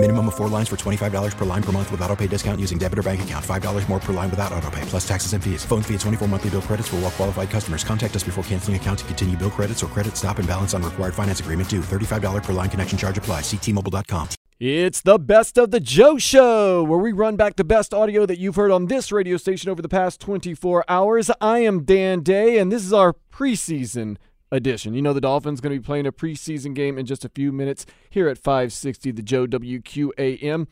Minimum 0.00 0.28
of 0.28 0.36
four 0.36 0.46
lines 0.48 0.68
for 0.68 0.76
$25 0.76 1.36
per 1.36 1.44
line 1.44 1.62
per 1.62 1.72
month 1.72 1.90
with 1.90 2.00
auto 2.02 2.14
pay 2.14 2.28
discount 2.28 2.60
using 2.60 2.78
debit 2.78 3.00
or 3.00 3.02
bank 3.02 3.22
account. 3.22 3.44
$5 3.44 3.88
more 3.88 3.98
per 3.98 4.12
line 4.12 4.30
without 4.30 4.52
auto 4.52 4.70
pay, 4.70 4.82
plus 4.82 5.06
taxes 5.06 5.32
and 5.32 5.42
fees. 5.42 5.64
Phone 5.64 5.82
fee 5.82 5.94
at 5.94 6.00
24 6.00 6.28
monthly 6.28 6.50
bill 6.50 6.62
credits 6.62 6.86
for 6.86 6.96
all 6.96 7.02
well 7.02 7.10
qualified 7.10 7.50
customers. 7.50 7.82
Contact 7.82 8.14
us 8.14 8.22
before 8.22 8.44
canceling 8.44 8.76
account 8.76 9.00
to 9.00 9.04
continue 9.06 9.36
bill 9.36 9.50
credits 9.50 9.82
or 9.82 9.88
credit 9.88 10.16
stop 10.16 10.38
and 10.38 10.46
balance 10.46 10.72
on 10.72 10.84
required 10.84 11.14
finance 11.14 11.40
agreement 11.40 11.68
due. 11.68 11.80
$35 11.80 12.44
per 12.44 12.52
line 12.52 12.70
connection 12.70 12.96
charge 12.96 13.18
apply. 13.18 13.40
Ctmobile.com. 13.40 14.28
It's 14.60 15.00
the 15.00 15.18
Best 15.18 15.58
of 15.58 15.72
the 15.72 15.80
Joe 15.80 16.16
Show, 16.16 16.84
where 16.84 16.98
we 16.98 17.10
run 17.10 17.34
back 17.34 17.56
the 17.56 17.64
best 17.64 17.92
audio 17.92 18.24
that 18.24 18.38
you've 18.38 18.56
heard 18.56 18.70
on 18.70 18.86
this 18.86 19.10
radio 19.10 19.36
station 19.36 19.68
over 19.68 19.82
the 19.82 19.88
past 19.88 20.20
24 20.20 20.84
hours. 20.88 21.28
I 21.40 21.58
am 21.58 21.82
Dan 21.82 22.22
Day, 22.22 22.58
and 22.58 22.70
this 22.70 22.84
is 22.84 22.92
our 22.92 23.14
preseason 23.32 24.16
edition. 24.50 24.94
You 24.94 25.02
know, 25.02 25.12
the 25.12 25.20
Dolphins 25.20 25.60
going 25.60 25.74
to 25.74 25.80
be 25.80 25.84
playing 25.84 26.06
a 26.06 26.12
preseason 26.12 26.74
game 26.74 26.98
in 26.98 27.06
just 27.06 27.24
a 27.24 27.28
few 27.28 27.52
minutes 27.52 27.86
here 28.10 28.28
at 28.28 28.38
560 28.38 29.10
the 29.12 29.22
Joe 29.22 29.46
WQAM. 29.46 30.68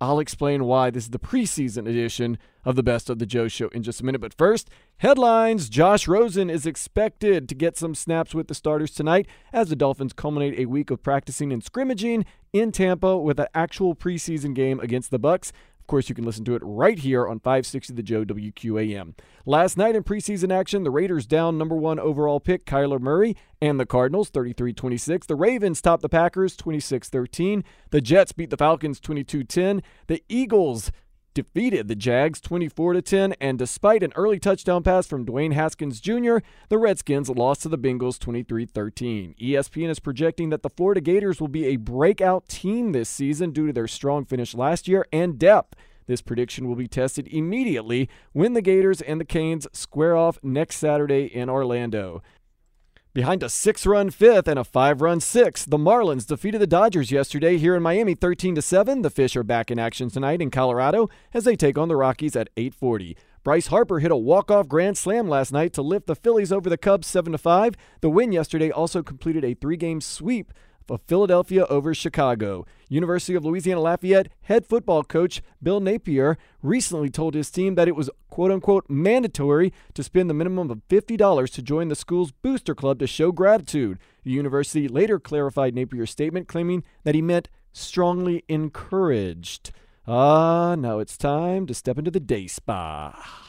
I'll 0.00 0.18
explain 0.18 0.64
why 0.64 0.90
this 0.90 1.04
is 1.04 1.10
the 1.10 1.18
preseason 1.18 1.88
edition 1.88 2.36
of 2.64 2.76
the 2.76 2.82
Best 2.82 3.08
of 3.08 3.18
the 3.18 3.26
Joe 3.26 3.48
Show 3.48 3.68
in 3.68 3.82
just 3.82 4.00
a 4.00 4.04
minute. 4.04 4.20
But 4.20 4.34
first, 4.34 4.68
headlines 4.98 5.68
Josh 5.68 6.08
Rosen 6.08 6.50
is 6.50 6.66
expected 6.66 7.48
to 7.48 7.54
get 7.54 7.76
some 7.76 7.94
snaps 7.94 8.34
with 8.34 8.48
the 8.48 8.54
starters 8.54 8.90
tonight 8.90 9.26
as 9.52 9.68
the 9.68 9.76
Dolphins 9.76 10.12
culminate 10.12 10.58
a 10.58 10.66
week 10.66 10.90
of 10.90 11.02
practicing 11.02 11.52
and 11.52 11.62
scrimmaging 11.62 12.26
in 12.52 12.72
Tampa 12.72 13.16
with 13.16 13.38
an 13.40 13.46
actual 13.54 13.94
preseason 13.94 14.54
game 14.54 14.80
against 14.80 15.10
the 15.10 15.20
Bucs. 15.20 15.52
Of 15.84 15.88
course, 15.88 16.08
you 16.08 16.14
can 16.14 16.24
listen 16.24 16.46
to 16.46 16.54
it 16.54 16.62
right 16.64 16.98
here 16.98 17.28
on 17.28 17.40
560 17.40 17.92
The 17.92 18.02
Joe 18.02 18.24
WQAM. 18.24 19.12
Last 19.44 19.76
night 19.76 19.94
in 19.94 20.02
preseason 20.02 20.50
action, 20.50 20.82
the 20.82 20.90
Raiders 20.90 21.26
down 21.26 21.58
number 21.58 21.76
one 21.76 21.98
overall 21.98 22.40
pick 22.40 22.64
Kyler 22.64 22.98
Murray 22.98 23.36
and 23.60 23.78
the 23.78 23.84
Cardinals 23.84 24.30
33 24.30 24.72
26. 24.72 25.26
The 25.26 25.34
Ravens 25.36 25.82
topped 25.82 26.00
the 26.00 26.08
Packers 26.08 26.56
26 26.56 27.10
13. 27.10 27.64
The 27.90 28.00
Jets 28.00 28.32
beat 28.32 28.48
the 28.48 28.56
Falcons 28.56 28.98
22 28.98 29.44
10. 29.44 29.82
The 30.06 30.24
Eagles 30.26 30.90
defeated 31.34 31.88
the 31.88 31.96
Jags 31.96 32.40
24 32.40 32.94
to 32.94 33.02
10, 33.02 33.34
and 33.40 33.58
despite 33.58 34.02
an 34.02 34.12
early 34.14 34.38
touchdown 34.38 34.82
pass 34.82 35.06
from 35.06 35.26
Dwayne 35.26 35.52
Haskins 35.52 36.00
Jr., 36.00 36.38
the 36.68 36.78
Redskins 36.78 37.28
lost 37.28 37.62
to 37.62 37.68
the 37.68 37.76
Bengals 37.76 38.18
23 38.18 38.64
13. 38.64 39.34
ESPN 39.40 39.90
is 39.90 39.98
projecting 39.98 40.50
that 40.50 40.62
the 40.62 40.70
Florida 40.70 41.00
Gators 41.00 41.40
will 41.40 41.48
be 41.48 41.66
a 41.66 41.76
breakout 41.76 42.48
team 42.48 42.92
this 42.92 43.08
season 43.08 43.50
due 43.50 43.66
to 43.66 43.72
their 43.72 43.88
strong 43.88 44.24
finish 44.24 44.54
last 44.54 44.86
year 44.86 45.06
and 45.12 45.38
depth. 45.38 45.74
This 46.06 46.20
prediction 46.20 46.68
will 46.68 46.76
be 46.76 46.86
tested 46.86 47.26
immediately 47.28 48.08
when 48.32 48.52
the 48.52 48.62
Gators 48.62 49.00
and 49.00 49.20
the 49.20 49.24
Canes 49.24 49.66
square 49.72 50.16
off 50.16 50.38
next 50.42 50.76
Saturday 50.76 51.24
in 51.24 51.48
Orlando. 51.48 52.22
Behind 53.14 53.44
a 53.44 53.48
six 53.48 53.86
run 53.86 54.10
fifth 54.10 54.48
and 54.48 54.58
a 54.58 54.64
five 54.64 55.00
run 55.00 55.20
sixth, 55.20 55.70
the 55.70 55.78
Marlins 55.78 56.26
defeated 56.26 56.60
the 56.60 56.66
Dodgers 56.66 57.12
yesterday 57.12 57.58
here 57.58 57.76
in 57.76 57.82
Miami 57.84 58.16
13 58.16 58.60
7. 58.60 59.02
The 59.02 59.08
Fish 59.08 59.36
are 59.36 59.44
back 59.44 59.70
in 59.70 59.78
action 59.78 60.10
tonight 60.10 60.42
in 60.42 60.50
Colorado 60.50 61.08
as 61.32 61.44
they 61.44 61.54
take 61.54 61.78
on 61.78 61.86
the 61.86 61.94
Rockies 61.94 62.34
at 62.34 62.50
840. 62.56 63.16
Bryce 63.44 63.68
Harper 63.68 64.00
hit 64.00 64.10
a 64.10 64.16
walk-off 64.16 64.66
grand 64.66 64.98
slam 64.98 65.28
last 65.28 65.52
night 65.52 65.72
to 65.74 65.82
lift 65.82 66.08
the 66.08 66.16
Phillies 66.16 66.50
over 66.50 66.68
the 66.68 66.76
Cubs 66.76 67.06
7 67.06 67.36
5. 67.36 67.76
The 68.00 68.10
win 68.10 68.32
yesterday 68.32 68.72
also 68.72 69.00
completed 69.00 69.44
a 69.44 69.54
three-game 69.54 70.00
sweep 70.00 70.52
of 70.90 71.00
Philadelphia 71.06 71.64
over 71.66 71.94
Chicago. 71.94 72.66
University 72.88 73.34
of 73.34 73.44
Louisiana 73.44 73.80
Lafayette 73.80 74.28
head 74.42 74.66
football 74.66 75.02
coach 75.02 75.42
Bill 75.62 75.80
Napier 75.80 76.36
recently 76.62 77.10
told 77.10 77.34
his 77.34 77.50
team 77.50 77.74
that 77.74 77.88
it 77.88 77.96
was 77.96 78.10
quote 78.30 78.50
unquote 78.50 78.88
mandatory 78.88 79.72
to 79.94 80.02
spend 80.02 80.28
the 80.28 80.34
minimum 80.34 80.70
of 80.70 80.82
$50 80.88 81.50
to 81.50 81.62
join 81.62 81.88
the 81.88 81.94
school's 81.94 82.32
booster 82.32 82.74
club 82.74 82.98
to 82.98 83.06
show 83.06 83.32
gratitude. 83.32 83.98
The 84.22 84.30
university 84.30 84.88
later 84.88 85.18
clarified 85.18 85.74
Napier's 85.74 86.10
statement, 86.10 86.48
claiming 86.48 86.84
that 87.04 87.14
he 87.14 87.22
meant 87.22 87.48
strongly 87.72 88.44
encouraged. 88.48 89.72
Ah, 90.06 90.74
now 90.74 90.98
it's 90.98 91.16
time 91.16 91.66
to 91.66 91.74
step 91.74 91.98
into 91.98 92.10
the 92.10 92.20
day 92.20 92.46
spa. 92.46 93.43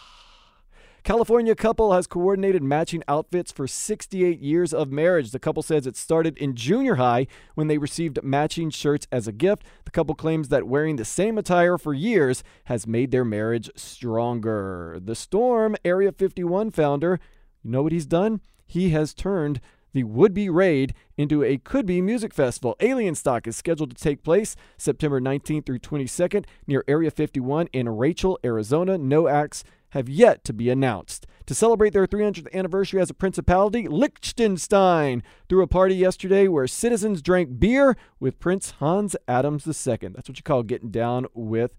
California 1.05 1.53
couple 1.53 1.93
has 1.93 2.07
coordinated 2.07 2.63
matching 2.63 3.03
outfits 3.07 3.51
for 3.51 3.67
68 3.67 4.39
years 4.39 4.73
of 4.73 4.91
marriage. 4.91 5.29
The 5.29 5.38
couple 5.38 5.61
says 5.61 5.85
it 5.85 5.95
started 5.95 6.35
in 6.39 6.55
junior 6.55 6.95
high 6.95 7.27
when 7.53 7.67
they 7.67 7.77
received 7.77 8.23
matching 8.23 8.71
shirts 8.71 9.05
as 9.11 9.27
a 9.27 9.31
gift. 9.31 9.61
The 9.83 9.91
couple 9.91 10.16
claims 10.16 10.49
that 10.49 10.67
wearing 10.67 10.95
the 10.95 11.05
same 11.05 11.38
attire 11.38 11.77
for 11.77 11.93
years 11.93 12.43
has 12.63 12.88
made 12.88 13.11
their 13.11 13.23
marriage 13.23 13.69
stronger. 13.75 14.97
The 14.99 15.13
Storm 15.13 15.75
Area 15.85 16.11
51 16.11 16.71
founder, 16.71 17.19
you 17.61 17.69
know 17.69 17.83
what 17.83 17.91
he's 17.91 18.07
done? 18.07 18.41
He 18.66 18.89
has 18.89 19.13
turned 19.13 19.61
the 19.93 20.03
would 20.03 20.33
be 20.33 20.49
raid 20.49 20.95
into 21.17 21.43
a 21.43 21.59
could 21.59 21.85
be 21.85 22.01
music 22.01 22.33
festival. 22.33 22.75
Alienstock 22.79 23.45
is 23.45 23.55
scheduled 23.55 23.95
to 23.95 24.03
take 24.03 24.23
place 24.23 24.55
September 24.75 25.22
19th 25.22 25.67
through 25.67 25.79
22nd 25.79 26.45
near 26.66 26.83
Area 26.87 27.11
51 27.11 27.67
in 27.73 27.87
Rachel, 27.89 28.39
Arizona. 28.43 28.97
No 28.97 29.27
acts 29.27 29.63
have 29.95 30.09
yet 30.09 30.44
to 30.44 30.53
be 30.53 30.69
announced. 30.69 31.25
To 31.47 31.56
celebrate 31.56 31.94
their 31.94 32.06
300th 32.06 32.53
anniversary 32.53 33.00
as 33.00 33.09
a 33.09 33.13
principality, 33.13 33.88
Liechtenstein 33.88 35.23
threw 35.47 35.63
a 35.63 35.67
party 35.67 35.95
yesterday 35.95 36.47
where 36.47 36.67
citizens 36.67 37.22
drank 37.22 37.59
beer 37.59 37.95
with 38.19 38.39
Prince 38.39 38.72
Hans 38.72 39.16
Adams 39.28 39.66
II. 39.66 40.09
That's 40.09 40.28
what 40.28 40.38
you 40.38 40.44
call 40.44 40.63
getting 40.63 40.91
down 40.91 41.28
with. 41.34 41.72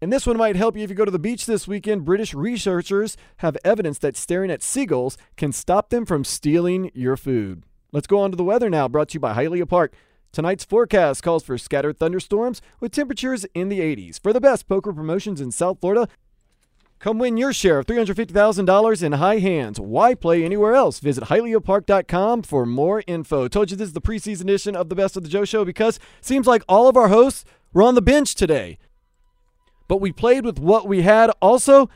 And 0.00 0.12
this 0.12 0.26
one 0.26 0.36
might 0.36 0.56
help 0.56 0.76
you 0.76 0.84
if 0.84 0.90
you 0.90 0.96
go 0.96 1.04
to 1.04 1.10
the 1.10 1.18
beach 1.18 1.44
this 1.44 1.66
weekend. 1.66 2.04
British 2.04 2.32
researchers 2.32 3.16
have 3.38 3.58
evidence 3.64 3.98
that 3.98 4.16
staring 4.16 4.50
at 4.50 4.62
seagulls 4.62 5.18
can 5.36 5.52
stop 5.52 5.90
them 5.90 6.06
from 6.06 6.24
stealing 6.24 6.90
your 6.94 7.16
food. 7.16 7.64
Let's 7.92 8.06
go 8.06 8.20
on 8.20 8.30
to 8.30 8.36
the 8.36 8.44
weather 8.44 8.70
now, 8.70 8.86
brought 8.86 9.08
to 9.10 9.14
you 9.14 9.20
by 9.20 9.34
Hialeah 9.34 9.68
Park. 9.68 9.92
Tonight's 10.32 10.64
forecast 10.64 11.24
calls 11.24 11.42
for 11.42 11.58
scattered 11.58 11.98
thunderstorms 11.98 12.62
with 12.78 12.92
temperatures 12.92 13.44
in 13.52 13.68
the 13.68 13.80
80s. 13.80 14.22
For 14.22 14.32
the 14.32 14.40
best 14.40 14.68
poker 14.68 14.92
promotions 14.92 15.40
in 15.40 15.50
South 15.50 15.80
Florida, 15.80 16.08
Come 17.00 17.18
win 17.18 17.38
your 17.38 17.54
share 17.54 17.78
of 17.78 17.86
$350,000 17.86 19.02
in 19.02 19.12
high 19.12 19.38
hands. 19.38 19.80
Why 19.80 20.14
play 20.14 20.44
anywhere 20.44 20.74
else? 20.74 21.00
Visit 21.00 21.24
HialeahPark.com 21.24 22.42
for 22.42 22.66
more 22.66 23.02
info. 23.06 23.48
Told 23.48 23.70
you 23.70 23.76
this 23.78 23.88
is 23.88 23.94
the 23.94 24.02
preseason 24.02 24.42
edition 24.42 24.76
of 24.76 24.90
the 24.90 24.94
Best 24.94 25.16
of 25.16 25.22
the 25.22 25.30
Joe 25.30 25.46
Show 25.46 25.64
because 25.64 25.96
it 25.96 26.02
seems 26.20 26.46
like 26.46 26.62
all 26.68 26.88
of 26.88 26.98
our 26.98 27.08
hosts 27.08 27.46
were 27.72 27.82
on 27.82 27.94
the 27.94 28.02
bench 28.02 28.34
today. 28.34 28.76
But 29.88 30.02
we 30.02 30.12
played 30.12 30.44
with 30.44 30.58
what 30.58 30.86
we 30.86 31.00
had. 31.00 31.30
Also, 31.40 31.88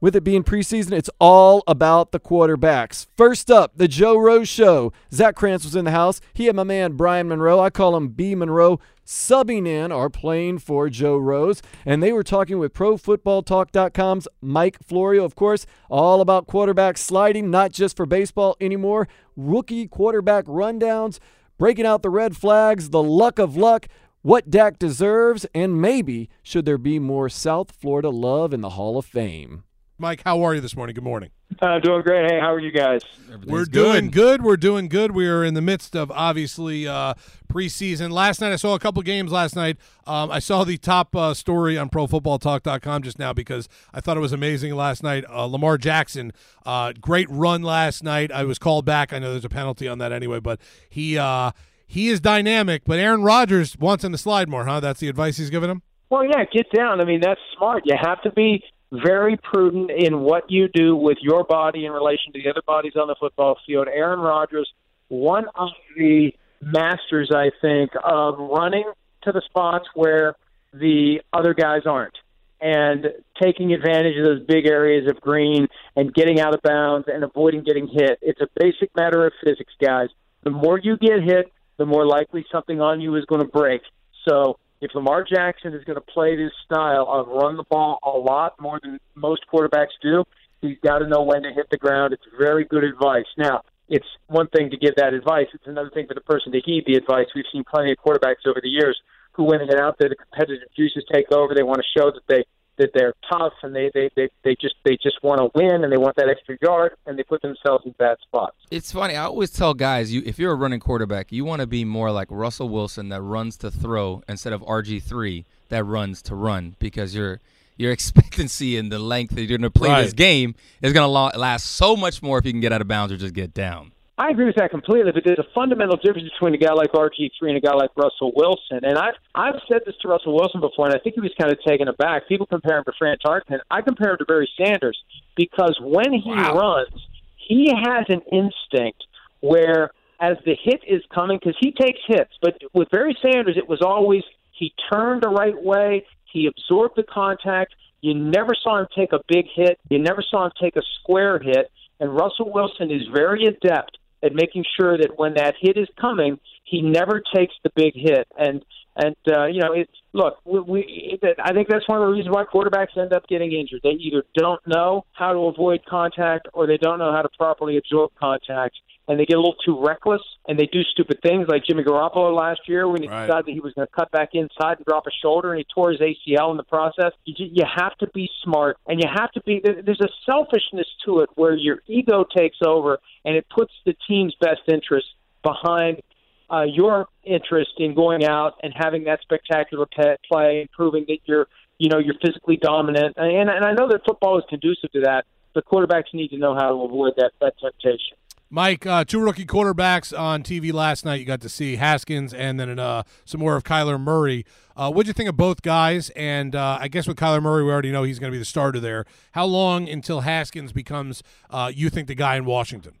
with 0.00 0.16
it 0.16 0.24
being 0.24 0.42
preseason, 0.42 0.92
it's 0.92 1.10
all 1.18 1.62
about 1.66 2.12
the 2.12 2.20
quarterbacks. 2.20 3.06
First 3.16 3.50
up, 3.50 3.72
the 3.76 3.88
Joe 3.88 4.16
Rose 4.16 4.48
Show. 4.48 4.92
Zach 5.12 5.34
Krantz 5.34 5.64
was 5.64 5.76
in 5.76 5.84
the 5.84 5.90
house. 5.90 6.20
He 6.32 6.48
and 6.48 6.56
my 6.56 6.64
man 6.64 6.92
Brian 6.92 7.28
Monroe, 7.28 7.60
I 7.60 7.70
call 7.70 7.96
him 7.96 8.08
B 8.08 8.34
Monroe, 8.34 8.80
subbing 9.04 9.66
in 9.66 9.92
or 9.92 10.08
playing 10.08 10.58
for 10.58 10.88
Joe 10.88 11.16
Rose. 11.16 11.60
And 11.84 12.02
they 12.02 12.12
were 12.12 12.22
talking 12.22 12.58
with 12.58 12.72
ProFootballTalk.com's 12.72 14.28
Mike 14.40 14.78
Florio, 14.82 15.24
of 15.24 15.34
course, 15.34 15.66
all 15.88 16.20
about 16.20 16.46
quarterback 16.46 16.96
sliding, 16.96 17.50
not 17.50 17.72
just 17.72 17.96
for 17.96 18.06
baseball 18.06 18.56
anymore. 18.60 19.08
Rookie 19.36 19.86
quarterback 19.86 20.46
rundowns, 20.46 21.18
breaking 21.58 21.86
out 21.86 22.02
the 22.02 22.10
red 22.10 22.36
flags, 22.36 22.90
the 22.90 23.02
luck 23.02 23.38
of 23.38 23.56
luck 23.56 23.86
what 24.22 24.50
Dak 24.50 24.78
deserves, 24.78 25.46
and 25.54 25.80
maybe 25.80 26.28
should 26.42 26.66
there 26.66 26.78
be 26.78 26.98
more 26.98 27.30
South 27.30 27.70
Florida 27.72 28.10
love 28.10 28.52
in 28.52 28.60
the 28.60 28.70
Hall 28.70 28.98
of 28.98 29.06
Fame. 29.06 29.64
Mike, 30.00 30.22
how 30.24 30.42
are 30.42 30.54
you 30.54 30.62
this 30.62 30.74
morning? 30.74 30.94
Good 30.94 31.04
morning. 31.04 31.28
Uh, 31.60 31.78
doing 31.78 32.00
great. 32.00 32.30
Hey, 32.30 32.40
how 32.40 32.54
are 32.54 32.58
you 32.58 32.70
guys? 32.70 33.02
We're 33.46 33.66
doing 33.66 34.10
good. 34.10 34.42
We're 34.42 34.56
doing 34.56 34.88
good. 34.88 35.12
We 35.12 35.28
are 35.28 35.44
in 35.44 35.52
the 35.52 35.60
midst 35.60 35.94
of 35.94 36.10
obviously 36.10 36.88
uh, 36.88 37.12
preseason. 37.52 38.10
Last 38.10 38.40
night, 38.40 38.50
I 38.50 38.56
saw 38.56 38.74
a 38.74 38.78
couple 38.78 39.02
games. 39.02 39.30
Last 39.30 39.54
night, 39.54 39.76
um, 40.06 40.30
I 40.30 40.38
saw 40.38 40.64
the 40.64 40.78
top 40.78 41.14
uh, 41.14 41.34
story 41.34 41.76
on 41.76 41.90
ProFootballTalk.com 41.90 43.02
just 43.02 43.18
now 43.18 43.34
because 43.34 43.68
I 43.92 44.00
thought 44.00 44.16
it 44.16 44.20
was 44.20 44.32
amazing 44.32 44.74
last 44.74 45.02
night. 45.02 45.24
Uh, 45.28 45.44
Lamar 45.44 45.76
Jackson, 45.76 46.32
uh, 46.64 46.94
great 46.98 47.28
run 47.28 47.62
last 47.62 48.02
night. 48.02 48.32
I 48.32 48.44
was 48.44 48.58
called 48.58 48.86
back. 48.86 49.12
I 49.12 49.18
know 49.18 49.32
there's 49.32 49.44
a 49.44 49.50
penalty 49.50 49.86
on 49.86 49.98
that 49.98 50.12
anyway, 50.12 50.40
but 50.40 50.60
he 50.88 51.18
uh, 51.18 51.50
he 51.86 52.08
is 52.08 52.20
dynamic. 52.20 52.84
But 52.86 52.98
Aaron 52.98 53.22
Rodgers 53.22 53.76
wants 53.76 54.02
him 54.02 54.12
to 54.12 54.18
slide 54.18 54.48
more, 54.48 54.64
huh? 54.64 54.80
That's 54.80 55.00
the 55.00 55.08
advice 55.08 55.36
he's 55.36 55.50
giving 55.50 55.68
him. 55.68 55.82
Well, 56.08 56.24
yeah, 56.24 56.44
get 56.50 56.72
down. 56.72 57.02
I 57.02 57.04
mean, 57.04 57.20
that's 57.20 57.40
smart. 57.54 57.82
You 57.84 57.96
have 58.00 58.22
to 58.22 58.32
be 58.32 58.64
very 58.92 59.36
prudent 59.36 59.90
in 59.90 60.20
what 60.20 60.50
you 60.50 60.68
do 60.68 60.96
with 60.96 61.18
your 61.20 61.44
body 61.44 61.86
in 61.86 61.92
relation 61.92 62.32
to 62.32 62.42
the 62.42 62.50
other 62.50 62.62
bodies 62.66 62.94
on 62.96 63.08
the 63.08 63.14
football 63.18 63.56
field. 63.66 63.88
Aaron 63.88 64.20
Rodgers, 64.20 64.68
one 65.08 65.44
of 65.54 65.68
the 65.96 66.32
masters, 66.60 67.30
I 67.34 67.50
think, 67.60 67.92
of 68.02 68.38
running 68.38 68.90
to 69.22 69.32
the 69.32 69.42
spots 69.48 69.86
where 69.94 70.34
the 70.72 71.20
other 71.32 71.54
guys 71.54 71.82
aren't 71.86 72.16
and 72.60 73.06
taking 73.42 73.72
advantage 73.72 74.16
of 74.18 74.24
those 74.24 74.46
big 74.46 74.66
areas 74.66 75.10
of 75.10 75.20
green 75.20 75.66
and 75.96 76.12
getting 76.12 76.40
out 76.40 76.54
of 76.54 76.60
bounds 76.62 77.08
and 77.08 77.24
avoiding 77.24 77.64
getting 77.64 77.88
hit. 77.88 78.18
It's 78.20 78.40
a 78.40 78.48
basic 78.54 78.94
matter 78.94 79.26
of 79.26 79.32
physics, 79.42 79.72
guys. 79.82 80.08
The 80.42 80.50
more 80.50 80.78
you 80.78 80.98
get 80.98 81.22
hit, 81.22 81.50
the 81.78 81.86
more 81.86 82.06
likely 82.06 82.44
something 82.52 82.80
on 82.80 83.00
you 83.00 83.16
is 83.16 83.24
going 83.24 83.40
to 83.40 83.48
break. 83.48 83.80
So 84.28 84.58
if 84.80 84.94
Lamar 84.94 85.24
Jackson 85.24 85.74
is 85.74 85.84
going 85.84 85.96
to 85.96 86.12
play 86.12 86.36
this 86.36 86.52
style 86.64 87.06
of 87.08 87.28
run 87.28 87.56
the 87.56 87.64
ball 87.64 87.98
a 88.02 88.10
lot 88.10 88.60
more 88.60 88.80
than 88.82 88.98
most 89.14 89.42
quarterbacks 89.52 89.96
do, 90.02 90.24
he's 90.62 90.78
got 90.82 90.98
to 90.98 91.08
know 91.08 91.22
when 91.22 91.42
to 91.42 91.52
hit 91.52 91.68
the 91.70 91.76
ground. 91.76 92.12
It's 92.12 92.22
very 92.38 92.64
good 92.64 92.84
advice. 92.84 93.26
Now, 93.36 93.62
it's 93.88 94.06
one 94.28 94.48
thing 94.48 94.70
to 94.70 94.76
give 94.76 94.94
that 94.96 95.12
advice. 95.12 95.46
It's 95.52 95.66
another 95.66 95.90
thing 95.90 96.06
for 96.06 96.14
the 96.14 96.20
person 96.20 96.52
to 96.52 96.60
heed 96.60 96.84
the 96.86 96.94
advice. 96.94 97.26
We've 97.34 97.44
seen 97.52 97.64
plenty 97.64 97.92
of 97.92 97.98
quarterbacks 97.98 98.46
over 98.46 98.60
the 98.62 98.68
years 98.68 98.98
who, 99.32 99.44
when 99.44 99.58
they 99.58 99.66
get 99.66 99.80
out 99.80 99.96
there, 99.98 100.08
the 100.08 100.16
competitive 100.16 100.68
juices 100.76 101.04
take 101.12 101.30
over. 101.32 101.54
They 101.54 101.62
want 101.62 101.82
to 101.82 102.00
show 102.00 102.10
that 102.10 102.22
they 102.28 102.44
that 102.80 102.90
they're 102.94 103.14
tough 103.30 103.52
and 103.62 103.74
they 103.74 103.90
they 103.94 104.10
they, 104.16 104.28
they 104.42 104.56
just 104.60 104.74
they 104.84 104.96
just 105.02 105.22
want 105.22 105.38
to 105.40 105.50
win 105.54 105.84
and 105.84 105.92
they 105.92 105.96
want 105.96 106.16
that 106.16 106.28
extra 106.28 106.56
yard 106.60 106.92
and 107.06 107.18
they 107.18 107.22
put 107.22 107.40
themselves 107.42 107.84
in 107.86 107.92
bad 107.98 108.16
spots. 108.22 108.56
It's 108.70 108.90
funny. 108.90 109.14
I 109.14 109.24
always 109.24 109.50
tell 109.50 109.74
guys, 109.74 110.12
you 110.12 110.22
if 110.26 110.38
you're 110.38 110.52
a 110.52 110.56
running 110.56 110.80
quarterback, 110.80 111.30
you 111.30 111.44
want 111.44 111.60
to 111.60 111.66
be 111.66 111.84
more 111.84 112.10
like 112.10 112.28
Russell 112.30 112.68
Wilson 112.68 113.08
that 113.10 113.22
runs 113.22 113.56
to 113.58 113.70
throw 113.70 114.22
instead 114.28 114.52
of 114.52 114.62
RG 114.62 115.02
three 115.02 115.44
that 115.68 115.84
runs 115.84 116.20
to 116.22 116.34
run 116.34 116.74
because 116.80 117.14
your 117.14 117.40
your 117.76 117.92
expectancy 117.96 118.76
and 118.76 118.90
the 118.90 118.98
length 118.98 119.34
that 119.34 119.42
you're 119.42 119.56
going 119.58 119.62
to 119.62 119.70
play 119.70 119.88
Right. 119.88 120.02
this 120.02 120.12
game 120.12 120.54
is 120.82 120.92
going 120.92 121.06
to 121.06 121.38
last 121.38 121.64
so 121.66 121.96
much 121.96 122.22
more 122.22 122.38
if 122.38 122.44
you 122.44 122.52
can 122.52 122.60
get 122.60 122.72
out 122.72 122.80
of 122.80 122.88
bounds 122.88 123.12
or 123.12 123.16
just 123.16 123.34
get 123.34 123.54
down. 123.54 123.92
I 124.20 124.28
agree 124.28 124.44
with 124.44 124.56
that 124.56 124.70
completely, 124.70 125.12
but 125.12 125.22
there's 125.24 125.38
a 125.38 125.48
fundamental 125.54 125.96
difference 125.96 126.28
between 126.30 126.52
a 126.52 126.58
guy 126.58 126.74
like 126.74 126.92
RG 126.92 127.30
three 127.38 127.48
and 127.48 127.56
a 127.56 127.60
guy 127.60 127.72
like 127.72 127.88
Russell 127.96 128.32
Wilson. 128.36 128.80
And 128.82 128.98
I've 128.98 129.14
I've 129.34 129.58
said 129.66 129.80
this 129.86 129.94
to 130.02 130.08
Russell 130.08 130.34
Wilson 130.34 130.60
before, 130.60 130.84
and 130.88 130.94
I 130.94 130.98
think 130.98 131.14
he 131.14 131.22
was 131.22 131.32
kind 131.40 131.50
of 131.50 131.58
taken 131.66 131.88
aback. 131.88 132.28
People 132.28 132.44
compare 132.44 132.76
him 132.76 132.84
to 132.84 132.92
Fran 132.98 133.16
Tarkenton. 133.24 133.60
I 133.70 133.80
compare 133.80 134.10
him 134.10 134.18
to 134.18 134.26
Barry 134.26 134.50
Sanders 134.58 134.98
because 135.36 135.74
when 135.80 136.12
he 136.12 136.34
runs, 136.34 136.92
he 137.36 137.72
has 137.72 138.04
an 138.10 138.20
instinct 138.30 139.02
where 139.40 139.90
as 140.20 140.36
the 140.44 140.54
hit 140.62 140.82
is 140.86 141.00
coming, 141.14 141.38
because 141.42 141.56
he 141.58 141.72
takes 141.72 142.00
hits, 142.06 142.32
but 142.42 142.58
with 142.74 142.90
Barry 142.90 143.16
Sanders, 143.22 143.56
it 143.56 143.70
was 143.70 143.80
always 143.80 144.22
he 144.52 144.74
turned 144.92 145.22
the 145.22 145.30
right 145.30 145.56
way, 145.62 146.04
he 146.30 146.46
absorbed 146.46 146.96
the 146.96 147.04
contact. 147.04 147.74
You 148.02 148.12
never 148.12 148.54
saw 148.62 148.80
him 148.80 148.86
take 148.94 149.14
a 149.14 149.20
big 149.28 149.46
hit. 149.54 149.78
You 149.88 149.98
never 149.98 150.22
saw 150.22 150.44
him 150.44 150.52
take 150.60 150.76
a 150.76 150.82
square 151.00 151.38
hit. 151.38 151.70
And 152.00 152.14
Russell 152.14 152.52
Wilson 152.52 152.90
is 152.90 153.02
very 153.14 153.46
adept 153.46 153.96
at 154.22 154.34
making 154.34 154.64
sure 154.78 154.96
that 154.98 155.18
when 155.18 155.34
that 155.34 155.54
hit 155.60 155.76
is 155.76 155.88
coming, 156.00 156.38
he 156.64 156.82
never 156.82 157.22
takes 157.34 157.54
the 157.62 157.70
big 157.74 157.94
hit. 157.94 158.26
And 158.38 158.64
and 158.96 159.16
uh, 159.30 159.46
you 159.46 159.60
know, 159.60 159.72
it, 159.72 159.88
look, 160.12 160.38
we, 160.44 160.60
we 160.60 161.18
it, 161.22 161.38
I 161.42 161.52
think 161.52 161.68
that's 161.68 161.88
one 161.88 162.02
of 162.02 162.08
the 162.08 162.12
reasons 162.12 162.34
why 162.34 162.44
quarterbacks 162.44 162.96
end 162.96 163.12
up 163.12 163.26
getting 163.28 163.52
injured. 163.52 163.80
They 163.82 163.90
either 163.90 164.24
don't 164.34 164.60
know 164.66 165.04
how 165.12 165.32
to 165.32 165.38
avoid 165.40 165.80
contact, 165.88 166.48
or 166.52 166.66
they 166.66 166.76
don't 166.76 166.98
know 166.98 167.12
how 167.12 167.22
to 167.22 167.28
properly 167.38 167.76
absorb 167.76 168.10
contact, 168.18 168.76
and 169.10 169.18
they 169.18 169.26
get 169.26 169.36
a 169.36 169.40
little 169.40 169.56
too 169.64 169.84
reckless, 169.84 170.22
and 170.46 170.56
they 170.56 170.66
do 170.66 170.84
stupid 170.84 171.18
things 171.20 171.48
like 171.48 171.64
Jimmy 171.64 171.82
Garoppolo 171.82 172.32
last 172.32 172.60
year 172.68 172.88
when 172.88 173.02
he 173.02 173.08
Right. 173.08 173.26
decided 173.26 173.46
that 173.46 173.52
he 173.52 173.58
was 173.58 173.72
going 173.74 173.88
to 173.88 173.92
cut 173.92 174.08
back 174.12 174.30
inside 174.34 174.76
and 174.76 174.86
drop 174.86 175.04
a 175.08 175.10
shoulder, 175.10 175.50
and 175.50 175.58
he 175.58 175.66
tore 175.74 175.90
his 175.90 176.00
ACL 176.00 176.52
in 176.52 176.56
the 176.56 176.62
process. 176.62 177.10
You, 177.24 177.34
you 177.52 177.64
have 177.64 177.96
to 177.98 178.06
be 178.14 178.30
smart, 178.44 178.76
and 178.86 179.00
you 179.00 179.08
have 179.12 179.32
to 179.32 179.40
be. 179.42 179.60
There's 179.64 180.00
a 180.00 180.08
selfishness 180.24 180.86
to 181.06 181.20
it 181.22 181.30
where 181.34 181.56
your 181.56 181.82
ego 181.88 182.24
takes 182.24 182.58
over, 182.64 183.00
and 183.24 183.34
it 183.34 183.46
puts 183.50 183.72
the 183.84 183.96
team's 184.06 184.36
best 184.40 184.60
interest 184.68 185.08
behind 185.42 186.02
uh, 186.48 186.62
your 186.62 187.08
interest 187.24 187.72
in 187.78 187.94
going 187.94 188.24
out 188.24 188.60
and 188.62 188.72
having 188.76 189.04
that 189.04 189.20
spectacular 189.22 189.86
play 190.30 190.60
and 190.60 190.70
proving 190.70 191.04
that 191.08 191.18
you're, 191.24 191.48
you 191.78 191.88
know, 191.88 191.98
you're 191.98 192.18
physically 192.24 192.58
dominant. 192.58 193.14
And, 193.16 193.50
and 193.50 193.64
I 193.64 193.72
know 193.72 193.88
that 193.88 194.02
football 194.06 194.38
is 194.38 194.44
conducive 194.48 194.92
to 194.92 195.00
that, 195.00 195.24
but 195.52 195.64
quarterbacks 195.64 196.14
need 196.14 196.28
to 196.28 196.38
know 196.38 196.54
how 196.54 196.68
to 196.68 196.74
avoid 196.84 197.14
that, 197.16 197.32
that 197.40 197.54
temptation. 197.58 198.16
Mike, 198.52 198.84
uh, 198.84 199.04
two 199.04 199.20
rookie 199.20 199.46
quarterbacks 199.46 200.18
on 200.18 200.42
TV 200.42 200.72
last 200.72 201.04
night. 201.04 201.20
You 201.20 201.24
got 201.24 201.40
to 201.42 201.48
see 201.48 201.76
Haskins 201.76 202.34
and 202.34 202.58
then 202.58 202.80
uh, 202.80 203.04
some 203.24 203.40
more 203.40 203.54
of 203.54 203.62
Kyler 203.62 203.98
Murray. 204.00 204.44
Uh, 204.76 204.90
what'd 204.90 205.06
you 205.06 205.12
think 205.12 205.28
of 205.28 205.36
both 205.36 205.62
guys? 205.62 206.10
And 206.10 206.56
uh, 206.56 206.78
I 206.80 206.88
guess 206.88 207.06
with 207.06 207.16
Kyler 207.16 207.40
Murray, 207.40 207.62
we 207.62 207.70
already 207.70 207.92
know 207.92 208.02
he's 208.02 208.18
going 208.18 208.32
to 208.32 208.34
be 208.34 208.40
the 208.40 208.44
starter 208.44 208.80
there. 208.80 209.04
How 209.32 209.44
long 209.44 209.88
until 209.88 210.22
Haskins 210.22 210.72
becomes, 210.72 211.22
uh, 211.48 211.70
you 211.72 211.90
think, 211.90 212.08
the 212.08 212.16
guy 212.16 212.34
in 212.34 212.44
Washington? 212.44 212.94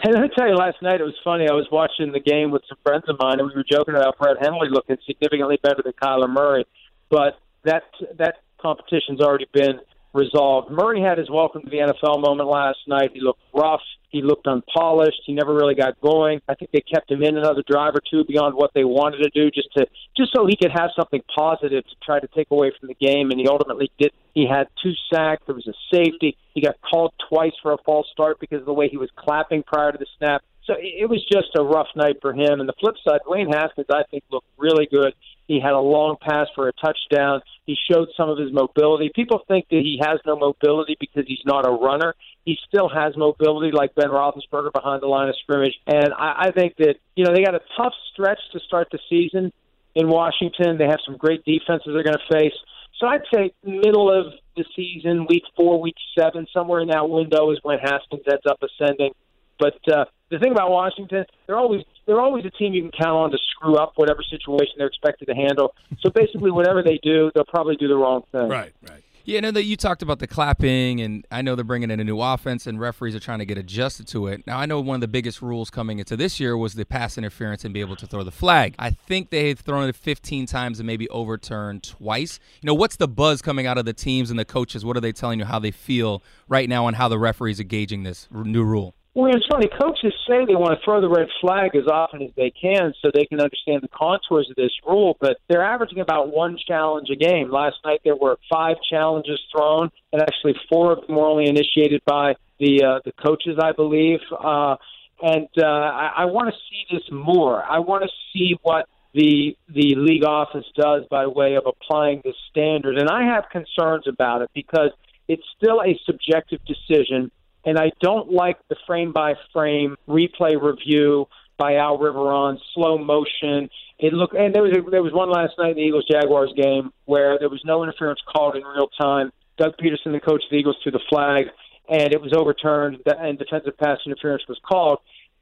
Hey, 0.00 0.12
let 0.12 0.22
me 0.22 0.28
tell 0.38 0.46
you, 0.46 0.54
last 0.54 0.80
night 0.80 1.00
it 1.00 1.04
was 1.04 1.16
funny. 1.24 1.48
I 1.48 1.52
was 1.52 1.66
watching 1.72 2.12
the 2.12 2.20
game 2.20 2.52
with 2.52 2.62
some 2.68 2.78
friends 2.84 3.04
of 3.08 3.16
mine, 3.18 3.40
and 3.40 3.48
we 3.48 3.54
were 3.56 3.64
joking 3.68 3.96
about 3.96 4.16
Brett 4.16 4.36
Hundley 4.40 4.68
looking 4.70 4.96
significantly 5.06 5.58
better 5.60 5.82
than 5.82 5.92
Kyler 5.94 6.30
Murray. 6.30 6.66
But 7.10 7.40
that 7.64 7.82
that 8.18 8.36
competition's 8.60 9.20
already 9.20 9.46
been 9.52 9.80
resolved. 10.12 10.70
Murray 10.70 11.00
had 11.00 11.18
his 11.18 11.30
welcome 11.30 11.62
to 11.62 11.70
the 11.70 11.78
NFL 11.78 12.20
moment 12.20 12.48
last 12.48 12.78
night. 12.86 13.10
He 13.12 13.20
looked 13.20 13.40
rough. 13.52 13.80
He 14.16 14.22
looked 14.22 14.46
unpolished. 14.46 15.20
He 15.26 15.34
never 15.34 15.54
really 15.54 15.74
got 15.74 16.00
going. 16.00 16.40
I 16.48 16.54
think 16.54 16.70
they 16.70 16.80
kept 16.80 17.10
him 17.10 17.22
in 17.22 17.36
another 17.36 17.62
drive 17.68 17.94
or 17.94 18.00
two 18.10 18.24
beyond 18.24 18.54
what 18.54 18.70
they 18.74 18.82
wanted 18.82 19.18
to 19.18 19.28
do, 19.28 19.50
just 19.50 19.68
to 19.76 19.86
just 20.16 20.32
so 20.34 20.46
he 20.46 20.56
could 20.56 20.72
have 20.72 20.88
something 20.96 21.20
positive 21.36 21.84
to 21.84 21.96
try 22.02 22.18
to 22.18 22.26
take 22.28 22.50
away 22.50 22.72
from 22.80 22.88
the 22.88 22.94
game. 22.94 23.30
And 23.30 23.38
he 23.38 23.46
ultimately 23.46 23.90
did. 23.98 24.12
He 24.32 24.46
had 24.48 24.68
two 24.82 24.92
sacks. 25.12 25.42
There 25.44 25.54
was 25.54 25.66
a 25.66 25.76
safety. 25.94 26.38
He 26.54 26.62
got 26.62 26.76
called 26.80 27.12
twice 27.28 27.52
for 27.62 27.74
a 27.74 27.78
false 27.84 28.06
start 28.10 28.40
because 28.40 28.60
of 28.60 28.66
the 28.66 28.72
way 28.72 28.88
he 28.88 28.96
was 28.96 29.10
clapping 29.16 29.62
prior 29.62 29.92
to 29.92 29.98
the 29.98 30.06
snap. 30.16 30.42
So 30.64 30.74
it 30.78 31.08
was 31.08 31.22
just 31.30 31.48
a 31.56 31.62
rough 31.62 31.88
night 31.94 32.16
for 32.22 32.32
him. 32.32 32.60
And 32.60 32.68
the 32.68 32.74
flip 32.80 32.94
side, 33.06 33.20
Dwayne 33.26 33.52
Haskins, 33.54 33.86
I 33.90 34.02
think, 34.10 34.24
looked 34.30 34.48
really 34.56 34.86
good. 34.90 35.12
He 35.46 35.60
had 35.60 35.72
a 35.72 35.80
long 35.80 36.16
pass 36.20 36.48
for 36.54 36.68
a 36.68 36.72
touchdown. 36.72 37.40
He 37.66 37.76
showed 37.90 38.08
some 38.16 38.30
of 38.30 38.38
his 38.38 38.52
mobility. 38.52 39.10
People 39.14 39.42
think 39.46 39.68
that 39.70 39.82
he 39.82 40.00
has 40.02 40.18
no 40.26 40.36
mobility 40.36 40.96
because 40.98 41.24
he's 41.26 41.44
not 41.44 41.66
a 41.66 41.70
runner. 41.70 42.14
He 42.46 42.56
still 42.66 42.88
has 42.88 43.14
mobility, 43.16 43.72
like 43.72 43.94
Ben 43.94 44.08
Roethlisberger 44.08 44.72
behind 44.72 45.02
the 45.02 45.08
line 45.08 45.28
of 45.28 45.34
scrimmage. 45.42 45.74
And 45.86 46.14
I, 46.14 46.46
I 46.46 46.50
think 46.52 46.76
that 46.78 46.94
you 47.14 47.24
know 47.24 47.34
they 47.34 47.42
got 47.42 47.54
a 47.54 47.60
tough 47.76 47.92
stretch 48.12 48.40
to 48.52 48.60
start 48.60 48.88
the 48.90 48.98
season 49.10 49.52
in 49.94 50.08
Washington. 50.08 50.78
They 50.78 50.86
have 50.86 51.00
some 51.04 51.18
great 51.18 51.44
defenses 51.44 51.92
they're 51.92 52.02
going 52.04 52.16
to 52.16 52.32
face. 52.32 52.54
So 52.98 53.06
I'd 53.06 53.22
say 53.34 53.52
middle 53.62 54.10
of 54.10 54.32
the 54.56 54.64
season, 54.74 55.26
week 55.28 55.42
four, 55.54 55.80
week 55.80 55.96
seven, 56.18 56.46
somewhere 56.52 56.80
in 56.80 56.88
that 56.88 57.10
window 57.10 57.50
is 57.50 57.58
when 57.62 57.78
Haskins 57.78 58.22
ends 58.30 58.44
up 58.48 58.58
ascending. 58.62 59.12
But 59.58 59.76
uh, 59.92 60.04
the 60.30 60.38
thing 60.38 60.52
about 60.52 60.70
Washington, 60.70 61.24
they're 61.46 61.56
always 61.56 61.82
they're 62.06 62.20
always 62.20 62.44
a 62.44 62.50
team 62.50 62.74
you 62.74 62.82
can 62.82 62.92
count 62.92 63.16
on 63.16 63.30
to 63.32 63.38
screw 63.50 63.76
up 63.76 63.92
whatever 63.96 64.22
situation 64.22 64.74
they're 64.78 64.86
expected 64.86 65.26
to 65.26 65.34
handle. 65.34 65.74
So 66.00 66.10
basically, 66.10 66.50
whatever 66.50 66.82
they 66.82 66.98
do, 67.02 67.30
they'll 67.34 67.44
probably 67.44 67.76
do 67.76 67.88
the 67.88 67.96
wrong 67.96 68.22
thing. 68.32 68.48
Right, 68.48 68.72
right. 68.88 69.02
Yeah, 69.28 69.40
know 69.40 69.50
that 69.50 69.64
you 69.64 69.76
talked 69.76 70.02
about 70.02 70.20
the 70.20 70.28
clapping, 70.28 71.00
and 71.00 71.26
I 71.32 71.42
know 71.42 71.56
they're 71.56 71.64
bringing 71.64 71.90
in 71.90 71.98
a 71.98 72.04
new 72.04 72.20
offense, 72.20 72.64
and 72.64 72.78
referees 72.78 73.12
are 73.16 73.20
trying 73.20 73.40
to 73.40 73.44
get 73.44 73.58
adjusted 73.58 74.06
to 74.08 74.28
it. 74.28 74.46
Now, 74.46 74.56
I 74.56 74.66
know 74.66 74.80
one 74.80 74.94
of 74.94 75.00
the 75.00 75.08
biggest 75.08 75.42
rules 75.42 75.68
coming 75.68 75.98
into 75.98 76.16
this 76.16 76.38
year 76.38 76.56
was 76.56 76.74
the 76.74 76.86
pass 76.86 77.18
interference 77.18 77.64
and 77.64 77.74
be 77.74 77.80
able 77.80 77.96
to 77.96 78.06
throw 78.06 78.22
the 78.22 78.30
flag. 78.30 78.76
I 78.78 78.90
think 78.90 79.30
they 79.30 79.48
had 79.48 79.58
thrown 79.58 79.88
it 79.88 79.96
15 79.96 80.46
times 80.46 80.78
and 80.78 80.86
maybe 80.86 81.08
overturned 81.08 81.82
twice. 81.82 82.38
You 82.62 82.68
know, 82.68 82.74
what's 82.74 82.94
the 82.94 83.08
buzz 83.08 83.42
coming 83.42 83.66
out 83.66 83.78
of 83.78 83.84
the 83.84 83.92
teams 83.92 84.30
and 84.30 84.38
the 84.38 84.44
coaches? 84.44 84.84
What 84.84 84.96
are 84.96 85.00
they 85.00 85.10
telling 85.10 85.40
you 85.40 85.44
how 85.44 85.58
they 85.58 85.72
feel 85.72 86.22
right 86.46 86.68
now 86.68 86.86
and 86.86 86.96
how 86.96 87.08
the 87.08 87.18
referees 87.18 87.58
are 87.58 87.64
gauging 87.64 88.04
this 88.04 88.28
new 88.30 88.62
rule? 88.62 88.94
Well, 89.16 89.34
it's 89.34 89.46
funny. 89.50 89.66
Coaches 89.66 90.12
say 90.28 90.44
they 90.44 90.56
want 90.56 90.78
to 90.78 90.84
throw 90.84 91.00
the 91.00 91.08
red 91.08 91.28
flag 91.40 91.74
as 91.74 91.86
often 91.90 92.20
as 92.20 92.32
they 92.36 92.50
can 92.50 92.92
so 93.00 93.10
they 93.10 93.24
can 93.24 93.40
understand 93.40 93.80
the 93.80 93.88
contours 93.88 94.46
of 94.50 94.56
this 94.56 94.72
rule, 94.86 95.16
but 95.18 95.38
they're 95.48 95.64
averaging 95.64 96.00
about 96.00 96.28
one 96.36 96.58
challenge 96.68 97.08
a 97.08 97.16
game. 97.16 97.50
Last 97.50 97.76
night 97.82 98.00
there 98.04 98.14
were 98.14 98.36
five 98.52 98.76
challenges 98.90 99.40
thrown, 99.50 99.88
and 100.12 100.20
actually 100.20 100.52
four 100.68 100.92
of 100.92 101.06
them 101.06 101.16
were 101.16 101.24
only 101.24 101.48
initiated 101.48 102.02
by 102.04 102.34
the 102.60 102.84
uh, 102.84 103.00
the 103.06 103.12
coaches, 103.12 103.56
I 103.58 103.72
believe. 103.72 104.20
Uh, 104.38 104.76
and 105.22 105.48
uh, 105.56 105.64
I, 105.64 106.12
I 106.18 106.24
want 106.26 106.52
to 106.52 106.60
see 106.68 106.84
this 106.94 107.10
more. 107.10 107.64
I 107.64 107.78
want 107.78 108.04
to 108.04 108.10
see 108.34 108.56
what 108.64 108.84
the 109.14 109.56
the 109.74 109.94
league 109.96 110.24
office 110.24 110.66
does 110.76 111.04
by 111.10 111.26
way 111.26 111.54
of 111.54 111.64
applying 111.64 112.20
this 112.22 112.36
standard, 112.50 112.98
and 112.98 113.08
I 113.08 113.34
have 113.34 113.44
concerns 113.50 114.06
about 114.06 114.42
it 114.42 114.50
because 114.54 114.90
it's 115.26 115.42
still 115.56 115.80
a 115.80 115.98
subjective 116.04 116.60
decision 116.66 117.30
and 117.66 117.78
I 117.78 117.90
don't 118.00 118.32
like 118.32 118.56
the 118.68 118.76
frame 118.86 119.12
by 119.12 119.34
frame 119.52 119.96
replay 120.08 120.60
review 120.60 121.26
by 121.58 121.76
Al 121.76 121.98
Riveron, 121.98 122.58
slow 122.74 122.96
motion. 122.96 123.68
It 123.98 124.12
look 124.12 124.32
and 124.34 124.54
there 124.54 124.62
was 124.62 124.72
a, 124.72 124.90
there 124.90 125.02
was 125.02 125.12
one 125.12 125.30
last 125.30 125.54
night 125.58 125.70
in 125.70 125.76
the 125.76 125.82
Eagles 125.82 126.06
Jaguars 126.10 126.52
game 126.56 126.92
where 127.06 127.38
there 127.38 127.48
was 127.48 127.62
no 127.64 127.82
interference 127.82 128.20
called 128.26 128.56
in 128.56 128.62
real 128.62 128.88
time. 129.00 129.32
Doug 129.58 129.74
Pederson, 129.78 130.12
the 130.12 130.20
coach 130.20 130.44
of 130.44 130.50
the 130.50 130.56
Eagles, 130.56 130.76
threw 130.82 130.92
the 130.92 131.00
flag, 131.08 131.46
and 131.88 132.12
it 132.12 132.20
was 132.20 132.32
overturned, 132.34 132.98
and 133.06 133.38
defensive 133.38 133.76
pass 133.78 133.98
interference 134.04 134.42
was 134.48 134.60
called. 134.62 134.98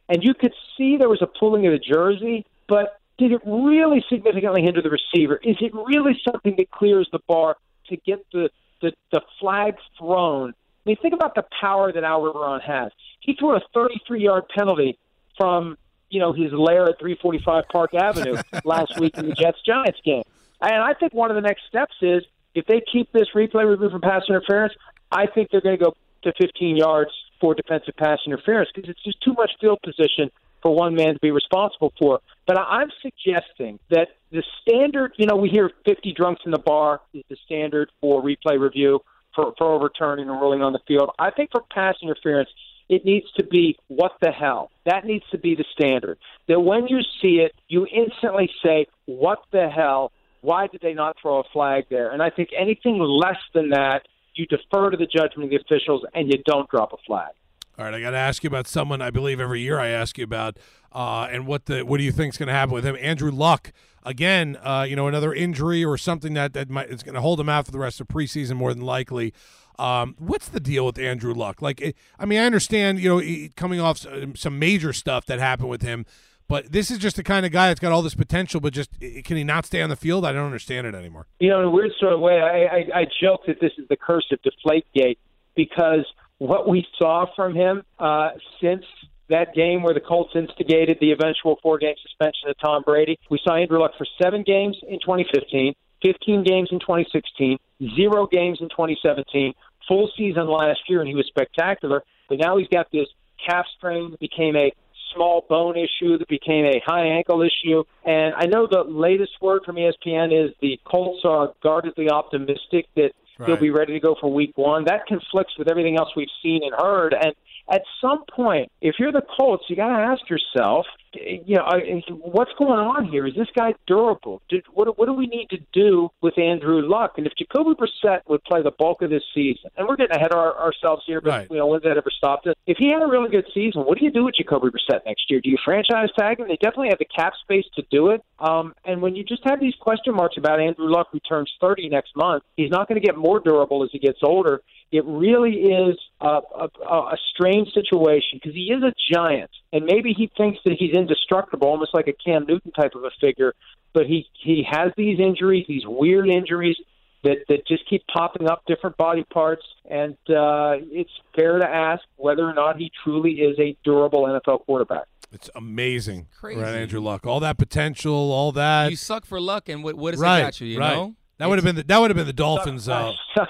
And 0.08 0.22
you 0.22 0.34
could 0.34 0.54
see 0.76 0.96
there 0.96 1.08
was 1.08 1.22
a 1.22 1.26
pulling 1.26 1.66
of 1.66 1.72
the 1.72 1.78
jersey, 1.78 2.46
but 2.68 3.00
did 3.18 3.32
it 3.32 3.40
really 3.44 4.04
significantly 4.08 4.62
hinder 4.62 4.82
the 4.82 4.90
receiver? 4.90 5.40
Is 5.42 5.56
it 5.60 5.72
really 5.74 6.20
something 6.24 6.54
that 6.58 6.70
clears 6.70 7.08
the 7.10 7.18
bar 7.26 7.56
to 7.88 7.96
get 7.96 8.24
the 8.32 8.50
the, 8.80 8.92
the 9.12 9.20
flag 9.40 9.74
thrown? 9.98 10.54
I 10.84 10.90
mean, 10.90 10.96
think 11.00 11.14
about 11.14 11.34
the 11.34 11.44
power 11.60 11.92
that 11.92 12.04
Al 12.04 12.20
Riveron 12.20 12.62
has. 12.62 12.92
He 13.20 13.34
threw 13.34 13.56
a 13.56 13.60
33-yard 13.74 14.44
penalty 14.54 14.98
from 15.36 15.78
you 16.10 16.20
know 16.20 16.32
his 16.32 16.52
lair 16.52 16.88
at 16.88 16.98
345 16.98 17.64
Park 17.72 17.94
Avenue 17.94 18.36
last 18.64 18.98
week 19.00 19.16
in 19.16 19.26
the 19.26 19.34
Jets 19.34 19.58
Giants 19.66 19.98
game. 20.04 20.22
And 20.60 20.82
I 20.82 20.94
think 20.94 21.12
one 21.14 21.30
of 21.30 21.34
the 21.34 21.40
next 21.40 21.62
steps 21.68 21.94
is 22.02 22.22
if 22.54 22.66
they 22.66 22.82
keep 22.92 23.10
this 23.12 23.28
replay 23.34 23.68
review 23.68 23.90
from 23.90 24.00
pass 24.00 24.22
interference, 24.28 24.74
I 25.10 25.26
think 25.26 25.50
they're 25.50 25.60
going 25.60 25.78
to 25.78 25.84
go 25.84 25.96
to 26.22 26.32
15 26.38 26.76
yards 26.76 27.10
for 27.40 27.54
defensive 27.54 27.94
pass 27.96 28.18
interference 28.26 28.70
because 28.74 28.88
it's 28.88 29.02
just 29.02 29.20
too 29.22 29.34
much 29.34 29.50
field 29.60 29.80
position 29.82 30.30
for 30.62 30.74
one 30.74 30.94
man 30.94 31.14
to 31.14 31.20
be 31.20 31.30
responsible 31.30 31.92
for. 31.98 32.20
But 32.46 32.58
I'm 32.58 32.90
suggesting 33.02 33.78
that 33.90 34.08
the 34.30 34.42
standard, 34.62 35.12
you 35.16 35.26
know, 35.26 35.36
we 35.36 35.50
hear 35.50 35.70
50 35.84 36.12
drunks 36.12 36.42
in 36.46 36.52
the 36.52 36.58
bar 36.58 37.00
is 37.12 37.22
the 37.28 37.36
standard 37.44 37.90
for 38.00 38.22
replay 38.22 38.58
review 38.58 39.00
for, 39.34 39.54
for 39.58 39.72
overturning 39.72 40.28
and 40.28 40.40
ruling 40.40 40.62
on 40.62 40.72
the 40.72 40.80
field. 40.86 41.10
I 41.18 41.30
think 41.30 41.50
for 41.50 41.62
pass 41.72 41.96
interference, 42.02 42.48
it 42.88 43.04
needs 43.04 43.26
to 43.36 43.44
be 43.44 43.76
what 43.88 44.12
the 44.20 44.30
hell. 44.30 44.70
That 44.84 45.04
needs 45.04 45.24
to 45.30 45.38
be 45.38 45.54
the 45.54 45.64
standard. 45.72 46.18
That 46.48 46.60
when 46.60 46.86
you 46.88 47.00
see 47.20 47.40
it, 47.40 47.52
you 47.68 47.86
instantly 47.86 48.50
say, 48.62 48.86
what 49.06 49.38
the 49.52 49.68
hell? 49.74 50.12
Why 50.42 50.66
did 50.66 50.82
they 50.82 50.92
not 50.92 51.16
throw 51.20 51.40
a 51.40 51.44
flag 51.52 51.84
there? 51.88 52.10
And 52.10 52.22
I 52.22 52.30
think 52.30 52.50
anything 52.58 52.98
less 52.98 53.38
than 53.54 53.70
that, 53.70 54.02
you 54.34 54.46
defer 54.46 54.90
to 54.90 54.96
the 54.96 55.06
judgment 55.06 55.44
of 55.44 55.50
the 55.50 55.56
officials 55.56 56.04
and 56.12 56.30
you 56.30 56.42
don't 56.44 56.68
drop 56.68 56.92
a 56.92 56.96
flag. 57.06 57.32
All 57.76 57.84
right, 57.84 57.94
I 57.94 58.00
got 58.00 58.10
to 58.10 58.16
ask 58.16 58.44
you 58.44 58.48
about 58.48 58.68
someone 58.68 59.02
I 59.02 59.10
believe 59.10 59.40
every 59.40 59.60
year 59.60 59.80
I 59.80 59.88
ask 59.88 60.16
you 60.16 60.24
about, 60.24 60.58
uh, 60.92 61.28
and 61.30 61.44
what 61.46 61.66
the 61.66 61.82
what 61.82 61.98
do 61.98 62.04
you 62.04 62.12
think 62.12 62.34
is 62.34 62.38
going 62.38 62.46
to 62.46 62.52
happen 62.52 62.72
with 62.72 62.84
him? 62.86 62.96
Andrew 63.00 63.32
Luck 63.32 63.72
again, 64.04 64.56
uh, 64.62 64.86
you 64.88 64.94
know, 64.94 65.08
another 65.08 65.34
injury 65.34 65.84
or 65.84 65.98
something 65.98 66.34
that 66.34 66.52
that 66.52 66.70
might, 66.70 66.88
is 66.88 67.02
going 67.02 67.16
to 67.16 67.20
hold 67.20 67.40
him 67.40 67.48
out 67.48 67.66
for 67.66 67.72
the 67.72 67.78
rest 67.78 68.00
of 68.00 68.06
preseason 68.06 68.56
more 68.56 68.72
than 68.72 68.84
likely. 68.84 69.34
Um, 69.76 70.14
what's 70.18 70.48
the 70.48 70.60
deal 70.60 70.86
with 70.86 70.98
Andrew 70.98 71.34
Luck? 71.34 71.60
Like, 71.60 71.96
I 72.16 72.24
mean, 72.24 72.38
I 72.38 72.44
understand, 72.44 73.00
you 73.00 73.08
know, 73.08 73.48
coming 73.56 73.80
off 73.80 74.06
some 74.36 74.58
major 74.58 74.92
stuff 74.92 75.26
that 75.26 75.40
happened 75.40 75.68
with 75.68 75.82
him, 75.82 76.06
but 76.46 76.70
this 76.70 76.92
is 76.92 76.98
just 76.98 77.16
the 77.16 77.24
kind 77.24 77.44
of 77.44 77.50
guy 77.50 77.68
that's 77.68 77.80
got 77.80 77.90
all 77.90 78.02
this 78.02 78.14
potential, 78.14 78.60
but 78.60 78.72
just 78.72 78.90
can 79.00 79.36
he 79.36 79.42
not 79.42 79.66
stay 79.66 79.82
on 79.82 79.90
the 79.90 79.96
field? 79.96 80.24
I 80.24 80.32
don't 80.32 80.46
understand 80.46 80.86
it 80.86 80.94
anymore. 80.94 81.26
You 81.40 81.48
know, 81.48 81.58
in 81.58 81.64
a 81.64 81.70
weird 81.70 81.90
sort 81.98 82.12
of 82.12 82.20
way, 82.20 82.40
I, 82.40 82.76
I, 82.76 83.00
I 83.00 83.06
joke 83.20 83.46
that 83.48 83.60
this 83.60 83.72
is 83.78 83.88
the 83.88 83.96
curse 83.96 84.30
of 84.30 84.38
Deflategate 84.42 85.16
because 85.56 86.04
what 86.38 86.68
we 86.68 86.86
saw 86.98 87.26
from 87.36 87.54
him 87.54 87.82
uh, 87.98 88.30
since 88.60 88.84
that 89.28 89.54
game 89.54 89.82
where 89.82 89.94
the 89.94 90.00
Colts 90.00 90.32
instigated 90.34 90.98
the 91.00 91.12
eventual 91.12 91.58
four 91.62 91.78
game 91.78 91.94
suspension 92.02 92.48
of 92.48 92.56
Tom 92.58 92.82
Brady. 92.84 93.18
We 93.30 93.38
saw 93.42 93.56
Andrew 93.56 93.80
Luck 93.80 93.92
for 93.96 94.06
seven 94.22 94.42
games 94.42 94.76
in 94.86 95.00
2015, 95.00 95.74
15 96.02 96.44
games 96.44 96.68
in 96.72 96.80
2016, 96.80 97.58
zero 97.96 98.26
games 98.26 98.58
in 98.60 98.68
2017, 98.68 99.54
full 99.88 100.10
season 100.16 100.46
last 100.48 100.80
year, 100.88 101.00
and 101.00 101.08
he 101.08 101.14
was 101.14 101.26
spectacular. 101.26 102.02
But 102.28 102.38
now 102.38 102.58
he's 102.58 102.68
got 102.68 102.90
this 102.92 103.08
calf 103.46 103.66
strain 103.76 104.10
that 104.10 104.20
became 104.20 104.56
a 104.56 104.72
small 105.14 105.46
bone 105.48 105.76
issue 105.76 106.18
that 106.18 106.28
became 106.28 106.64
a 106.64 106.82
high 106.84 107.06
ankle 107.06 107.42
issue. 107.42 107.84
And 108.04 108.34
I 108.34 108.46
know 108.46 108.66
the 108.66 108.82
latest 108.82 109.32
word 109.40 109.62
from 109.64 109.76
ESPN 109.76 110.46
is 110.46 110.54
the 110.60 110.78
Colts 110.84 111.24
are 111.24 111.54
guardedly 111.62 112.10
optimistic 112.10 112.86
that 112.96 113.12
right. 113.38 113.48
he'll 113.48 113.56
be 113.56 113.70
ready 113.70 113.92
to 113.92 114.00
go 114.00 114.16
for 114.20 114.32
week 114.32 114.52
one. 114.56 114.84
That 114.84 115.06
conflicts 115.06 115.58
with 115.58 115.68
everything 115.68 115.96
else 115.96 116.10
we've 116.16 116.28
seen 116.42 116.62
and 116.62 116.74
heard. 116.74 117.14
And 117.14 117.34
at 117.70 117.82
some 118.00 118.24
point, 118.34 118.70
if 118.80 118.96
you're 118.98 119.12
the 119.12 119.22
Colts, 119.36 119.64
you 119.68 119.76
got 119.76 119.88
to 119.88 120.02
ask 120.04 120.28
yourself, 120.28 120.86
you 121.14 121.56
know, 121.56 121.64
what's 122.10 122.50
going 122.58 122.78
on 122.78 123.06
here? 123.06 123.26
Is 123.26 123.34
this 123.34 123.48
guy 123.56 123.74
durable? 123.86 124.42
Did, 124.48 124.64
what, 124.72 124.98
what 124.98 125.06
do 125.06 125.12
we 125.12 125.26
need 125.26 125.48
to 125.50 125.58
do 125.72 126.10
with 126.20 126.38
Andrew 126.38 126.86
Luck? 126.86 127.14
And 127.16 127.26
if 127.26 127.32
Jacoby 127.38 127.70
Brissett 127.70 128.20
would 128.28 128.42
play 128.44 128.62
the 128.62 128.72
bulk 128.72 129.02
of 129.02 129.10
this 129.10 129.22
season, 129.34 129.70
and 129.76 129.86
we're 129.88 129.96
getting 129.96 130.16
ahead 130.16 130.32
of 130.32 130.38
our, 130.38 130.58
ourselves 130.58 131.02
here, 131.06 131.20
but 131.20 131.30
right. 131.30 131.50
you 131.50 131.56
know, 131.56 131.66
when's 131.66 131.84
that 131.84 131.96
ever 131.96 132.10
stopped 132.10 132.46
us? 132.46 132.54
If 132.66 132.78
he 132.78 132.90
had 132.90 133.02
a 133.02 133.06
really 133.06 133.30
good 133.30 133.46
season, 133.54 133.82
what 133.82 133.98
do 133.98 134.04
you 134.04 134.10
do 134.10 134.24
with 134.24 134.34
Jacoby 134.36 134.68
Brissett 134.68 135.00
next 135.06 135.30
year? 135.30 135.40
Do 135.40 135.50
you 135.50 135.58
franchise 135.64 136.08
tag 136.18 136.40
him? 136.40 136.48
They 136.48 136.56
definitely 136.56 136.88
have 136.88 136.98
the 136.98 137.06
cap 137.06 137.34
space 137.42 137.66
to 137.76 137.82
do 137.90 138.10
it. 138.10 138.22
Um, 138.38 138.74
and 138.84 139.00
when 139.00 139.14
you 139.14 139.24
just 139.24 139.42
have 139.44 139.60
these 139.60 139.74
question 139.80 140.14
marks 140.14 140.36
about 140.36 140.60
Andrew 140.60 140.90
Luck, 140.90 141.08
who 141.12 141.20
turns 141.20 141.50
30 141.60 141.88
next 141.88 142.16
month, 142.16 142.42
he's 142.56 142.70
not 142.70 142.88
going 142.88 143.00
to 143.00 143.06
get 143.06 143.16
more 143.16 143.40
durable 143.40 143.84
as 143.84 143.90
he 143.92 143.98
gets 143.98 144.18
older. 144.22 144.60
It 144.90 145.04
really 145.06 145.54
is 145.54 145.98
a, 146.20 146.40
a, 146.56 146.68
a 146.88 147.16
strange 147.34 147.53
situation 147.72 148.40
because 148.40 148.54
he 148.54 148.72
is 148.72 148.82
a 148.82 148.92
giant, 149.12 149.50
and 149.72 149.84
maybe 149.84 150.12
he 150.12 150.30
thinks 150.36 150.58
that 150.64 150.74
he's 150.78 150.94
indestructible, 150.94 151.68
almost 151.68 151.94
like 151.94 152.08
a 152.08 152.12
Cam 152.12 152.46
Newton 152.46 152.72
type 152.72 152.94
of 152.94 153.04
a 153.04 153.10
figure. 153.20 153.54
But 153.92 154.06
he 154.06 154.26
he 154.42 154.66
has 154.68 154.92
these 154.96 155.20
injuries, 155.20 155.64
these 155.68 155.84
weird 155.86 156.28
injuries 156.28 156.76
that 157.22 157.38
that 157.48 157.66
just 157.66 157.88
keep 157.88 158.02
popping 158.12 158.48
up, 158.48 158.62
different 158.66 158.96
body 158.96 159.24
parts, 159.32 159.62
and 159.88 160.14
uh, 160.28 160.76
it's 160.90 161.10
fair 161.34 161.58
to 161.58 161.66
ask 161.66 162.02
whether 162.16 162.44
or 162.44 162.54
not 162.54 162.76
he 162.76 162.90
truly 163.02 163.32
is 163.32 163.58
a 163.58 163.76
durable 163.84 164.24
NFL 164.24 164.64
quarterback. 164.66 165.06
It's 165.32 165.50
amazing, 165.54 166.28
crazy, 166.38 166.60
right, 166.60 166.74
Andrew 166.74 167.00
Luck. 167.00 167.26
All 167.26 167.40
that 167.40 167.58
potential, 167.58 168.14
all 168.14 168.52
that. 168.52 168.90
You 168.90 168.96
suck 168.96 169.24
for 169.24 169.40
luck, 169.40 169.68
and 169.68 169.82
what, 169.82 169.96
what 169.96 170.12
does 170.12 170.20
right, 170.20 170.40
it 170.40 170.42
got 170.42 170.60
you? 170.60 170.68
You 170.68 170.78
right. 170.78 170.94
know, 170.94 171.14
that 171.38 171.48
would 171.48 171.58
have 171.58 171.64
been 171.64 171.76
the, 171.76 171.82
that 171.84 172.00
would 172.00 172.10
have 172.10 172.16
been 172.16 172.26
the 172.26 172.32
Dolphins. 172.32 172.84
Suck, 172.84 173.06
uh, 173.06 173.12
suck 173.34 173.48